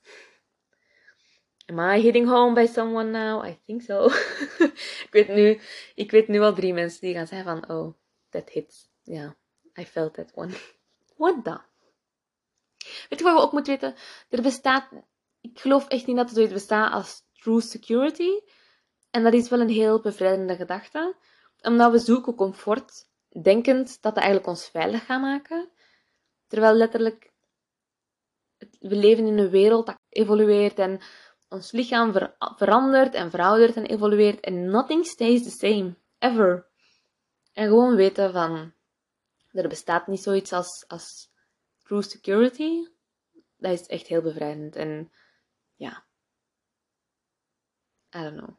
Am 1.66 1.80
I 1.80 2.02
hitting 2.02 2.28
home 2.28 2.54
by 2.54 2.66
someone 2.66 3.10
now? 3.10 3.46
I 3.46 3.60
think 3.66 3.82
so. 3.82 4.06
ik, 5.08 5.10
weet 5.12 5.28
nu, 5.28 5.60
ik 5.96 6.12
weet 6.12 6.28
nu 6.28 6.40
al 6.40 6.54
drie 6.54 6.74
mensen 6.74 7.02
die 7.02 7.14
gaan 7.14 7.28
zeggen 7.28 7.48
van... 7.48 7.78
Oh, 7.78 7.94
that 8.30 8.50
hits. 8.50 8.90
Ja, 9.02 9.14
yeah, 9.14 9.32
I 9.78 9.86
felt 9.86 10.14
that 10.14 10.32
one. 10.36 10.54
What 11.18 11.44
the? 11.44 11.60
Weet 13.10 13.20
je 13.20 13.24
wat 13.24 13.34
we 13.34 13.42
ook 13.42 13.52
moeten 13.52 13.74
weten? 13.74 13.96
Er 14.30 14.42
bestaat... 14.42 14.90
Ik 15.42 15.60
geloof 15.60 15.88
echt 15.88 16.08
niet 16.08 16.16
dat 16.16 16.28
er 16.28 16.34
zoiets 16.34 16.54
bestaat 16.54 16.94
als 16.94 17.24
true 17.34 17.62
security. 17.62 18.30
En 19.10 19.24
dat 19.24 19.34
is 19.34 19.50
wel 19.50 19.60
een 19.60 19.70
heel 19.70 20.02
bevrijdende 20.02 20.56
gedachte. 20.56 21.16
Omdat 21.62 21.92
we 21.92 22.00
zoeken 22.00 22.36
comfort, 22.36 23.08
denkend 23.42 23.88
dat 23.88 24.02
dat 24.02 24.16
eigenlijk 24.16 24.48
ons 24.48 24.70
veilig 24.70 25.06
gaat 25.06 25.22
maken. 25.22 25.70
Terwijl 26.48 26.74
letterlijk... 26.74 27.30
We 28.80 28.96
leven 28.96 29.26
in 29.26 29.38
een 29.38 29.50
wereld 29.50 29.86
dat 29.86 30.00
evolueert 30.10 30.80
en 30.80 31.02
ons 31.50 31.72
lichaam 31.72 32.14
verandert 32.38 33.14
en 33.14 33.30
veroudert 33.30 33.76
en 33.76 33.86
evolueert. 33.86 34.40
En 34.40 34.66
nothing 34.66 35.06
stays 35.06 35.44
the 35.44 35.50
same. 35.50 35.96
Ever. 36.20 36.68
En 37.54 37.68
gewoon 37.68 37.96
weten 37.96 38.32
van... 38.32 38.74
Er 39.52 39.68
bestaat 39.68 40.08
niet 40.08 40.22
zoiets 40.24 40.54
als, 40.54 40.86
als 40.88 41.32
true 41.84 42.02
security. 42.02 42.88
Dat 43.58 43.72
is 43.72 43.88
echt 43.88 44.08
heel 44.08 44.22
bevrijdend. 44.22 44.76
En 44.76 45.12
ja. 45.82 46.04
I 48.16 48.24
don't 48.24 48.38
know. 48.38 48.56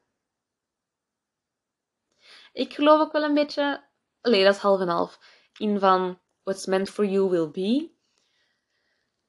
Ik 2.52 2.74
geloof 2.74 3.00
ook 3.00 3.12
wel 3.12 3.22
een 3.22 3.34
beetje, 3.34 3.84
alleen 4.20 4.44
dat 4.44 4.54
is 4.54 4.60
half 4.60 4.80
en 4.80 4.88
half, 4.88 5.18
in 5.58 5.78
van 5.78 6.18
what's 6.42 6.66
meant 6.66 6.90
for 6.90 7.04
you 7.04 7.30
will 7.30 7.50
be. 7.50 7.90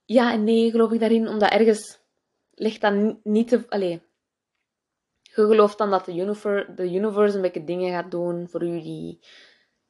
Ja 0.05 0.31
en 0.31 0.43
nee 0.43 0.71
geloof 0.71 0.91
ik 0.91 0.99
daarin, 0.99 1.27
omdat 1.27 1.51
ergens 1.51 1.99
ligt 2.51 2.81
dat 2.81 3.23
niet 3.23 3.47
te... 3.47 3.69
Allee, 3.69 4.01
je 5.21 5.31
gelooft 5.31 5.77
dan 5.77 5.89
dat 5.89 6.05
de 6.05 6.13
universe, 6.13 6.73
de 6.73 6.93
universe 6.93 7.35
een 7.35 7.41
beetje 7.41 7.63
dingen 7.63 7.91
gaat 7.91 8.11
doen 8.11 8.49
voor 8.49 8.63
u 8.63 8.81
die, 8.81 9.25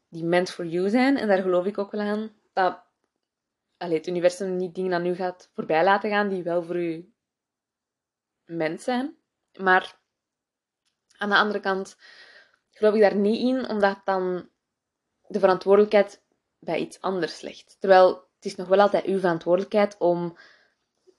die 0.09 0.23
meant 0.23 0.49
for 0.49 0.65
you 0.65 0.89
zijn. 0.89 1.17
En 1.17 1.27
daar 1.27 1.41
geloof 1.41 1.65
ik 1.65 1.77
ook 1.77 1.91
wel 1.91 2.01
aan. 2.01 2.31
Dat 2.53 2.83
allee, 3.77 3.97
het 3.97 4.07
universum 4.07 4.55
niet 4.55 4.75
dingen 4.75 4.93
aan 4.93 5.05
u 5.05 5.15
gaat 5.15 5.49
voorbij 5.53 5.83
laten 5.83 6.09
gaan 6.09 6.29
die 6.29 6.43
wel 6.43 6.63
voor 6.63 6.75
u 6.75 7.12
mens 8.53 8.83
zijn. 8.83 9.15
Maar 9.57 9.99
aan 11.17 11.29
de 11.29 11.35
andere 11.35 11.59
kant 11.59 11.97
geloof 12.71 12.93
ik 12.93 13.01
daar 13.01 13.15
niet 13.15 13.39
in, 13.39 13.69
omdat 13.69 14.01
dan 14.03 14.49
de 15.27 15.39
verantwoordelijkheid 15.39 16.23
bij 16.59 16.79
iets 16.79 17.01
anders 17.01 17.41
ligt. 17.41 17.75
Terwijl 17.79 18.07
het 18.35 18.45
is 18.45 18.55
nog 18.55 18.67
wel 18.67 18.79
altijd 18.79 19.05
uw 19.05 19.19
verantwoordelijkheid 19.19 19.97
om 19.97 20.37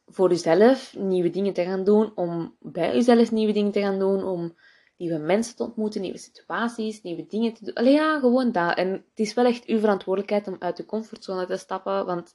voor 0.07 0.31
uzelf 0.31 0.97
nieuwe 0.97 1.31
dingen 1.31 1.53
te 1.53 1.65
gaan 1.65 1.85
doen, 1.85 2.13
om 2.15 2.57
bij 2.61 2.97
uzelf 2.97 3.33
nieuwe 3.33 3.53
dingen 3.53 3.73
te 3.73 3.81
gaan 3.81 3.99
doen, 3.99 4.25
om 4.25 4.57
nieuwe 4.97 5.19
mensen 5.19 5.57
te 5.57 5.63
ontmoeten, 5.63 6.01
nieuwe 6.01 6.19
situaties, 6.19 7.03
nieuwe 7.03 7.27
dingen 7.27 7.55
te 7.55 7.65
doen. 7.65 7.75
Allee, 7.75 7.93
ja, 7.93 8.19
gewoon 8.19 8.53
dat. 8.53 8.77
En 8.77 8.91
het 8.93 9.19
is 9.19 9.35
wel 9.35 9.45
echt 9.45 9.65
uw 9.65 9.79
verantwoordelijkheid 9.79 10.47
om 10.47 10.57
uit 10.59 10.77
de 10.77 10.85
comfortzone 10.85 11.47
te 11.47 11.57
stappen, 11.57 12.07
want 12.07 12.35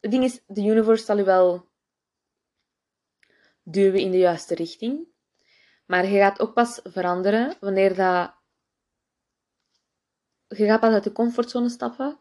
het 0.00 0.10
ding 0.10 0.24
is, 0.24 0.42
de 0.46 0.62
universe 0.62 1.04
zal 1.04 1.18
u 1.18 1.24
wel 1.24 1.70
duwen 3.62 4.00
in 4.00 4.10
de 4.10 4.18
juiste 4.18 4.54
richting. 4.54 5.08
Maar 5.86 6.06
je 6.06 6.18
gaat 6.18 6.40
ook 6.40 6.54
pas 6.54 6.80
veranderen 6.82 7.56
wanneer 7.60 7.94
dat... 7.94 8.34
Je 10.48 10.66
gaat 10.66 10.80
pas 10.80 10.92
uit 10.92 11.04
de 11.04 11.12
comfortzone 11.12 11.68
stappen 11.68 12.18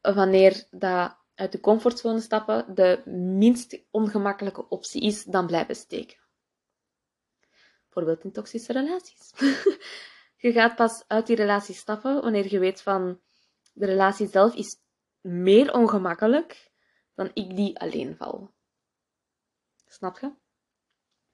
wanneer 0.00 0.66
dat 0.70 1.16
uit 1.34 1.52
de 1.52 1.60
comfortzone 1.60 2.20
stappen 2.20 2.74
de 2.74 3.02
minst 3.38 3.84
ongemakkelijke 3.90 4.68
optie 4.68 5.02
is 5.02 5.24
dan 5.24 5.46
blijven 5.46 5.76
steken. 5.76 6.18
Bijvoorbeeld 7.84 8.24
in 8.24 8.32
toxische 8.32 8.72
relaties. 8.72 9.32
je 10.44 10.52
gaat 10.52 10.76
pas 10.76 11.04
uit 11.06 11.26
die 11.26 11.36
relatie 11.36 11.74
stappen 11.74 12.22
wanneer 12.22 12.50
je 12.50 12.58
weet 12.58 12.82
van 12.82 13.20
de 13.72 13.86
relatie 13.86 14.28
zelf 14.28 14.54
is 14.54 14.76
meer 15.20 15.72
ongemakkelijk 15.72 16.70
dan 17.14 17.30
ik 17.34 17.56
die 17.56 17.78
alleen 17.78 18.16
val. 18.16 18.54
Snap 19.92 20.18
je? 20.18 20.32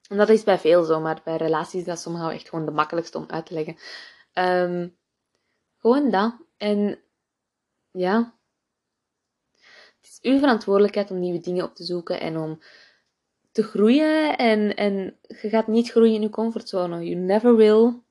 En 0.08 0.16
dat 0.16 0.28
is 0.28 0.44
bij 0.44 0.58
veel 0.58 0.84
zo, 0.84 1.00
maar 1.00 1.20
bij 1.24 1.36
relaties 1.36 1.80
is 1.80 1.86
dat 1.86 2.00
somehow 2.00 2.30
echt 2.30 2.48
gewoon 2.48 2.64
de 2.64 2.70
makkelijkste 2.70 3.18
om 3.18 3.24
uit 3.28 3.46
te 3.46 3.54
leggen. 3.54 3.76
Um, 4.32 4.96
gewoon 5.76 6.10
dat. 6.10 6.36
En 6.56 6.98
ja, 7.90 8.38
het 10.00 10.10
is 10.10 10.18
uw 10.22 10.38
verantwoordelijkheid 10.38 11.10
om 11.10 11.18
nieuwe 11.18 11.40
dingen 11.40 11.64
op 11.64 11.74
te 11.74 11.84
zoeken 11.84 12.20
en 12.20 12.36
om 12.36 12.62
te 13.52 13.62
groeien. 13.62 14.38
En, 14.38 14.76
en 14.76 15.18
je 15.20 15.48
gaat 15.48 15.66
niet 15.66 15.90
groeien 15.90 16.14
in 16.14 16.22
je 16.22 16.30
comfortzone. 16.30 17.04
You 17.04 17.14
never 17.14 17.56
will. 17.56 18.02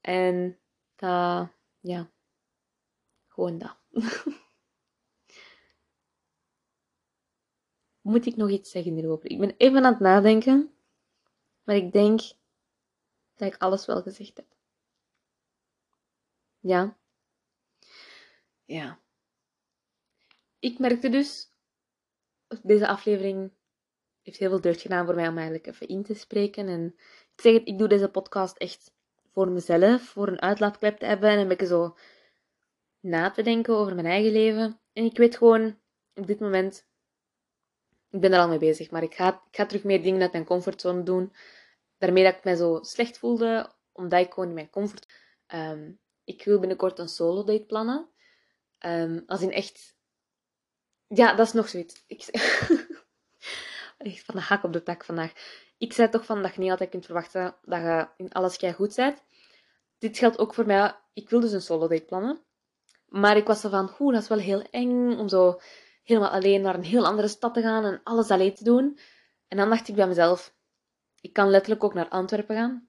En 0.00 0.58
ja, 1.80 2.10
gewoon 3.28 3.58
dat. 3.58 3.76
Moet 8.04 8.26
ik 8.26 8.36
nog 8.36 8.50
iets 8.50 8.70
zeggen 8.70 8.94
hierover? 8.94 9.30
Ik 9.30 9.38
ben 9.38 9.54
even 9.56 9.84
aan 9.84 9.92
het 9.92 10.00
nadenken. 10.00 10.74
Maar 11.62 11.76
ik 11.76 11.92
denk 11.92 12.20
dat 13.34 13.54
ik 13.54 13.60
alles 13.60 13.86
wel 13.86 14.02
gezegd 14.02 14.36
heb. 14.36 14.46
Ja. 16.60 16.96
Ja. 18.64 18.98
Ik 20.58 20.78
merkte 20.78 21.08
dus, 21.08 21.50
deze 22.62 22.88
aflevering 22.88 23.52
heeft 24.22 24.38
heel 24.38 24.48
veel 24.50 24.60
deugd 24.60 24.80
gedaan 24.80 25.04
voor 25.06 25.14
mij 25.14 25.28
om 25.28 25.36
eigenlijk 25.36 25.66
even 25.66 25.88
in 25.88 26.02
te 26.02 26.14
spreken. 26.14 26.68
En 26.68 26.94
ik 27.34 27.40
zeg 27.40 27.52
het, 27.52 27.68
ik 27.68 27.78
doe 27.78 27.88
deze 27.88 28.08
podcast 28.08 28.56
echt 28.56 28.92
voor 29.32 29.48
mezelf, 29.48 30.02
voor 30.02 30.28
een 30.28 30.40
uitlaatklep 30.40 30.98
te 30.98 31.06
hebben 31.06 31.30
en 31.30 31.38
een 31.38 31.48
beetje 31.48 31.66
zo 31.66 31.96
na 33.00 33.30
te 33.30 33.42
denken 33.42 33.74
over 33.74 33.94
mijn 33.94 34.06
eigen 34.06 34.32
leven. 34.32 34.80
En 34.92 35.04
ik 35.04 35.16
weet 35.16 35.36
gewoon 35.36 35.78
op 36.14 36.26
dit 36.26 36.40
moment 36.40 36.86
ik 38.14 38.20
ben 38.20 38.32
er 38.32 38.40
al 38.40 38.48
mee 38.48 38.58
bezig, 38.58 38.90
maar 38.90 39.02
ik 39.02 39.14
ga, 39.14 39.28
ik 39.28 39.56
ga 39.56 39.66
terug 39.66 39.84
meer 39.84 40.02
dingen 40.02 40.22
uit 40.22 40.32
mijn 40.32 40.44
comfortzone 40.44 41.02
doen. 41.02 41.32
Daarmee 41.98 42.24
dat 42.24 42.34
ik 42.34 42.44
mij 42.44 42.54
zo 42.54 42.78
slecht 42.82 43.18
voelde, 43.18 43.72
omdat 43.92 44.20
ik 44.20 44.32
gewoon 44.32 44.48
in 44.48 44.54
mijn 44.54 44.70
comfort... 44.70 45.06
Um, 45.54 45.98
ik 46.24 46.44
wil 46.44 46.58
binnenkort 46.58 46.98
een 46.98 47.08
solo 47.08 47.44
date 47.44 47.64
plannen. 47.64 48.08
Um, 48.78 49.22
als 49.26 49.40
in 49.40 49.52
echt... 49.52 49.96
Ja, 51.06 51.34
dat 51.34 51.46
is 51.46 51.52
nog 51.52 51.68
zoiets. 51.68 52.04
Ik... 52.06 52.26
echt 53.98 54.24
van 54.24 54.34
de 54.34 54.40
hak 54.40 54.64
op 54.64 54.72
de 54.72 54.82
tak 54.82 55.04
vandaag. 55.04 55.32
Ik 55.78 55.92
zei 55.92 56.08
toch 56.08 56.24
van 56.24 56.42
dat 56.42 56.54
je 56.54 56.60
niet 56.60 56.70
altijd 56.70 56.90
kunt 56.90 57.04
verwachten 57.04 57.56
dat 57.62 57.80
je 57.80 58.08
in 58.16 58.32
alles 58.32 58.56
goed 58.74 58.94
bent. 58.94 59.22
Dit 59.98 60.18
geldt 60.18 60.38
ook 60.38 60.54
voor 60.54 60.66
mij. 60.66 60.94
Ik 61.12 61.30
wil 61.30 61.40
dus 61.40 61.52
een 61.52 61.62
solo 61.62 61.88
date 61.88 62.04
plannen. 62.04 62.40
Maar 63.08 63.36
ik 63.36 63.46
was 63.46 63.60
zo 63.60 63.68
van, 63.68 63.94
oeh, 63.98 64.12
dat 64.12 64.22
is 64.22 64.28
wel 64.28 64.38
heel 64.38 64.62
eng 64.70 65.18
om 65.18 65.28
zo 65.28 65.60
helemaal 66.04 66.30
alleen 66.30 66.60
naar 66.60 66.74
een 66.74 66.84
heel 66.84 67.06
andere 67.06 67.28
stad 67.28 67.54
te 67.54 67.62
gaan 67.62 67.84
en 67.84 68.00
alles 68.04 68.30
alleen 68.30 68.54
te 68.54 68.64
doen. 68.64 68.98
En 69.48 69.56
dan 69.56 69.70
dacht 69.70 69.88
ik 69.88 69.94
bij 69.94 70.06
mezelf, 70.06 70.54
ik 71.20 71.32
kan 71.32 71.50
letterlijk 71.50 71.84
ook 71.84 71.94
naar 71.94 72.08
Antwerpen 72.08 72.56
gaan, 72.56 72.88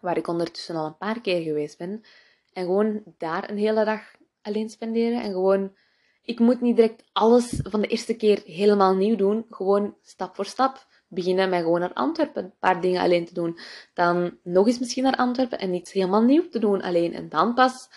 waar 0.00 0.16
ik 0.16 0.28
ondertussen 0.28 0.76
al 0.76 0.86
een 0.86 0.96
paar 0.96 1.20
keer 1.20 1.42
geweest 1.42 1.78
ben. 1.78 2.04
En 2.52 2.64
gewoon 2.64 3.02
daar 3.18 3.50
een 3.50 3.58
hele 3.58 3.84
dag 3.84 4.00
alleen 4.42 4.70
spenderen. 4.70 5.22
En 5.22 5.32
gewoon, 5.32 5.76
ik 6.22 6.38
moet 6.38 6.60
niet 6.60 6.76
direct 6.76 7.04
alles 7.12 7.60
van 7.62 7.80
de 7.80 7.86
eerste 7.86 8.16
keer 8.16 8.42
helemaal 8.44 8.94
nieuw 8.94 9.16
doen. 9.16 9.46
Gewoon 9.50 9.96
stap 10.02 10.34
voor 10.34 10.46
stap 10.46 10.86
beginnen 11.08 11.48
met 11.48 11.62
gewoon 11.62 11.80
naar 11.80 11.92
Antwerpen 11.92 12.44
een 12.44 12.58
paar 12.58 12.80
dingen 12.80 13.02
alleen 13.02 13.24
te 13.24 13.34
doen. 13.34 13.58
Dan 13.94 14.38
nog 14.42 14.66
eens 14.66 14.78
misschien 14.78 15.02
naar 15.02 15.16
Antwerpen 15.16 15.58
en 15.58 15.74
iets 15.74 15.92
helemaal 15.92 16.22
nieuw 16.22 16.48
te 16.48 16.58
doen 16.58 16.82
alleen. 16.82 17.14
En 17.14 17.28
dan 17.28 17.54
pas 17.54 17.88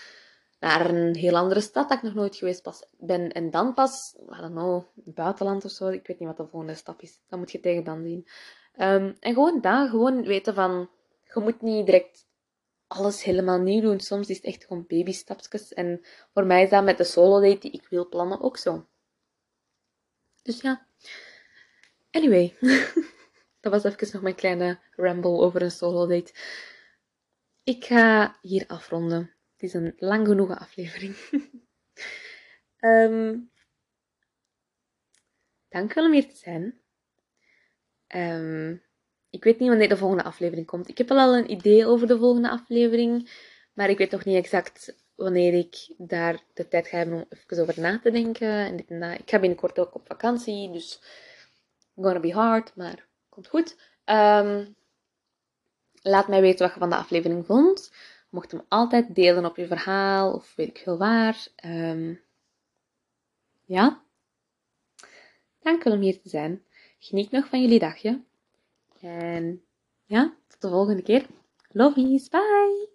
naar 0.59 0.89
een 0.89 1.15
heel 1.15 1.35
andere 1.35 1.61
stad 1.61 1.89
dat 1.89 1.97
ik 1.97 2.03
nog 2.03 2.13
nooit 2.13 2.35
geweest 2.35 2.61
pas 2.61 2.85
ben. 2.97 3.31
En 3.31 3.51
dan 3.51 3.73
pas, 3.73 4.15
I 4.17 4.41
don't 4.41 4.85
buitenland 4.93 5.65
of 5.65 5.71
zo. 5.71 5.87
Ik 5.87 6.07
weet 6.07 6.19
niet 6.19 6.27
wat 6.27 6.37
de 6.37 6.47
volgende 6.47 6.75
stap 6.75 7.01
is. 7.01 7.19
Dat 7.27 7.39
moet 7.39 7.51
je 7.51 7.59
tegen 7.59 7.83
dan 7.83 8.03
zien. 8.03 8.27
Um, 8.77 9.15
en 9.19 9.33
gewoon 9.33 9.61
daar, 9.61 9.89
gewoon 9.89 10.23
weten 10.23 10.53
van, 10.53 10.89
je 11.33 11.39
moet 11.39 11.61
niet 11.61 11.85
direct 11.85 12.27
alles 12.87 13.23
helemaal 13.23 13.59
nieuw 13.59 13.81
doen. 13.81 13.99
Soms 13.99 14.29
is 14.29 14.35
het 14.35 14.45
echt 14.45 14.63
gewoon 14.65 14.85
babystapjes. 14.87 15.73
En 15.73 16.01
voor 16.33 16.45
mij 16.45 16.63
is 16.63 16.69
dat 16.69 16.83
met 16.83 16.97
de 16.97 17.03
solo 17.03 17.41
date 17.41 17.59
die 17.59 17.71
ik 17.71 17.87
wil 17.89 18.09
plannen 18.09 18.41
ook 18.41 18.57
zo. 18.57 18.85
Dus 20.41 20.61
ja. 20.61 20.85
Anyway. 22.11 22.55
dat 23.61 23.71
was 23.71 23.83
even 23.83 24.09
nog 24.11 24.21
mijn 24.21 24.35
kleine 24.35 24.79
ramble 24.95 25.37
over 25.37 25.61
een 25.61 25.71
solo 25.71 26.07
date. 26.07 26.33
Ik 27.63 27.85
ga 27.85 28.37
hier 28.41 28.63
afronden. 28.67 29.33
Het 29.59 29.69
is 29.69 29.73
een 29.73 29.93
lang 29.97 30.27
genoeg 30.27 30.59
aflevering. 30.59 31.15
um, 32.79 33.51
dank 35.69 35.93
wel 35.93 36.05
om 36.05 36.11
hier 36.11 36.29
te 36.29 36.35
zijn. 36.35 36.79
Um, 38.15 38.83
ik 39.29 39.43
weet 39.43 39.59
niet 39.59 39.69
wanneer 39.69 39.89
de 39.89 39.97
volgende 39.97 40.23
aflevering 40.23 40.67
komt. 40.67 40.89
Ik 40.89 40.97
heb 40.97 41.11
al 41.11 41.35
een 41.35 41.51
idee 41.51 41.85
over 41.85 42.07
de 42.07 42.17
volgende 42.17 42.49
aflevering, 42.49 43.29
maar 43.73 43.89
ik 43.89 43.97
weet 43.97 44.11
nog 44.11 44.25
niet 44.25 44.35
exact 44.35 44.95
wanneer 45.15 45.53
ik 45.53 45.93
daar 45.97 46.43
de 46.53 46.67
tijd 46.67 46.87
ga 46.87 46.97
hebben 46.97 47.15
om 47.15 47.25
even 47.29 47.61
over 47.61 47.81
na 47.81 47.99
te 47.99 48.11
denken. 48.11 48.49
En 48.49 48.75
dit 48.75 48.89
en. 48.89 49.19
Ik 49.19 49.29
ga 49.29 49.39
binnenkort 49.39 49.79
ook 49.79 49.95
op 49.95 50.07
vakantie, 50.07 50.71
dus 50.71 51.01
gonna 51.95 52.19
be 52.19 52.31
hard, 52.33 52.75
maar 52.75 53.07
komt 53.29 53.47
goed. 53.47 53.77
Ehm, 54.03 54.65
laat 56.01 56.27
mij 56.27 56.41
weten 56.41 56.65
wat 56.65 56.73
je 56.73 56.79
van 56.79 56.89
de 56.89 56.95
aflevering 56.95 57.45
vond. 57.45 57.91
Mocht 58.29 58.51
hem 58.51 58.61
altijd 58.67 59.15
delen 59.15 59.45
op 59.45 59.57
je 59.57 59.67
verhaal 59.67 60.33
of 60.33 60.55
weet 60.55 60.67
ik 60.67 60.77
veel 60.77 60.97
waar. 60.97 61.47
Ehm, 61.55 62.13
ja. 63.65 64.01
Dankjewel 65.59 65.97
om 65.97 66.03
hier 66.03 66.21
te 66.21 66.29
zijn. 66.29 66.63
Geniet 66.99 67.31
nog 67.31 67.47
van 67.47 67.61
jullie 67.61 67.79
dagje. 67.79 68.23
En 69.01 69.63
ja, 70.05 70.35
tot 70.47 70.61
de 70.61 70.69
volgende 70.69 71.01
keer. 71.01 71.25
Lovies, 71.71 72.29
bye! 72.29 72.88